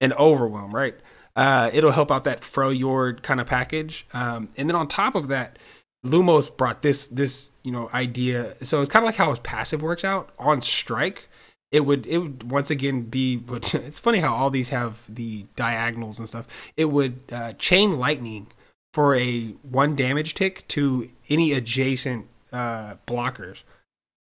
and 0.00 0.12
overwhelm. 0.14 0.74
Right. 0.74 0.96
Uh, 1.36 1.70
it'll 1.74 1.92
help 1.92 2.10
out 2.10 2.24
that 2.24 2.40
Freljord 2.40 3.22
kind 3.22 3.40
of 3.40 3.46
package. 3.46 4.06
Um, 4.14 4.48
and 4.56 4.70
then 4.70 4.74
on 4.74 4.88
top 4.88 5.14
of 5.14 5.28
that, 5.28 5.58
Lumos 6.04 6.54
brought 6.54 6.80
this 6.80 7.06
this 7.08 7.48
you 7.62 7.72
know 7.72 7.90
idea. 7.92 8.56
So 8.64 8.80
it's 8.80 8.90
kind 8.90 9.04
of 9.04 9.08
like 9.08 9.16
how 9.16 9.30
his 9.30 9.38
passive 9.40 9.82
works 9.82 10.04
out 10.04 10.30
on 10.38 10.62
strike. 10.62 11.28
It 11.72 11.80
would 11.80 12.06
it 12.06 12.18
would 12.18 12.50
once 12.50 12.70
again 12.70 13.02
be. 13.02 13.36
But 13.36 13.74
it's 13.74 13.98
funny 13.98 14.20
how 14.20 14.34
all 14.34 14.50
these 14.50 14.70
have 14.70 14.98
the 15.08 15.46
diagonals 15.56 16.18
and 16.18 16.28
stuff. 16.28 16.46
It 16.76 16.86
would 16.86 17.20
uh, 17.30 17.54
chain 17.54 17.98
lightning 17.98 18.48
for 18.94 19.14
a 19.14 19.48
one 19.62 19.96
damage 19.96 20.34
tick 20.34 20.66
to 20.68 21.10
any 21.28 21.52
adjacent 21.52 22.26
uh, 22.52 22.94
blockers. 23.06 23.58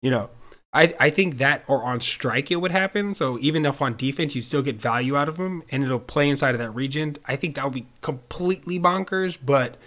You 0.01 0.11
know, 0.11 0.29
I 0.73 0.93
I 0.99 1.09
think 1.09 1.37
that 1.37 1.63
or 1.67 1.83
on 1.83 1.99
strike 2.01 2.51
it 2.51 2.57
would 2.57 2.71
happen. 2.71 3.15
So 3.15 3.39
even 3.39 3.65
if 3.65 3.81
on 3.81 3.97
defense 3.97 4.35
you 4.35 4.41
still 4.41 4.61
get 4.61 4.75
value 4.75 5.15
out 5.15 5.29
of 5.29 5.37
them 5.37 5.63
and 5.71 5.83
it'll 5.83 5.99
play 5.99 6.29
inside 6.29 6.53
of 6.55 6.59
that 6.59 6.71
region, 6.71 7.17
I 7.25 7.35
think 7.35 7.55
that 7.55 7.65
would 7.65 7.73
be 7.73 7.87
completely 8.01 8.79
bonkers. 8.79 9.37
But 9.43 9.77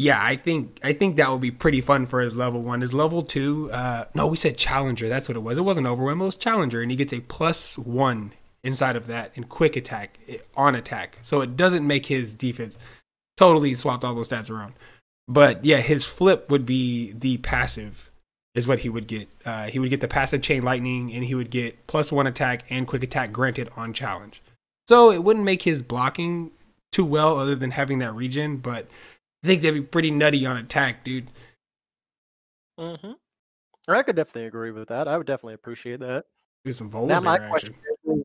yeah, 0.00 0.18
I 0.18 0.36
think 0.36 0.80
I 0.82 0.94
think 0.94 1.16
that 1.16 1.30
would 1.30 1.42
be 1.42 1.50
pretty 1.50 1.82
fun 1.82 2.06
for 2.06 2.22
his 2.22 2.34
level 2.34 2.62
one. 2.62 2.80
His 2.80 2.94
level 2.94 3.22
two, 3.22 3.70
uh, 3.70 4.06
no, 4.14 4.26
we 4.28 4.38
said 4.38 4.56
challenger. 4.56 5.10
That's 5.10 5.28
what 5.28 5.36
it 5.36 5.40
was. 5.40 5.58
It 5.58 5.62
wasn't 5.62 5.86
overwhelm. 5.86 6.22
It 6.22 6.24
was 6.24 6.36
challenger, 6.36 6.80
and 6.80 6.90
he 6.90 6.96
gets 6.96 7.12
a 7.12 7.20
plus 7.20 7.76
one 7.76 8.32
inside 8.64 8.96
of 8.96 9.06
that 9.08 9.30
in 9.34 9.44
quick 9.44 9.76
attack 9.76 10.18
eh, 10.26 10.38
on 10.56 10.74
attack. 10.74 11.18
So 11.20 11.42
it 11.42 11.54
doesn't 11.54 11.86
make 11.86 12.06
his 12.06 12.34
defense 12.34 12.78
totally 13.36 13.74
swapped 13.74 14.02
all 14.02 14.14
those 14.14 14.30
stats 14.30 14.50
around. 14.50 14.72
But 15.28 15.66
yeah, 15.66 15.82
his 15.82 16.06
flip 16.06 16.50
would 16.50 16.64
be 16.64 17.12
the 17.12 17.36
passive 17.36 18.10
is 18.54 18.66
what 18.66 18.78
he 18.78 18.88
would 18.88 19.06
get. 19.06 19.28
Uh, 19.44 19.66
he 19.66 19.78
would 19.78 19.90
get 19.90 20.00
the 20.00 20.08
passive 20.08 20.40
chain 20.40 20.62
lightning, 20.62 21.12
and 21.12 21.24
he 21.24 21.34
would 21.34 21.50
get 21.50 21.86
plus 21.86 22.10
one 22.10 22.26
attack 22.26 22.64
and 22.70 22.86
quick 22.86 23.02
attack 23.02 23.32
granted 23.32 23.68
on 23.76 23.92
challenge. 23.92 24.40
So 24.88 25.12
it 25.12 25.22
wouldn't 25.22 25.44
make 25.44 25.62
his 25.62 25.82
blocking 25.82 26.52
too 26.90 27.04
well, 27.04 27.38
other 27.38 27.54
than 27.54 27.72
having 27.72 27.98
that 27.98 28.14
region. 28.14 28.56
But 28.56 28.88
I 29.42 29.46
think 29.46 29.62
that'd 29.62 29.74
be 29.74 29.86
pretty 29.86 30.10
nutty 30.10 30.44
on 30.44 30.58
attack, 30.58 31.02
dude. 31.02 31.30
Mm-hmm. 32.78 33.12
I 33.88 34.02
could 34.02 34.16
definitely 34.16 34.46
agree 34.46 34.70
with 34.70 34.88
that. 34.88 35.08
I 35.08 35.16
would 35.16 35.26
definitely 35.26 35.54
appreciate 35.54 36.00
that. 36.00 36.24
Do 36.64 36.72
some 36.72 36.90
Now 37.06 37.20
my 37.20 37.38
question 37.38 37.74
is, 38.04 38.24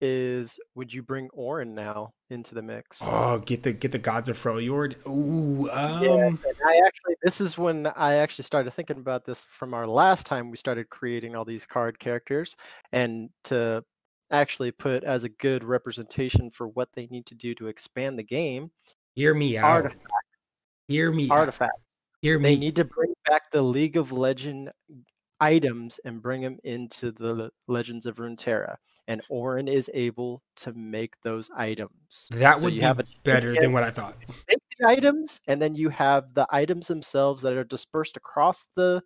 is 0.00 0.60
would 0.74 0.92
you 0.92 1.02
bring 1.02 1.28
Orin 1.34 1.74
now 1.74 2.12
into 2.30 2.54
the 2.54 2.62
mix? 2.62 3.00
Oh, 3.02 3.38
get 3.38 3.62
the 3.62 3.72
get 3.72 3.92
the 3.92 3.98
gods 3.98 4.30
of 4.30 4.42
Freljord. 4.42 5.06
Ooh, 5.06 5.70
um, 5.70 6.02
Yes, 6.02 6.40
I 6.66 6.80
actually 6.86 7.14
this 7.22 7.40
is 7.42 7.58
when 7.58 7.86
I 7.94 8.14
actually 8.14 8.44
started 8.44 8.72
thinking 8.72 8.98
about 8.98 9.26
this 9.26 9.46
from 9.50 9.74
our 9.74 9.86
last 9.86 10.26
time 10.26 10.50
we 10.50 10.56
started 10.56 10.88
creating 10.88 11.36
all 11.36 11.44
these 11.44 11.66
card 11.66 11.98
characters 11.98 12.56
and 12.92 13.28
to 13.44 13.84
actually 14.30 14.72
put 14.72 15.04
as 15.04 15.24
a 15.24 15.28
good 15.28 15.62
representation 15.62 16.50
for 16.50 16.68
what 16.68 16.88
they 16.94 17.06
need 17.06 17.26
to 17.26 17.34
do 17.34 17.54
to 17.54 17.68
expand 17.68 18.18
the 18.18 18.22
game 18.22 18.70
hear 19.14 19.34
me 19.34 19.56
out. 19.56 19.64
artifacts 19.64 20.23
Hear 20.88 21.12
me 21.12 21.28
artifacts 21.30 21.80
Hear 22.20 22.38
me. 22.38 22.54
they 22.54 22.60
need 22.60 22.76
to 22.76 22.84
bring 22.84 23.12
back 23.28 23.50
the 23.50 23.62
League 23.62 23.96
of 23.96 24.12
Legend 24.12 24.70
items 25.40 25.98
and 26.04 26.22
bring 26.22 26.40
them 26.40 26.58
into 26.64 27.10
the 27.12 27.50
Legends 27.68 28.06
of 28.06 28.16
Runeterra 28.16 28.76
and 29.08 29.20
Orin 29.28 29.68
is 29.68 29.90
able 29.92 30.42
to 30.56 30.72
make 30.72 31.12
those 31.22 31.50
items 31.56 32.28
that 32.30 32.56
So 32.58 32.64
would 32.64 32.74
be 32.74 32.80
have 32.80 33.00
a 33.00 33.04
better 33.24 33.54
than 33.54 33.72
what 33.72 33.82
I 33.82 33.90
thought. 33.90 34.16
make 34.48 34.58
the 34.78 34.88
items 34.88 35.40
and 35.46 35.60
then 35.60 35.74
you 35.74 35.88
have 35.90 36.32
the 36.34 36.46
items 36.50 36.86
themselves 36.86 37.42
that 37.42 37.52
are 37.54 37.64
dispersed 37.64 38.16
across 38.16 38.66
the 38.76 39.02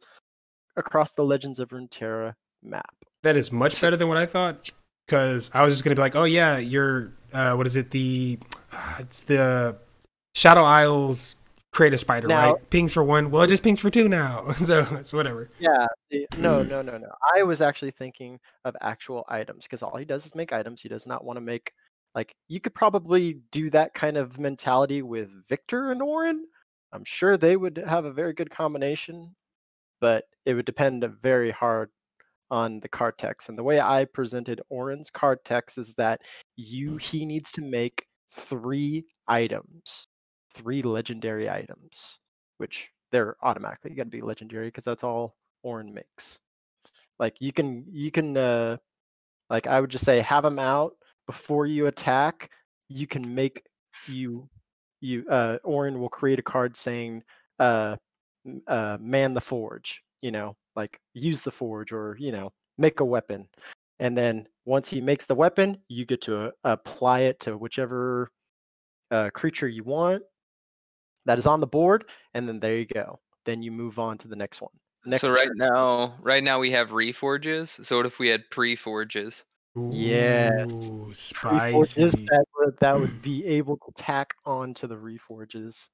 across 0.76 1.12
the 1.12 1.24
legends 1.24 1.59
of 1.59 1.70
runeterra 1.70 2.35
map 2.62 2.95
That 3.22 3.37
is 3.37 3.51
much 3.51 3.81
better 3.81 3.97
than 3.97 4.07
what 4.09 4.16
I 4.18 4.26
thought. 4.26 4.70
Because 5.07 5.51
I 5.55 5.62
was 5.64 5.72
just 5.72 5.83
gonna 5.85 5.97
be 5.97 6.03
like, 6.03 6.14
oh 6.16 6.24
yeah, 6.24 6.59
you're 6.59 7.12
uh, 7.33 7.55
what 7.55 7.66
is 7.66 7.76
it? 7.76 7.91
The 7.91 8.39
uh, 8.72 8.97
it's 9.01 9.20
the 9.20 9.74
Shadow 10.35 10.62
Isles 10.62 11.35
create 11.72 11.92
a 11.92 11.98
spider, 11.98 12.26
Now- 12.28 12.54
right? 12.54 12.70
Pings 12.70 12.92
for 12.92 13.04
one. 13.04 13.30
Well, 13.30 13.42
it 13.42 13.48
just 13.48 13.62
pings 13.62 13.80
for 13.80 13.90
two 13.90 14.08
now. 14.08 14.52
so 14.64 14.86
it's 14.92 15.12
whatever. 15.12 15.50
yeah 15.58 15.86
no 16.38 16.62
no 16.62 16.80
no 16.82 16.96
no 16.98 17.08
i 17.36 17.42
was 17.42 17.60
actually 17.60 17.90
thinking 17.90 18.38
of 18.64 18.74
actual 18.80 19.24
items 19.28 19.64
because 19.64 19.82
all 19.82 19.96
he 19.96 20.04
does 20.06 20.24
is 20.26 20.34
make 20.34 20.52
items 20.52 20.80
he 20.80 20.88
does 20.88 21.06
not 21.06 21.22
want 21.24 21.36
to 21.36 21.40
make 21.40 21.70
like 22.14 22.34
you 22.48 22.60
could 22.60 22.74
probably 22.74 23.40
do 23.52 23.68
that 23.70 23.92
kind 23.94 24.16
of 24.16 24.38
mentality 24.38 25.02
with 25.02 25.30
viktor 25.48 25.92
and 25.92 26.00
orin 26.02 26.44
i'm 26.92 27.04
sure 27.04 27.36
they 27.36 27.56
would 27.56 27.76
have 27.86 28.04
a 28.06 28.12
very 28.12 28.32
good 28.32 28.50
combination 28.50 29.34
but 30.00 30.24
it 30.46 30.54
would 30.54 30.64
depend 30.66 31.04
very 31.22 31.50
hard 31.50 31.90
on 32.50 32.80
the 32.80 32.88
card 32.88 33.14
text 33.18 33.48
and 33.48 33.56
the 33.58 33.62
way 33.62 33.78
i 33.78 34.04
presented 34.06 34.60
orin's 34.70 35.10
card 35.10 35.38
text 35.44 35.78
is 35.78 35.94
that 35.94 36.20
you 36.56 36.96
he 36.96 37.24
needs 37.24 37.52
to 37.52 37.60
make 37.62 38.04
three 38.32 39.04
items 39.28 40.07
three 40.59 40.82
legendary 40.82 41.48
items 41.48 42.18
which 42.59 42.90
they're 43.11 43.36
automatically 43.42 43.92
going 43.92 44.11
to 44.11 44.16
be 44.16 44.20
legendary 44.20 44.68
because 44.68 44.84
that's 44.84 45.04
all 45.04 45.36
Orin 45.62 45.94
makes. 45.94 46.38
Like 47.18 47.36
you 47.40 47.52
can 47.52 47.84
you 47.90 48.11
can 48.11 48.36
uh 48.36 48.76
like 49.50 49.66
I 49.66 49.80
would 49.80 49.90
just 49.90 50.04
say 50.04 50.20
have 50.20 50.44
them 50.44 50.59
out 50.59 50.92
before 51.26 51.66
you 51.66 51.86
attack. 51.86 52.50
You 52.88 53.06
can 53.06 53.34
make 53.34 53.62
you 54.06 54.48
you 55.00 55.24
uh 55.28 55.59
Orin 55.64 55.98
will 55.98 56.09
create 56.09 56.38
a 56.38 56.42
card 56.42 56.76
saying 56.76 57.22
uh 57.59 57.96
uh 58.66 58.98
man 59.00 59.34
the 59.34 59.40
forge, 59.40 60.02
you 60.22 60.30
know, 60.30 60.56
like 60.76 61.00
use 61.14 61.42
the 61.42 61.50
forge 61.50 61.92
or 61.92 62.16
you 62.20 62.30
know, 62.30 62.52
make 62.76 63.00
a 63.00 63.04
weapon. 63.04 63.48
And 64.00 64.16
then 64.16 64.46
once 64.64 64.88
he 64.88 65.00
makes 65.00 65.26
the 65.26 65.34
weapon, 65.34 65.78
you 65.88 66.04
get 66.04 66.20
to 66.22 66.46
uh, 66.46 66.50
apply 66.62 67.20
it 67.20 67.40
to 67.40 67.59
whichever 67.59 68.30
uh, 69.11 69.30
creature 69.30 69.66
you 69.66 69.82
want 69.82 70.22
that 71.26 71.38
is 71.38 71.46
on 71.46 71.60
the 71.60 71.66
board, 71.66 72.04
and 72.34 72.48
then 72.48 72.60
there 72.60 72.76
you 72.76 72.86
go. 72.86 73.18
Then 73.44 73.62
you 73.62 73.70
move 73.72 73.98
on 73.98 74.18
to 74.18 74.28
the 74.28 74.36
next 74.36 74.60
one. 74.60 74.70
Next 75.06 75.22
so 75.22 75.30
right 75.30 75.46
turn. 75.46 75.56
now, 75.56 76.14
right 76.20 76.42
now 76.42 76.58
we 76.58 76.70
have 76.72 76.90
reforges. 76.90 77.82
So 77.84 77.96
what 77.98 78.06
if 78.06 78.18
we 78.18 78.28
had 78.28 78.48
pre-forges? 78.50 79.44
Yes. 79.90 80.90
Ooh, 80.90 81.12
reforges 81.12 82.10
spicy. 82.10 82.26
that 82.30 82.44
would, 82.58 82.76
that 82.80 82.98
would 82.98 83.22
be 83.22 83.44
able 83.46 83.76
to 83.76 83.92
tack 83.96 84.34
onto 84.44 84.86
the 84.86 84.96
reforges. 84.96 85.88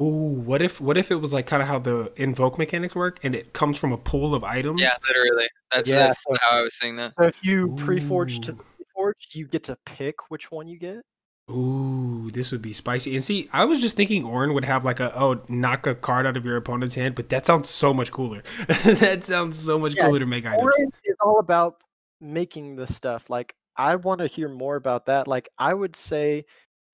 Ooh, 0.00 0.04
what 0.04 0.62
if 0.62 0.80
what 0.80 0.96
if 0.96 1.10
it 1.10 1.16
was 1.16 1.32
like 1.32 1.46
kind 1.46 1.62
of 1.62 1.68
how 1.68 1.78
the 1.78 2.12
invoke 2.16 2.58
mechanics 2.58 2.94
work, 2.94 3.20
and 3.22 3.34
it 3.34 3.52
comes 3.52 3.76
from 3.76 3.92
a 3.92 3.98
pool 3.98 4.34
of 4.34 4.42
items? 4.42 4.80
Yeah, 4.80 4.94
literally. 5.06 5.48
That's, 5.72 5.88
Yeah, 5.88 6.06
that's 6.08 6.22
so- 6.22 6.36
how 6.40 6.58
I 6.58 6.62
was 6.62 6.74
saying 6.74 6.96
that. 6.96 7.12
So 7.18 7.26
if 7.26 7.44
you 7.44 7.74
pre-forge 7.76 8.40
to 8.40 8.52
the 8.52 8.62
reforge, 8.98 9.12
you 9.32 9.46
get 9.46 9.64
to 9.64 9.76
pick 9.86 10.30
which 10.30 10.50
one 10.50 10.66
you 10.66 10.78
get. 10.78 11.02
Ooh, 11.50 12.30
this 12.30 12.52
would 12.52 12.62
be 12.62 12.72
spicy. 12.72 13.14
And 13.14 13.24
see, 13.24 13.48
I 13.52 13.64
was 13.64 13.80
just 13.80 13.96
thinking 13.96 14.24
Orin 14.24 14.54
would 14.54 14.64
have 14.64 14.84
like 14.84 15.00
a 15.00 15.16
oh 15.18 15.42
knock 15.48 15.86
a 15.86 15.94
card 15.94 16.26
out 16.26 16.36
of 16.36 16.44
your 16.44 16.56
opponent's 16.56 16.94
hand, 16.94 17.14
but 17.14 17.28
that 17.30 17.46
sounds 17.46 17.68
so 17.68 17.92
much 17.92 18.12
cooler. 18.12 18.42
that 18.84 19.24
sounds 19.24 19.58
so 19.58 19.78
much 19.78 19.94
Yeah, 19.94 20.06
cooler 20.06 20.20
to 20.20 20.26
make 20.26 20.46
items. 20.46 20.62
Orin 20.62 20.92
is 21.04 21.16
all 21.20 21.40
about 21.40 21.82
making 22.20 22.76
the 22.76 22.86
stuff. 22.86 23.28
Like 23.28 23.54
I 23.76 23.96
want 23.96 24.20
to 24.20 24.28
hear 24.28 24.48
more 24.48 24.76
about 24.76 25.06
that. 25.06 25.26
Like 25.26 25.48
I 25.58 25.74
would 25.74 25.96
say, 25.96 26.44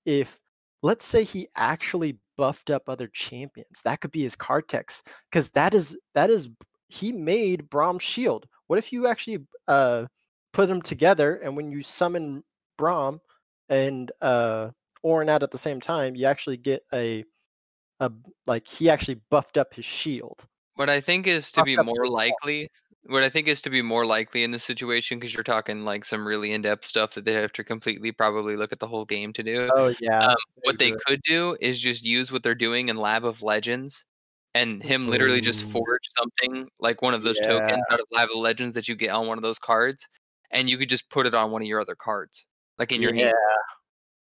if 0.07 0.41
let's 0.83 1.07
say 1.07 1.25
he 1.25 1.49
actually 1.55 2.19
buffed 2.39 2.71
up 2.71 2.89
other 2.89 3.09
champions, 3.09 3.83
that 3.85 4.01
could 4.01 4.13
be 4.13 4.23
his 4.23 4.35
card 4.35 4.67
text 4.69 5.07
because 5.31 5.51
that 5.51 5.75
is 5.75 5.97
that 6.15 6.31
is 6.31 6.49
he 6.89 7.13
made 7.13 7.69
Braum's 7.69 8.03
shield. 8.03 8.47
What 8.69 8.79
if 8.79 8.95
you 8.95 9.07
actually 9.07 9.41
uh 9.69 10.07
put 10.55 10.69
them 10.69 10.81
together 10.81 11.37
and 11.37 11.55
when 11.55 11.71
you 11.71 11.83
summon 11.83 12.43
Braum 12.79 13.21
and 13.69 14.13
uh 14.21 14.71
Orin 15.03 15.29
out 15.29 15.43
at 15.43 15.51
the 15.51 15.59
same 15.59 15.81
time, 15.81 16.17
you 16.17 16.27
actually 16.27 16.57
get 16.57 16.83
a 16.93 17.25
a 18.01 18.11
like 18.47 18.67
he 18.67 18.91
actually 18.91 19.21
buffed 19.31 19.57
up 19.57 19.75
his 19.75 19.85
shield. 19.85 20.45
What 20.75 20.91
I 20.91 21.01
think 21.01 21.27
is 21.27 21.51
to 21.53 21.61
Fucked 21.61 21.67
be 21.67 21.77
more 21.77 22.07
likely, 22.09 22.71
what 23.07 23.25
I 23.25 23.29
think 23.29 23.49
is 23.49 23.63
to 23.63 23.71
be 23.71 23.83
more 23.83 24.07
likely 24.07 24.45
in 24.45 24.51
this 24.51 24.65
situation, 24.65 25.19
because 25.19 25.35
you're 25.35 25.43
talking 25.45 25.85
like 25.85 26.05
some 26.05 26.27
really 26.27 26.53
in-depth 26.53 26.85
stuff 26.85 27.15
that 27.15 27.25
they 27.25 27.33
have 27.33 27.53
to 27.53 27.65
completely 27.65 28.13
probably 28.13 28.57
look 28.57 28.73
at 28.73 28.79
the 28.81 28.87
whole 28.87 29.05
game 29.05 29.33
to 29.33 29.43
do. 29.43 29.71
Oh 29.75 29.95
yeah. 30.01 30.27
Um, 30.27 30.37
what 30.65 30.79
they 30.79 30.93
could 31.07 31.21
do 31.25 31.57
is 31.61 31.81
just 31.81 32.05
use 32.05 32.31
what 32.31 32.43
they're 32.43 32.55
doing 32.55 32.89
in 32.89 32.97
Lab 32.97 33.25
of 33.25 33.43
Legends, 33.43 34.05
and 34.55 34.83
him 34.83 35.09
literally 35.09 35.41
just 35.41 35.65
Ooh. 35.65 35.71
forge 35.71 36.09
something 36.19 36.69
like 36.81 37.03
one 37.03 37.15
of 37.15 37.23
those 37.23 37.39
tokens 37.41 37.83
out 37.91 38.01
of 38.01 38.07
Lab 38.11 38.31
of 38.31 38.39
Legends 38.39 38.75
that 38.75 38.89
you 38.89 38.97
get 38.97 39.11
on 39.11 39.27
one 39.27 39.39
of 39.39 39.43
those 39.43 39.59
cards, 39.59 40.07
and 40.51 40.69
you 40.69 40.77
could 40.77 40.89
just 40.89 41.09
put 41.11 41.27
it 41.27 41.35
on 41.35 41.51
one 41.51 41.63
of 41.63 41.69
your 41.69 41.81
other 41.81 41.97
cards, 41.97 42.47
like 42.79 42.93
in 42.93 43.03
your 43.03 43.15
hand. 43.15 43.35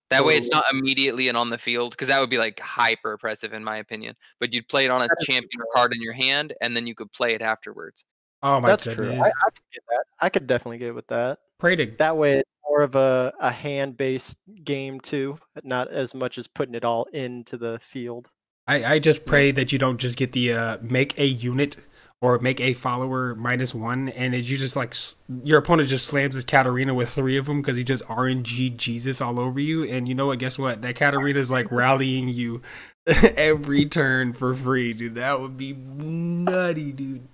That 0.09 0.25
way, 0.25 0.35
it's 0.35 0.49
not 0.49 0.65
immediately 0.71 1.27
and 1.27 1.35
on 1.35 1.49
the 1.49 1.57
field, 1.57 1.91
because 1.91 2.07
that 2.09 2.19
would 2.19 2.29
be 2.29 2.37
like 2.37 2.59
hyper 2.59 3.13
oppressive 3.13 3.51
in 3.53 3.63
my 3.63 3.77
opinion. 3.77 4.15
But 4.39 4.53
you'd 4.53 4.67
play 4.67 4.85
it 4.85 4.91
on 4.91 5.01
a 5.01 5.07
That 5.07 5.17
is 5.19 5.25
champion 5.25 5.49
true. 5.55 5.65
card 5.73 5.91
in 5.93 6.01
your 6.01 6.13
hand, 6.13 6.53
and 6.61 6.75
then 6.77 6.85
you 6.85 6.93
could 6.93 7.11
play 7.11 7.33
it 7.33 7.41
afterwards. 7.41 8.05
Oh 8.43 8.59
my 8.59 8.67
god. 8.67 8.71
That's 8.73 8.95
goodness. 8.95 9.15
true. 9.15 9.23
I, 9.23 9.27
I 9.27 9.49
could 9.49 9.63
get 9.73 9.83
that. 9.89 10.03
I 10.19 10.29
could 10.29 10.47
definitely 10.47 10.77
get 10.77 10.93
with 10.93 11.07
that. 11.07 11.39
Pray 11.59 11.75
to 11.77 11.85
That 11.97 12.17
way, 12.17 12.39
it's 12.39 12.49
more 12.69 12.81
of 12.81 12.93
a, 12.95 13.33
a 13.39 13.49
hand 13.49 13.97
based 13.97 14.37
game 14.63 14.99
too, 14.99 15.39
not 15.63 15.89
as 15.89 16.13
much 16.13 16.37
as 16.37 16.45
putting 16.45 16.75
it 16.75 16.83
all 16.83 17.05
into 17.13 17.57
the 17.57 17.79
field. 17.81 18.29
I, 18.67 18.93
I 18.95 18.99
just 18.99 19.25
pray 19.25 19.51
that 19.51 19.71
you 19.71 19.79
don't 19.79 19.97
just 19.97 20.17
get 20.17 20.33
the 20.33 20.53
uh, 20.53 20.77
make 20.81 21.17
a 21.17 21.25
unit 21.25 21.77
or 22.23 22.39
make 22.39 22.61
a 22.61 22.73
follower 22.73 23.35
minus 23.35 23.75
one, 23.75 24.07
and 24.07 24.33
it, 24.33 24.45
you 24.45 24.55
just 24.55 24.77
like 24.77 24.95
your 25.43 25.59
opponent 25.59 25.89
just 25.89 26.05
slams 26.05 26.35
his 26.35 26.45
Katarina 26.45 26.93
with 26.93 27.09
three 27.09 27.35
of 27.35 27.47
them 27.47 27.61
because 27.61 27.75
he 27.75 27.83
just 27.83 28.01
RNG 28.05 28.77
Jesus 28.77 29.19
all 29.19 29.41
over 29.41 29.59
you, 29.59 29.83
and 29.83 30.07
you 30.07 30.15
know 30.15 30.27
what? 30.27 30.39
Guess 30.39 30.57
what? 30.57 30.81
That 30.81 30.95
Katarina 30.95 31.37
is 31.37 31.51
like 31.51 31.69
rallying 31.69 32.29
you 32.29 32.61
every 33.07 33.85
turn 33.85 34.31
for 34.31 34.55
free, 34.55 34.93
dude. 34.93 35.15
That 35.15 35.41
would 35.41 35.57
be 35.57 35.73
nutty, 35.73 36.93
dude. 36.93 37.27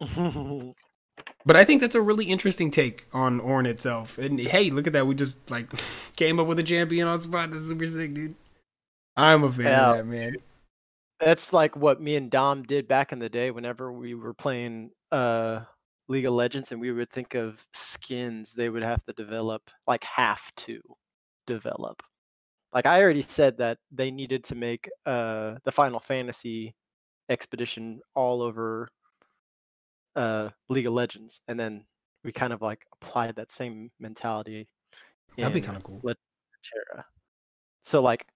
But 1.44 1.56
I 1.56 1.64
think 1.64 1.80
that's 1.80 1.94
a 1.94 2.00
really 2.00 2.26
interesting 2.26 2.70
take 2.72 3.06
on 3.12 3.40
Ornn 3.40 3.66
itself. 3.66 4.18
And 4.18 4.38
hey, 4.38 4.68
look 4.70 4.86
at 4.88 4.92
that. 4.92 5.06
We 5.06 5.14
just 5.14 5.48
like 5.50 5.68
came 6.16 6.38
up 6.40 6.46
with 6.48 6.58
a 6.58 6.62
champion 6.64 7.06
on 7.08 7.20
spot. 7.20 7.52
That's 7.52 7.66
super 7.66 7.86
sick, 7.86 8.14
dude. 8.14 8.34
I'm 9.16 9.44
a 9.44 9.52
fan 9.52 9.64
Yeah. 9.66 9.90
of 9.92 9.96
that, 9.96 10.06
man. 10.06 10.36
That's 11.20 11.52
like 11.52 11.76
what 11.76 12.00
me 12.00 12.16
and 12.16 12.30
Dom 12.30 12.62
did 12.62 12.88
back 12.88 13.12
in 13.12 13.18
the 13.18 13.28
day 13.28 13.50
whenever 13.50 13.92
we 13.92 14.14
were 14.14 14.34
playing 14.34 14.90
uh 15.12 15.60
League 16.08 16.26
of 16.26 16.34
Legends 16.34 16.72
and 16.72 16.80
we 16.80 16.92
would 16.92 17.10
think 17.10 17.34
of 17.34 17.66
skins 17.72 18.52
they 18.52 18.68
would 18.68 18.82
have 18.82 19.02
to 19.04 19.12
develop 19.14 19.62
like 19.86 20.04
have 20.04 20.42
to 20.56 20.80
develop. 21.46 22.02
Like 22.72 22.86
I 22.86 23.02
already 23.02 23.22
said 23.22 23.58
that 23.58 23.78
they 23.90 24.10
needed 24.10 24.44
to 24.44 24.54
make 24.54 24.88
uh 25.06 25.54
the 25.64 25.72
Final 25.72 26.00
Fantasy 26.00 26.74
expedition 27.28 28.00
all 28.14 28.42
over 28.42 28.88
uh 30.16 30.50
League 30.68 30.86
of 30.86 30.92
Legends 30.92 31.40
and 31.48 31.58
then 31.58 31.86
we 32.24 32.32
kind 32.32 32.52
of 32.52 32.62
like 32.62 32.84
applied 32.94 33.36
that 33.36 33.52
same 33.52 33.90
mentality 34.00 34.68
That'd 35.36 35.52
be 35.54 35.60
kind 35.60 35.76
of 35.76 35.84
cool. 35.84 36.00
Terra. 36.62 37.04
So 37.82 38.02
like 38.02 38.26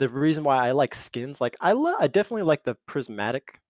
the 0.00 0.08
reason 0.08 0.42
why 0.42 0.66
I 0.66 0.72
like 0.72 0.94
skins, 0.94 1.40
like 1.40 1.56
I 1.60 1.72
lo- 1.72 1.96
I 2.00 2.06
definitely 2.06 2.42
like 2.42 2.64
the 2.64 2.74
prismatic 2.86 3.60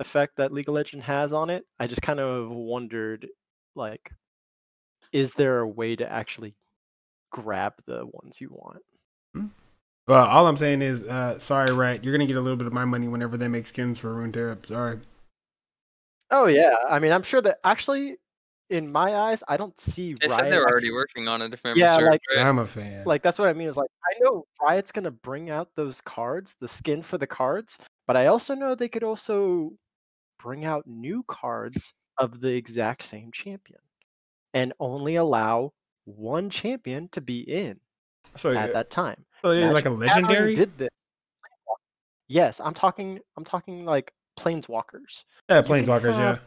effect 0.00 0.36
that 0.36 0.52
League 0.52 0.68
of 0.68 0.74
Legends 0.74 1.06
has 1.06 1.32
on 1.32 1.48
it. 1.48 1.64
I 1.78 1.86
just 1.86 2.02
kind 2.02 2.18
of 2.18 2.50
wondered 2.50 3.28
like 3.76 4.10
is 5.12 5.34
there 5.34 5.60
a 5.60 5.68
way 5.68 5.96
to 5.96 6.10
actually 6.10 6.54
grab 7.30 7.74
the 7.86 8.04
ones 8.04 8.40
you 8.40 8.48
want? 8.50 9.50
Well, 10.06 10.26
all 10.26 10.48
I'm 10.48 10.56
saying 10.56 10.82
is, 10.82 11.02
uh, 11.04 11.38
sorry, 11.38 11.72
right? 11.72 12.02
You're 12.02 12.12
gonna 12.12 12.26
get 12.26 12.36
a 12.36 12.40
little 12.40 12.56
bit 12.56 12.66
of 12.66 12.72
my 12.72 12.84
money 12.84 13.06
whenever 13.06 13.36
they 13.36 13.48
make 13.48 13.68
skins 13.68 13.98
for 13.98 14.12
Runeterra. 14.12 14.66
Sorry. 14.66 14.98
Oh 16.32 16.46
yeah, 16.46 16.74
I 16.88 16.98
mean 16.98 17.12
I'm 17.12 17.22
sure 17.22 17.40
that 17.42 17.58
actually 17.62 18.16
in 18.70 18.90
my 18.90 19.14
eyes 19.16 19.42
I 19.48 19.56
don't 19.56 19.78
see 19.78 20.14
They 20.14 20.28
Riot 20.28 20.40
said 20.44 20.52
they're 20.52 20.62
already 20.62 20.86
actually- 20.88 20.92
working 20.92 21.28
on 21.28 21.42
it. 21.42 21.52
If 21.52 21.62
memory 21.64 21.80
Yeah, 21.80 21.96
serves, 21.98 22.10
like- 22.10 22.20
right? 22.34 22.46
I'm 22.46 22.58
a 22.58 22.66
fan. 22.66 23.04
like 23.04 23.22
that's 23.22 23.38
what 23.38 23.48
I 23.48 23.52
mean 23.52 23.68
is 23.68 23.76
like 23.76 23.90
I 24.04 24.18
know 24.20 24.44
Riot's 24.62 24.92
gonna 24.92 25.10
bring 25.10 25.50
out 25.50 25.68
those 25.76 26.00
cards, 26.00 26.54
the 26.60 26.68
skin 26.68 27.02
for 27.02 27.18
the 27.18 27.26
cards, 27.26 27.78
but 28.06 28.16
I 28.16 28.26
also 28.26 28.54
know 28.54 28.74
they 28.74 28.88
could 28.88 29.04
also 29.04 29.72
bring 30.38 30.64
out 30.64 30.86
new 30.86 31.22
cards 31.28 31.92
of 32.18 32.40
the 32.40 32.54
exact 32.54 33.04
same 33.04 33.30
champion 33.32 33.80
and 34.54 34.72
only 34.80 35.16
allow 35.16 35.72
one 36.06 36.48
champion 36.50 37.08
to 37.10 37.20
be 37.20 37.40
in 37.40 37.78
so, 38.36 38.52
at 38.52 38.70
uh, 38.70 38.72
that 38.72 38.90
time. 38.90 39.24
so 39.42 39.52
yeah, 39.52 39.70
like 39.70 39.86
a 39.86 39.90
legendary. 39.90 40.54
did 40.54 40.76
this. 40.78 40.88
Yes, 42.28 42.60
I'm 42.60 42.74
talking 42.74 43.20
I'm 43.36 43.44
talking 43.44 43.84
like 43.84 44.12
planeswalkers. 44.38 45.24
yeah, 45.48 45.62
can 45.62 45.72
planeswalkers. 45.84 46.12
Yeah. 46.12 46.38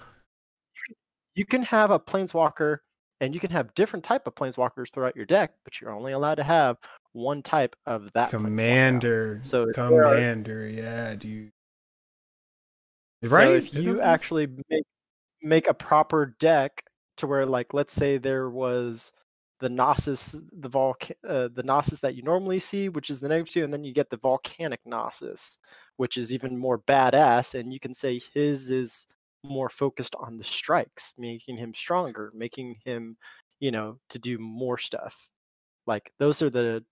You 1.35 1.45
can 1.45 1.63
have 1.63 1.91
a 1.91 1.99
planeswalker 1.99 2.77
and 3.21 3.33
you 3.33 3.39
can 3.39 3.51
have 3.51 3.73
different 3.73 4.03
type 4.05 4.27
of 4.27 4.35
planeswalkers 4.35 4.91
throughout 4.91 5.15
your 5.15 5.25
deck, 5.25 5.53
but 5.63 5.79
you're 5.79 5.91
only 5.91 6.11
allowed 6.11 6.35
to 6.35 6.43
have 6.43 6.77
one 7.13 7.41
type 7.41 7.75
of 7.85 8.11
that. 8.13 8.29
Commander. 8.29 9.39
So 9.43 9.65
there 9.73 9.85
are- 9.85 9.89
Commander. 10.15 10.67
Yeah, 10.67 11.15
dude. 11.15 11.51
So 13.23 13.29
Right. 13.29 13.55
if 13.55 13.73
you 13.73 14.01
actually 14.01 14.47
make 14.69 14.83
make 15.41 15.67
a 15.67 15.73
proper 15.73 16.35
deck 16.39 16.85
to 17.17 17.27
where 17.27 17.45
like 17.45 17.73
let's 17.73 17.93
say 17.93 18.17
there 18.17 18.49
was 18.49 19.11
the 19.59 19.69
Nasus, 19.69 20.33
the 20.53 20.69
volca- 20.69 21.15
uh, 21.27 21.47
the 21.53 21.63
Nasus 21.63 21.99
that 22.01 22.15
you 22.15 22.23
normally 22.23 22.59
see, 22.59 22.89
which 22.89 23.09
is 23.09 23.19
the 23.21 23.29
negative 23.29 23.49
two, 23.53 23.63
and 23.63 23.71
then 23.71 23.83
you 23.83 23.93
get 23.93 24.09
the 24.09 24.17
volcanic 24.17 24.81
Nasus, 24.85 25.57
which 25.97 26.17
is 26.17 26.33
even 26.33 26.57
more 26.57 26.79
badass, 26.79 27.57
and 27.57 27.71
you 27.73 27.79
can 27.79 27.93
say 27.93 28.19
his 28.33 28.71
is 28.71 29.05
more 29.43 29.69
focused 29.69 30.15
on 30.15 30.37
the 30.37 30.43
strikes, 30.43 31.13
making 31.17 31.57
him 31.57 31.73
stronger, 31.73 32.31
making 32.33 32.75
him, 32.85 33.17
you 33.59 33.71
know, 33.71 33.99
to 34.09 34.19
do 34.19 34.37
more 34.37 34.77
stuff. 34.77 35.29
Like 35.85 36.11
those 36.19 36.41
are 36.41 36.49
the 36.49 36.83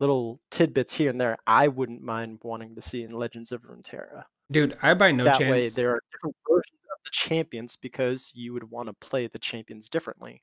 little 0.00 0.40
tidbits 0.50 0.94
here 0.94 1.10
and 1.10 1.20
there 1.20 1.36
I 1.46 1.68
wouldn't 1.68 2.02
mind 2.02 2.38
wanting 2.42 2.74
to 2.74 2.82
see 2.82 3.02
in 3.02 3.10
Legends 3.10 3.52
of 3.52 3.62
Runeterra 3.62 4.24
dude, 4.50 4.76
I 4.82 4.94
by 4.94 5.12
no 5.12 5.24
that 5.24 5.38
chance. 5.38 5.50
way 5.50 5.68
there 5.68 5.90
are 5.90 6.02
different 6.12 6.36
versions 6.48 6.80
of 6.92 6.98
the 7.04 7.10
champions 7.12 7.76
because 7.76 8.30
you 8.34 8.52
would 8.52 8.70
want 8.70 8.88
to 8.88 8.92
play 8.94 9.26
the 9.26 9.38
champions 9.38 9.88
differently 9.88 10.42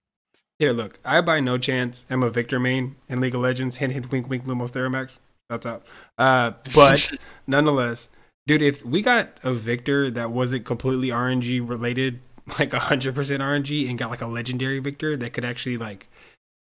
Here, 0.59 0.73
look, 0.73 0.99
I 1.05 1.21
by 1.21 1.39
no 1.39 1.57
chance 1.57 2.05
am 2.09 2.23
a 2.23 2.29
Viktor 2.29 2.59
main 2.59 2.95
in 3.09 3.19
League 3.19 3.35
of 3.35 3.41
Legends. 3.41 3.77
Hint, 3.77 3.93
hint, 3.93 4.11
wink, 4.11 4.29
wink, 4.29 4.45
Lumos 4.45 4.71
Theramax. 4.71 5.19
That's 5.49 5.65
out. 5.65 5.85
Uh, 6.17 6.51
but 6.73 7.11
nonetheless, 7.47 8.09
dude, 8.47 8.63
if 8.63 8.83
we 8.85 9.03
got 9.03 9.37
a 9.43 9.53
Viktor 9.53 10.09
that 10.11 10.31
wasn't 10.31 10.65
completely 10.65 11.09
RNG 11.09 11.67
related, 11.67 12.21
like 12.59 12.71
100% 12.71 13.13
RNG, 13.13 13.89
and 13.89 13.99
got 13.99 14.09
like 14.09 14.21
a 14.21 14.27
legendary 14.27 14.79
Viktor 14.79 15.15
that 15.17 15.33
could 15.33 15.45
actually 15.45 15.77
like 15.77 16.09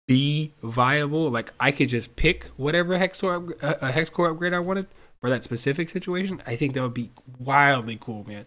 be 0.06 0.52
viable, 0.62 1.30
like 1.30 1.52
I 1.58 1.72
could 1.72 1.88
just 1.88 2.14
pick 2.16 2.44
whatever 2.56 2.98
hex 2.98 3.20
core, 3.20 3.40
upg- 3.40 3.64
uh, 3.64 3.74
a 3.80 3.90
hex 3.90 4.10
core 4.10 4.30
upgrade 4.30 4.54
I 4.54 4.60
wanted 4.60 4.86
for 5.20 5.30
that 5.30 5.44
specific 5.44 5.90
situation, 5.90 6.42
I 6.46 6.56
think 6.56 6.74
that 6.74 6.82
would 6.82 6.94
be 6.94 7.10
wildly 7.38 7.98
cool, 8.00 8.24
man. 8.24 8.46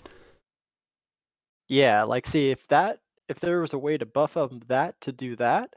yeah 1.68 2.04
like 2.04 2.28
see 2.28 2.52
if 2.52 2.68
that 2.68 3.00
if 3.28 3.40
there 3.40 3.60
was 3.62 3.74
a 3.74 3.78
way 3.78 3.98
to 3.98 4.06
buff 4.06 4.38
up 4.38 4.52
that 4.68 5.00
to 5.02 5.12
do 5.12 5.36
that 5.36 5.74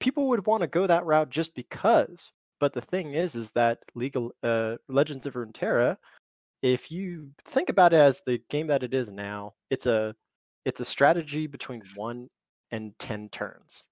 people 0.00 0.28
would 0.28 0.46
want 0.46 0.60
to 0.60 0.66
go 0.66 0.86
that 0.86 1.04
route 1.04 1.30
just 1.30 1.54
because 1.54 2.30
but 2.60 2.72
the 2.72 2.80
thing 2.80 3.14
is 3.14 3.34
is 3.34 3.50
that 3.50 3.78
legal 3.94 4.32
uh 4.44 4.76
legends 4.88 5.26
of 5.26 5.34
runeterra 5.34 5.96
if 6.62 6.90
you 6.90 7.30
think 7.44 7.68
about 7.68 7.92
it 7.92 7.98
as 8.00 8.22
the 8.26 8.40
game 8.50 8.66
that 8.68 8.82
it 8.82 8.94
is 8.94 9.10
now 9.12 9.52
it's 9.70 9.86
a 9.86 10.14
it's 10.64 10.80
a 10.80 10.84
strategy 10.84 11.46
between 11.46 11.82
one 11.96 12.28
and 12.70 12.96
10 12.98 13.28
turns 13.30 13.86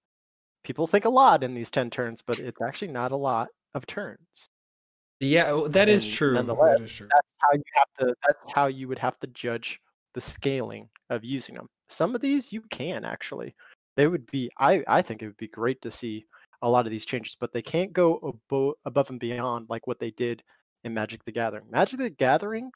people 0.64 0.86
think 0.86 1.04
a 1.04 1.08
lot 1.10 1.42
in 1.42 1.54
these 1.54 1.70
10 1.70 1.90
turns 1.90 2.22
but 2.22 2.38
it's 2.38 2.62
actually 2.62 2.88
not 2.92 3.12
a 3.12 3.16
lot 3.16 3.48
of 3.74 3.86
turns 3.86 4.48
Yeah, 5.20 5.52
well, 5.52 5.68
that 5.68 5.88
is 5.88 6.04
And 6.04 6.12
true. 6.14 6.34
nonetheless, 6.34 6.78
That 6.78 6.84
is 6.84 6.92
true. 6.92 7.08
that's 7.12 7.34
how 7.38 7.48
you 7.52 7.62
have 7.74 7.92
to 8.00 8.14
that's 8.26 8.44
how 8.54 8.66
you 8.68 8.88
would 8.88 8.98
have 8.98 9.18
to 9.20 9.26
judge 9.28 9.80
the 10.14 10.20
scaling 10.20 10.88
of 11.10 11.24
using 11.24 11.54
them 11.54 11.68
some 11.88 12.14
of 12.14 12.20
these 12.20 12.52
you 12.52 12.62
can 12.70 13.04
actually 13.04 13.54
they 13.96 14.06
would 14.06 14.26
be 14.26 14.50
i 14.58 14.82
i 14.88 15.02
think 15.02 15.22
it 15.22 15.26
would 15.26 15.36
be 15.36 15.48
great 15.48 15.80
to 15.82 15.90
see 15.90 16.24
a 16.62 16.68
lot 16.68 16.86
of 16.86 16.90
these 16.90 17.06
changes 17.06 17.36
but 17.38 17.52
they 17.52 17.62
can't 17.62 17.92
go 17.92 18.18
abo- 18.50 18.74
above 18.84 19.10
and 19.10 19.20
beyond 19.20 19.66
like 19.68 19.86
what 19.86 19.98
they 20.00 20.10
did 20.12 20.42
in 20.84 20.94
magic 20.94 21.24
the 21.24 21.32
gathering 21.32 21.64
magic 21.70 21.98
the 21.98 22.10
gathering 22.10 22.70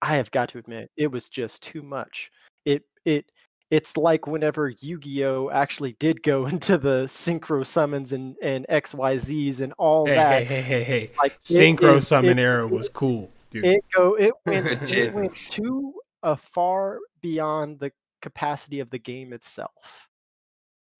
i 0.00 0.16
have 0.16 0.30
got 0.30 0.48
to 0.48 0.58
admit 0.58 0.90
it 0.96 1.10
was 1.10 1.28
just 1.28 1.62
too 1.62 1.82
much 1.82 2.30
it 2.64 2.82
it 3.04 3.30
it's 3.70 3.96
like 3.96 4.26
whenever 4.26 4.68
Yu-Gi-Oh 4.68 5.48
actually 5.50 5.96
did 5.98 6.22
go 6.22 6.44
into 6.52 6.76
the 6.76 7.04
synchro 7.04 7.64
summons 7.66 8.12
and, 8.12 8.36
and 8.42 8.66
XYZs 8.68 9.60
and 9.62 9.72
all 9.78 10.04
Hey, 10.04 10.14
that. 10.14 10.44
hey, 10.44 10.60
hey, 10.60 10.60
hey, 10.60 10.82
hey. 11.06 11.10
Like 11.16 11.32
it 11.32 11.40
Synchro 11.54 11.96
is- 11.96 12.06
summon 12.06 12.38
it- 12.38 12.42
era 12.42 12.66
was 12.68 12.90
cool, 12.90 13.30
dude. 13.50 13.64
it 13.64 13.82
go 13.96 14.12
it 14.16 14.34
went 14.44 14.92
it 14.92 15.14
went 15.14 15.34
too 15.48 15.94
uh, 16.22 16.36
far 16.36 16.98
beyond 17.22 17.78
the 17.80 17.90
capacity 18.20 18.80
of 18.80 18.90
the 18.90 18.98
game 18.98 19.32
itself. 19.32 20.06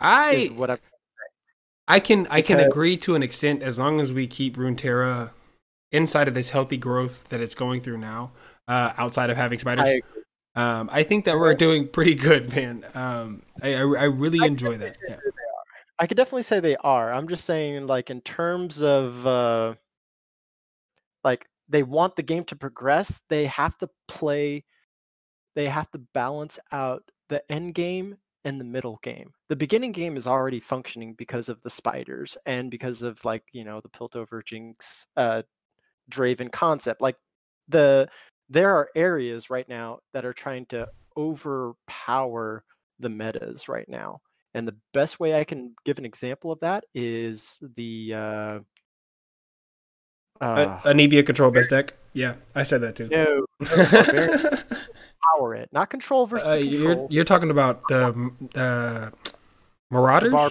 I 0.00 0.50
what 0.54 0.70
I 0.70 0.78
I 1.86 2.00
can 2.00 2.26
I 2.30 2.40
can 2.40 2.58
agree 2.58 2.96
to 2.98 3.14
an 3.14 3.22
extent 3.22 3.62
as 3.62 3.78
long 3.78 4.00
as 4.00 4.14
we 4.14 4.26
keep 4.26 4.56
Runeterra 4.56 5.28
inside 5.92 6.28
of 6.28 6.34
this 6.34 6.50
healthy 6.50 6.76
growth 6.76 7.28
that 7.28 7.40
it's 7.40 7.54
going 7.54 7.80
through 7.80 7.98
now, 7.98 8.32
uh, 8.66 8.92
outside 8.96 9.30
of 9.30 9.36
having 9.36 9.58
spiders. 9.58 9.86
I 9.86 10.00
um, 10.54 10.90
I 10.92 11.02
think 11.02 11.24
that 11.24 11.38
we're 11.38 11.54
doing 11.54 11.88
pretty 11.88 12.14
good, 12.14 12.54
man. 12.54 12.84
Um, 12.94 13.42
I 13.62 13.74
I, 13.74 13.80
I 13.80 14.04
really 14.04 14.40
I 14.42 14.46
enjoy 14.46 14.76
that. 14.78 14.96
Yeah. 15.08 15.16
say 15.16 15.20
they 15.22 15.28
are. 15.28 15.62
I 15.98 16.06
could 16.06 16.16
definitely 16.16 16.42
say 16.42 16.60
they 16.60 16.76
are. 16.76 17.12
I'm 17.12 17.28
just 17.28 17.44
saying, 17.44 17.86
like 17.86 18.10
in 18.10 18.20
terms 18.20 18.82
of 18.82 19.26
uh, 19.26 19.74
like 21.24 21.46
they 21.68 21.82
want 21.82 22.16
the 22.16 22.22
game 22.22 22.44
to 22.44 22.56
progress, 22.56 23.20
they 23.28 23.46
have 23.46 23.78
to 23.78 23.88
play. 24.08 24.64
They 25.54 25.68
have 25.68 25.90
to 25.92 25.98
balance 25.98 26.58
out 26.70 27.02
the 27.28 27.42
end 27.50 27.74
game 27.74 28.16
and 28.44 28.60
the 28.60 28.64
middle 28.64 28.98
game. 29.02 29.32
The 29.48 29.56
beginning 29.56 29.92
game 29.92 30.16
is 30.16 30.26
already 30.26 30.60
functioning 30.60 31.14
because 31.14 31.48
of 31.48 31.62
the 31.62 31.70
spiders 31.70 32.36
and 32.46 32.70
because 32.70 33.02
of 33.02 33.24
like 33.24 33.44
you 33.52 33.64
know 33.64 33.80
the 33.80 33.88
Piltover 33.88 34.44
Jinx, 34.44 35.06
uh, 35.16 35.42
Draven 36.12 36.50
concept. 36.52 37.00
Like 37.00 37.16
the 37.68 38.08
there 38.48 38.76
are 38.76 38.88
areas 38.94 39.48
right 39.50 39.68
now 39.68 40.00
that 40.12 40.24
are 40.24 40.32
trying 40.34 40.66
to 40.66 40.86
overpower 41.16 42.64
the 42.98 43.08
metas 43.08 43.68
right 43.68 43.88
now. 43.88 44.20
And 44.54 44.68
the 44.68 44.76
best 44.92 45.18
way 45.18 45.38
I 45.38 45.44
can 45.44 45.74
give 45.84 45.98
an 45.98 46.04
example 46.04 46.52
of 46.52 46.60
that 46.60 46.84
is 46.94 47.58
the 47.76 48.14
uh, 48.14 48.58
Uh, 50.40 50.44
uh, 50.44 50.80
Anivia 50.82 51.24
control 51.24 51.50
best 51.50 51.70
deck. 51.70 51.94
Yeah, 52.12 52.34
I 52.54 52.64
said 52.64 52.82
that 52.82 52.96
too. 52.96 53.08
no, 53.08 53.46
power 55.36 55.54
it, 55.54 55.68
not 55.72 55.88
control 55.88 56.26
versus 56.26 56.46
Uh, 56.48 56.56
control. 56.56 56.72
you're 56.72 57.06
you're 57.10 57.24
talking 57.24 57.50
about 57.50 57.86
the 57.88 58.30
uh, 58.56 59.10
Marauders. 59.90 60.32
bar- 60.32 60.50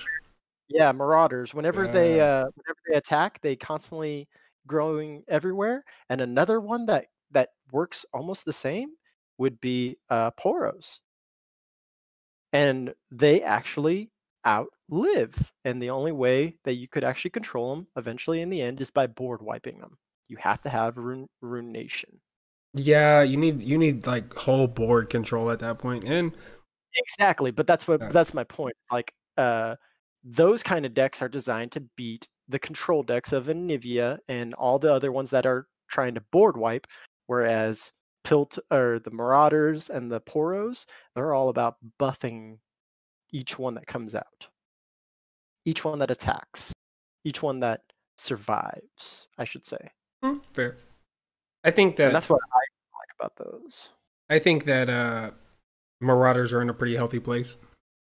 Yeah, 0.69 0.91
marauders. 0.93 1.53
Whenever 1.53 1.87
they 1.87 2.19
uh, 2.19 2.45
whenever 2.55 2.79
they 2.89 2.95
attack, 2.95 3.41
they 3.41 3.55
constantly 3.55 4.27
growing 4.67 5.23
everywhere. 5.27 5.83
And 6.09 6.21
another 6.21 6.59
one 6.59 6.85
that 6.87 7.07
that 7.31 7.49
works 7.71 8.05
almost 8.13 8.45
the 8.45 8.53
same 8.53 8.95
would 9.37 9.59
be 9.61 9.97
uh, 10.09 10.31
poros, 10.31 10.99
and 12.53 12.93
they 13.11 13.41
actually 13.41 14.11
outlive. 14.45 15.51
And 15.63 15.81
the 15.81 15.89
only 15.89 16.11
way 16.11 16.57
that 16.63 16.73
you 16.73 16.87
could 16.87 17.03
actually 17.03 17.31
control 17.31 17.75
them 17.75 17.87
eventually 17.95 18.41
in 18.41 18.49
the 18.49 18.61
end 18.61 18.81
is 18.81 18.91
by 18.91 19.07
board 19.07 19.41
wiping 19.41 19.79
them. 19.79 19.97
You 20.27 20.37
have 20.37 20.61
to 20.63 20.69
have 20.69 20.97
rune, 20.97 21.27
ruination. 21.41 22.21
Yeah, 22.73 23.21
you 23.21 23.35
need 23.37 23.61
you 23.63 23.77
need 23.77 24.07
like 24.07 24.33
whole 24.33 24.67
board 24.67 25.09
control 25.09 25.51
at 25.51 25.59
that 25.59 25.79
point, 25.79 26.05
and 26.05 26.35
Exactly, 26.95 27.51
but 27.51 27.67
that's 27.67 27.87
what 27.87 28.01
Yeah. 28.01 28.09
that's 28.09 28.33
my 28.33 28.43
point. 28.43 28.75
Like 28.91 29.13
uh 29.37 29.75
those 30.23 30.63
kind 30.63 30.85
of 30.85 30.93
decks 30.93 31.21
are 31.21 31.29
designed 31.29 31.71
to 31.73 31.83
beat 31.95 32.27
the 32.47 32.59
control 32.59 33.03
decks 33.03 33.33
of 33.33 33.45
Anivia 33.47 34.17
and 34.27 34.53
all 34.55 34.77
the 34.77 34.93
other 34.93 35.11
ones 35.11 35.29
that 35.31 35.45
are 35.45 35.67
trying 35.89 36.15
to 36.15 36.21
board 36.31 36.57
wipe, 36.57 36.87
whereas 37.27 37.91
Pilt 38.23 38.59
or 38.69 38.99
the 39.03 39.11
Marauders 39.11 39.89
and 39.89 40.11
the 40.11 40.21
Poros, 40.21 40.85
they're 41.15 41.33
all 41.33 41.49
about 41.49 41.77
buffing 41.99 42.57
each 43.31 43.57
one 43.57 43.73
that 43.75 43.87
comes 43.87 44.13
out. 44.13 44.47
Each 45.65 45.83
one 45.85 45.99
that 45.99 46.11
attacks. 46.11 46.73
Each 47.23 47.41
one 47.41 47.59
that 47.61 47.81
survives, 48.17 49.27
I 49.37 49.45
should 49.45 49.65
say. 49.65 49.89
Hmm, 50.23 50.37
fair. 50.51 50.77
I 51.63 51.71
think 51.71 51.91
And 51.99 52.07
that 52.07 52.13
that's 52.13 52.29
what 52.29 52.39
I 52.53 52.57
like 52.57 53.15
about 53.19 53.35
those. 53.37 53.89
I 54.29 54.39
think 54.39 54.65
that 54.65 54.89
uh, 54.89 55.31
Marauders 55.99 56.53
are 56.53 56.61
in 56.61 56.69
a 56.69 56.73
pretty 56.73 56.95
healthy 56.95 57.19
place. 57.19 57.57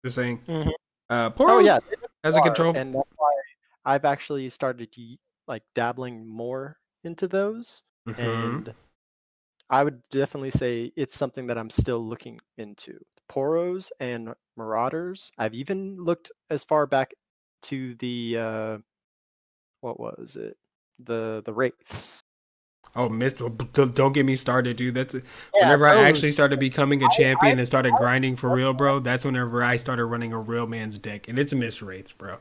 Just 0.04 0.16
saying. 0.16 0.42
Mhm. 0.46 0.72
Uh, 1.10 1.30
Oh 1.40 1.58
yeah, 1.58 1.78
as 2.24 2.36
a 2.36 2.40
control. 2.40 2.74
and 2.74 2.94
that's 2.94 3.10
why 3.16 3.32
I've 3.84 4.04
actually 4.04 4.48
started 4.48 4.88
like 5.46 5.62
dabbling 5.74 6.26
more 6.26 6.78
into 7.04 7.28
those, 7.28 7.82
Mhm. 8.08 8.18
and 8.18 8.74
I 9.70 9.84
would 9.84 10.02
definitely 10.08 10.50
say 10.50 10.92
it's 10.96 11.16
something 11.16 11.46
that 11.48 11.58
I'm 11.58 11.70
still 11.70 12.00
looking 12.00 12.40
into. 12.56 12.98
Poros 13.28 13.90
and 14.00 14.34
Marauders. 14.56 15.32
I've 15.38 15.54
even 15.54 15.96
looked 15.96 16.30
as 16.50 16.64
far 16.64 16.86
back 16.86 17.12
to 17.62 17.94
the 17.96 18.36
uh, 18.38 18.78
what 19.80 19.98
was 20.00 20.36
it? 20.36 20.56
The 20.98 21.42
the 21.44 21.52
Wraiths. 21.52 22.23
Oh, 22.96 23.08
missed. 23.08 23.38
Don't 23.72 24.12
get 24.12 24.24
me 24.24 24.36
started, 24.36 24.76
dude. 24.76 24.94
That's 24.94 25.14
Yeah, 25.14 25.20
whenever 25.54 25.86
I 25.88 25.94
those- 25.96 26.04
actually 26.04 26.32
started 26.32 26.60
becoming 26.60 27.02
a 27.02 27.08
champion 27.16 27.58
and 27.58 27.66
started 27.66 27.92
grinding 27.94 28.36
for 28.36 28.50
real, 28.50 28.72
bro. 28.72 28.98
That's 29.00 29.24
whenever 29.24 29.62
I 29.62 29.76
started 29.76 30.04
running 30.06 30.32
a 30.32 30.38
real 30.38 30.66
man's 30.66 30.98
deck, 30.98 31.26
and 31.28 31.38
it's 31.38 31.52
Mistwraiths, 31.52 32.16
bro. 32.16 32.38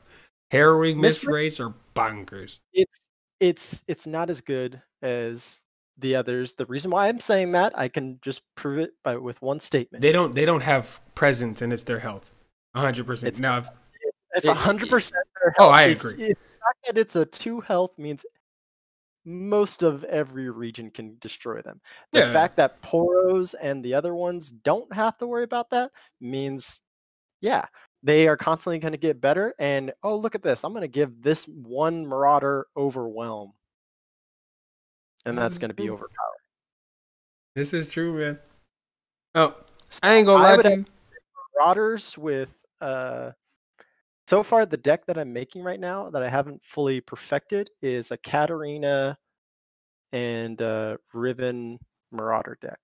Harrowing 0.52 1.02
miss 1.02 1.16
Miss 1.22 1.26
ra- 1.26 1.34
rates 1.34 1.60
are 1.60 1.74
bonkers. 1.96 2.60
it's 2.74 3.08
it's 3.40 3.84
it's 3.88 4.06
not 4.06 4.30
as 4.30 4.42
good 4.42 4.80
as 5.02 5.64
the 5.98 6.16
others. 6.16 6.54
The 6.54 6.68
reason 6.68 6.92
why 6.92 7.08
I'm 7.08 7.20
saying 7.20 7.52
that 7.54 7.78
I 7.78 7.88
can 7.88 8.20
just 8.22 8.42
prove 8.56 8.78
it 8.80 8.92
by 9.04 9.16
with 9.16 9.42
one 9.42 9.60
statement. 9.60 10.02
They 10.04 10.12
don't. 10.12 10.36
They 10.36 10.46
don't 10.46 10.62
have 10.62 11.00
presence, 11.16 11.62
and 11.64 11.74
it's 11.74 11.84
their 11.84 12.00
health. 12.00 12.30
hundred 12.76 13.08
percent. 13.08 13.30
It's- 13.30 13.42
Now, 13.42 13.58
if, 13.60 13.68
It's 14.36 14.46
a 14.46 14.54
hundred 14.54 14.90
percent. 14.90 15.24
Oh, 15.58 15.70
I 15.70 15.84
agree. 15.84 16.16
The 16.16 16.28
fact 16.36 16.86
that 16.88 16.98
it's 17.00 17.16
a 17.16 17.26
two 17.26 17.60
health 17.62 17.98
means 17.98 18.24
most 19.26 19.84
of 19.84 20.04
every 20.06 20.50
region 20.50 20.90
can 20.92 21.18
destroy 21.20 21.62
them. 21.62 21.80
The 22.12 22.20
Yeah. 22.20 22.34
fact 22.34 22.58
that 22.58 22.82
Poros 22.82 23.56
and 23.62 23.84
the 23.84 23.94
other 23.94 24.14
ones 24.16 24.52
don't 24.52 24.92
have 24.94 25.18
to 25.20 25.28
worry 25.28 25.44
about 25.44 25.70
that 25.72 25.92
means, 26.20 26.82
yeah, 27.42 27.66
they 28.04 28.28
are 28.28 28.38
constantly 28.38 28.80
going 28.80 28.92
to 28.92 28.98
get 28.98 29.22
better. 29.22 29.54
And 29.60 29.94
oh, 30.04 30.18
look 30.18 30.36
at 30.36 30.44
this! 30.44 30.64
I'm 30.64 30.74
going 30.74 30.82
to 30.82 30.88
give 30.88 31.22
this 31.22 31.46
one 31.48 32.06
Marauder 32.06 32.68
overwhelm, 32.76 33.54
and 35.26 35.38
that's 35.38 35.58
going 35.58 35.70
to 35.70 35.76
be 35.76 35.86
Mhm. 35.86 35.94
overpowered. 35.94 36.40
this 37.56 37.74
is 37.74 37.88
true, 37.88 38.18
man. 38.18 38.40
Oh, 39.36 39.56
I 40.02 40.16
ain't 40.16 40.26
gonna 40.26 40.44
lie 40.44 40.56
would 40.56 40.64
to 40.64 40.70
you. 40.72 40.86
Marauders 41.56 42.18
with 42.18 42.50
uh 42.82 43.32
so 44.28 44.44
far 44.44 44.66
the 44.66 44.78
deck 44.78 45.06
that 45.08 45.18
I'm 45.18 45.34
making 45.34 45.64
right 45.64 45.80
now 45.80 46.10
that 46.10 46.24
I 46.24 46.30
haven't 46.30 46.64
fully 46.64 47.02
perfected 47.02 47.70
is 47.82 48.12
a 48.12 48.18
Katarina 48.18 49.18
and 50.12 50.62
uh 50.62 50.98
Riven 51.14 51.80
Marauder 52.12 52.58
deck. 52.62 52.80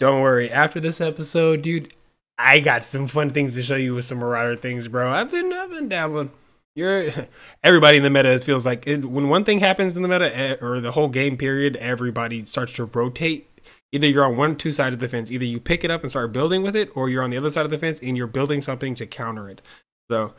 Don't 0.00 0.20
worry. 0.20 0.50
After 0.50 0.80
this 0.80 1.00
episode, 1.00 1.62
dude, 1.62 1.94
I 2.38 2.60
got 2.60 2.82
some 2.82 3.06
fun 3.06 3.30
things 3.30 3.54
to 3.54 3.62
show 3.62 3.76
you 3.76 3.94
with 3.94 4.04
some 4.04 4.18
Marauder 4.18 4.56
things, 4.56 4.88
bro. 4.88 5.12
I've 5.12 5.30
been 5.30 5.52
I've 5.52 5.70
been 5.70 5.88
dabbling. 5.88 6.32
You're 6.74 7.10
everybody 7.62 7.98
in 7.98 8.02
the 8.02 8.10
meta 8.10 8.38
feels 8.38 8.66
like 8.66 8.86
it, 8.86 9.04
when 9.04 9.28
one 9.28 9.44
thing 9.44 9.60
happens 9.60 9.96
in 9.96 10.02
the 10.02 10.08
meta 10.08 10.36
eh, 10.36 10.56
or 10.60 10.80
the 10.80 10.92
whole 10.92 11.08
game 11.08 11.36
period, 11.36 11.76
everybody 11.76 12.44
starts 12.44 12.72
to 12.74 12.86
rotate. 12.86 13.48
Either 13.92 14.06
you're 14.08 14.24
on 14.24 14.36
one 14.38 14.56
two 14.56 14.72
sides 14.72 14.94
of 14.94 15.00
the 15.00 15.08
fence. 15.08 15.30
Either 15.30 15.44
you 15.44 15.60
pick 15.60 15.84
it 15.84 15.90
up 15.90 16.00
and 16.00 16.10
start 16.10 16.32
building 16.32 16.62
with 16.62 16.74
it, 16.74 16.90
or 16.96 17.08
you're 17.10 17.22
on 17.22 17.30
the 17.30 17.36
other 17.36 17.50
side 17.50 17.64
of 17.66 17.70
the 17.70 17.78
fence 17.78 18.00
and 18.00 18.16
you're 18.16 18.26
building 18.26 18.62
something 18.62 18.94
to 18.94 19.06
counter 19.06 19.48
it. 19.48 19.60
So, 20.12 20.34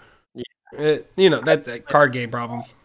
eh, 0.78 1.00
you 1.16 1.32
know 1.32 1.42
that's 1.42 1.68
uh, 1.68 1.80
card 1.80 2.14
game 2.14 2.30
problems. 2.30 2.76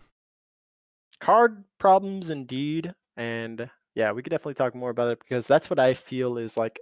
Card 1.21 1.65
problems 1.79 2.31
indeed 2.31 2.95
and 3.15 3.69
yeah, 3.95 4.13
we 4.13 4.23
could 4.23 4.31
definitely 4.31 4.55
talk 4.55 4.75
more 4.75 4.89
about 4.89 5.09
it 5.09 5.19
because 5.19 5.47
that's 5.47 5.69
what 5.69 5.79
I 5.79 5.93
feel 5.93 6.39
is 6.39 6.57
like 6.57 6.81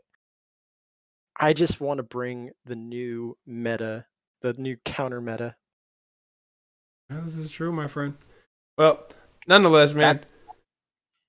I 1.40 1.54
just 1.54 1.80
want 1.80 1.98
to 1.98 2.04
bring 2.04 2.52
the 2.64 2.76
new 2.76 3.36
meta, 3.44 4.06
the 4.42 4.52
new 4.52 4.76
counter 4.84 5.20
meta. 5.20 5.56
This 7.10 7.36
is 7.36 7.50
true, 7.50 7.72
my 7.72 7.88
friend. 7.88 8.14
Well, 8.78 9.08
nonetheless, 9.48 9.92
man, 9.92 10.20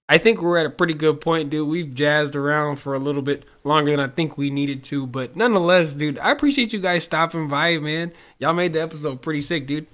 I 0.09 0.17
think 0.17 0.41
we're 0.41 0.57
at 0.57 0.65
a 0.65 0.69
pretty 0.69 0.93
good 0.93 1.19
point, 1.19 1.49
dude. 1.49 1.67
We've 1.67 1.93
jazzed 1.93 2.35
around 2.35 2.77
for 2.77 2.93
a 2.93 2.99
little 2.99 3.21
bit 3.21 3.43
longer 3.65 3.91
than 3.91 3.99
I 3.99 4.07
think 4.07 4.37
we 4.37 4.49
needed 4.49 4.83
to, 4.85 5.05
but 5.05 5.35
nonetheless, 5.35 5.93
dude, 5.93 6.17
I 6.19 6.31
appreciate 6.31 6.71
you 6.71 6.79
guys 6.79 7.03
stopping 7.03 7.49
by, 7.49 7.77
man. 7.77 8.13
Y'all 8.39 8.53
made 8.53 8.71
the 8.71 8.81
episode 8.81 9.21
pretty 9.21 9.41
sick, 9.41 9.67
dude. 9.67 9.87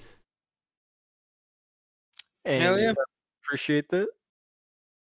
And 2.45 2.61
Hell 2.61 2.79
yeah. 2.79 2.93
appreciate 3.43 3.89
that. 3.89 4.07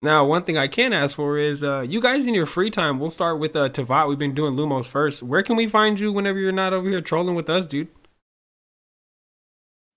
Now, 0.00 0.24
one 0.24 0.44
thing 0.44 0.56
I 0.56 0.68
can 0.68 0.92
ask 0.92 1.16
for 1.16 1.36
is, 1.36 1.62
uh, 1.62 1.80
you 1.80 2.00
guys 2.00 2.26
in 2.26 2.34
your 2.34 2.46
free 2.46 2.70
time. 2.70 2.98
We'll 2.98 3.10
start 3.10 3.38
with 3.38 3.56
uh, 3.56 3.68
Tavat. 3.68 4.08
We've 4.08 4.18
been 4.18 4.34
doing 4.34 4.54
Lumos 4.54 4.86
first. 4.86 5.22
Where 5.22 5.42
can 5.42 5.56
we 5.56 5.66
find 5.66 5.98
you 5.98 6.12
whenever 6.12 6.38
you're 6.38 6.52
not 6.52 6.72
over 6.72 6.88
here 6.88 7.00
trolling 7.00 7.34
with 7.34 7.50
us, 7.50 7.66
dude? 7.66 7.88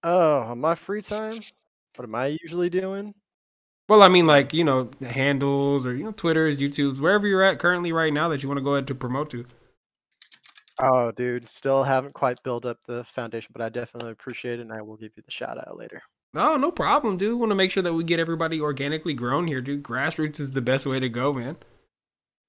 Oh, 0.03 0.39
on 0.39 0.59
my 0.59 0.75
free 0.75 1.01
time, 1.01 1.41
what 1.95 2.07
am 2.07 2.15
I 2.15 2.37
usually 2.41 2.69
doing? 2.69 3.13
Well, 3.89 4.03
I 4.03 4.07
mean, 4.07 4.27
like 4.27 4.53
you 4.53 4.63
know, 4.63 4.91
handles 5.01 5.83
or 5.85 5.95
you 5.95 6.03
know, 6.03 6.11
Twitters, 6.11 6.57
YouTubes, 6.57 6.99
wherever 6.99 7.27
you're 7.27 7.43
at 7.43 7.57
currently 7.57 7.91
right 7.91 8.13
now 8.13 8.29
that 8.29 8.43
you 8.43 8.47
want 8.47 8.59
to 8.59 8.63
go 8.63 8.75
ahead 8.75 8.85
to 8.87 8.95
promote 8.95 9.31
to. 9.31 9.45
Oh, 10.79 11.11
dude, 11.11 11.49
still 11.49 11.83
haven't 11.83 12.13
quite 12.13 12.41
built 12.43 12.65
up 12.65 12.77
the 12.85 13.03
foundation, 13.05 13.49
but 13.51 13.63
I 13.63 13.69
definitely 13.69 14.11
appreciate 14.11 14.59
it, 14.59 14.61
and 14.61 14.71
I 14.71 14.81
will 14.83 14.95
give 14.95 15.11
you 15.17 15.23
the 15.25 15.31
shout 15.31 15.57
out 15.57 15.75
later. 15.75 16.03
No, 16.35 16.55
no 16.55 16.71
problem, 16.71 17.17
dude. 17.17 17.39
Want 17.39 17.49
to 17.49 17.55
make 17.55 17.71
sure 17.71 17.81
that 17.81 17.93
we 17.93 18.03
get 18.03 18.19
everybody 18.19 18.61
organically 18.61 19.15
grown 19.15 19.47
here, 19.47 19.59
dude. 19.59 19.83
Grassroots 19.83 20.39
is 20.39 20.51
the 20.51 20.61
best 20.61 20.85
way 20.85 20.99
to 20.99 21.09
go, 21.09 21.33
man. 21.33 21.57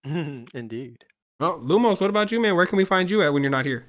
Indeed. 0.54 1.04
Well, 1.40 1.58
Lumos, 1.58 2.02
what 2.02 2.10
about 2.10 2.30
you, 2.30 2.38
man? 2.38 2.54
Where 2.54 2.66
can 2.66 2.76
we 2.76 2.84
find 2.84 3.10
you 3.10 3.22
at 3.22 3.32
when 3.32 3.42
you're 3.42 3.50
not 3.50 3.64
here? 3.64 3.86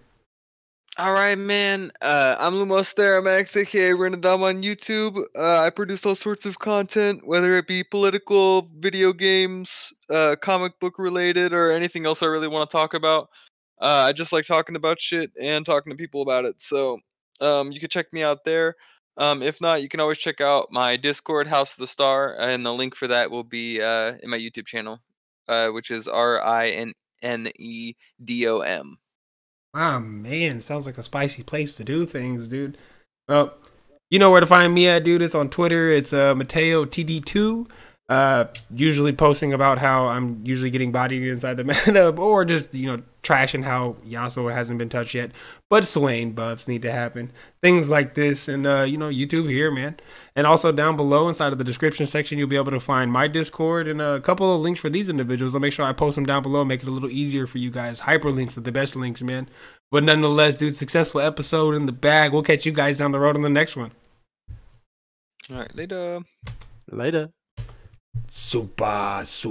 All 0.98 1.14
right, 1.14 1.38
man. 1.38 1.90
Uh, 2.02 2.36
I'm 2.38 2.56
Lumos 2.56 2.94
Theramax, 2.94 3.56
aka 3.56 3.92
Rinnedom 3.92 4.42
on 4.42 4.62
YouTube. 4.62 5.24
Uh, 5.38 5.62
I 5.62 5.70
produce 5.70 6.06
all 6.06 6.16
sorts 6.16 6.46
of 6.46 6.60
content, 6.60 7.26
whether 7.26 7.54
it 7.54 7.66
be 7.66 7.82
political, 7.82 8.70
video 8.78 9.14
games, 9.14 9.94
uh, 10.10 10.36
comic 10.42 10.78
book 10.82 11.00
related, 11.00 11.54
or 11.54 11.72
anything 11.72 12.06
else 12.06 12.22
I 12.22 12.26
really 12.26 12.50
want 12.50 12.70
to 12.70 12.76
talk 12.76 12.94
about. 12.94 13.30
Uh, 13.80 14.06
I 14.10 14.12
just 14.12 14.34
like 14.34 14.46
talking 14.46 14.76
about 14.76 15.00
shit 15.00 15.32
and 15.40 15.66
talking 15.66 15.92
to 15.92 15.98
people 15.98 16.24
about 16.24 16.44
it. 16.44 16.62
So 16.62 17.00
um, 17.40 17.72
you 17.72 17.80
can 17.80 17.90
check 17.90 18.12
me 18.12 18.22
out 18.22 18.44
there. 18.44 18.76
Um, 19.16 19.42
if 19.42 19.62
not, 19.62 19.82
you 19.82 19.88
can 19.88 20.02
always 20.02 20.18
check 20.18 20.42
out 20.42 20.74
my 20.74 20.98
Discord, 20.98 21.48
House 21.48 21.72
of 21.72 21.78
the 21.78 21.88
Star, 21.88 22.36
and 22.38 22.66
the 22.66 22.74
link 22.74 22.98
for 22.98 23.08
that 23.08 23.32
will 23.32 23.46
be 23.46 23.82
uh, 23.82 24.16
in 24.22 24.30
my 24.30 24.38
YouTube 24.38 24.66
channel, 24.66 25.00
uh, 25.48 25.70
which 25.70 25.90
is 25.90 26.10
R 26.10 26.44
I 26.44 26.68
N 26.68 26.94
N 27.22 27.50
E 27.58 27.94
D 28.22 28.46
O 28.50 28.60
M. 28.60 28.98
Ah, 29.74 30.00
man, 30.00 30.60
sounds 30.60 30.86
like 30.86 30.98
a 30.98 31.04
spicy 31.04 31.44
place 31.44 31.76
to 31.76 31.84
do 31.84 32.06
things, 32.06 32.48
dude. 32.48 32.78
Well, 33.28 33.54
you 34.10 34.20
know 34.20 34.30
where 34.30 34.42
to 34.42 34.48
find 34.48 34.74
me 34.74 34.88
at, 34.88 35.06
dude. 35.06 35.22
It's 35.22 35.36
on 35.36 35.50
Twitter. 35.50 35.90
It's 35.92 36.12
uh, 36.12 36.36
Mateo 36.36 36.84
TD2. 36.84 37.68
Uh, 38.12 38.46
usually 38.76 39.14
posting 39.14 39.54
about 39.54 39.78
how 39.78 40.08
I'm 40.08 40.42
usually 40.44 40.70
getting 40.70 40.92
bodied 40.92 41.24
inside 41.24 41.56
the 41.56 41.64
meta, 41.86 42.10
or 42.10 42.44
just 42.44 42.76
you 42.76 42.86
know 42.86 43.02
trashing 43.24 43.64
how 43.64 43.96
Yasuo 44.06 44.54
hasn't 44.54 44.78
been 44.78 44.90
touched 44.90 45.14
yet. 45.14 45.32
But 45.70 45.88
Swain 45.88 46.34
buffs 46.34 46.68
need 46.68 46.82
to 46.82 46.92
happen, 46.92 47.32
things 47.62 47.90
like 47.90 48.16
this, 48.16 48.50
and 48.50 48.68
uh, 48.68 48.82
you 48.82 48.98
know 48.98 49.08
YouTube 49.08 49.50
here, 49.50 49.72
man. 49.72 49.96
And 50.36 50.46
also 50.46 50.74
down 50.74 50.98
below 50.98 51.30
inside 51.30 51.54
of 51.54 51.58
the 51.58 51.64
description 51.64 52.06
section, 52.06 52.38
you'll 52.38 52.50
be 52.50 52.58
able 52.58 52.72
to 52.72 52.82
find 52.82 53.14
my 53.14 53.30
Discord 53.30 53.88
and 53.88 54.02
a 54.02 54.20
couple 54.20 54.54
of 54.54 54.60
links 54.60 54.82
for 54.82 54.90
these 54.90 55.08
individuals. 55.08 55.56
I'll 55.56 55.62
make 55.62 55.72
sure 55.72 55.86
I 55.86 55.94
post 55.94 56.16
them 56.16 56.26
down 56.26 56.44
below, 56.44 56.66
make 56.66 56.84
it 56.84 56.90
a 56.90 56.92
little 56.92 57.10
easier 57.10 57.48
for 57.48 57.60
you 57.60 57.72
guys. 57.72 58.02
Hyperlinks 58.02 58.58
are 58.58 58.62
the 58.62 58.74
best 58.74 58.98
links, 58.98 59.22
man. 59.22 59.48
But 59.90 60.04
nonetheless, 60.04 60.56
dude, 60.56 60.76
successful 60.76 61.22
episode 61.22 61.76
in 61.76 61.86
the 61.86 61.94
bag. 61.94 62.34
We'll 62.34 62.44
catch 62.44 62.66
you 62.66 62.74
guys 62.74 62.98
down 62.98 63.14
the 63.14 63.20
road 63.22 63.38
on 63.38 63.42
the 63.42 63.50
next 63.50 63.78
one. 63.78 63.94
All 65.50 65.60
right, 65.60 65.74
later. 65.74 66.20
Later. 66.92 67.30
Super, 68.30 69.24
super. 69.26 69.50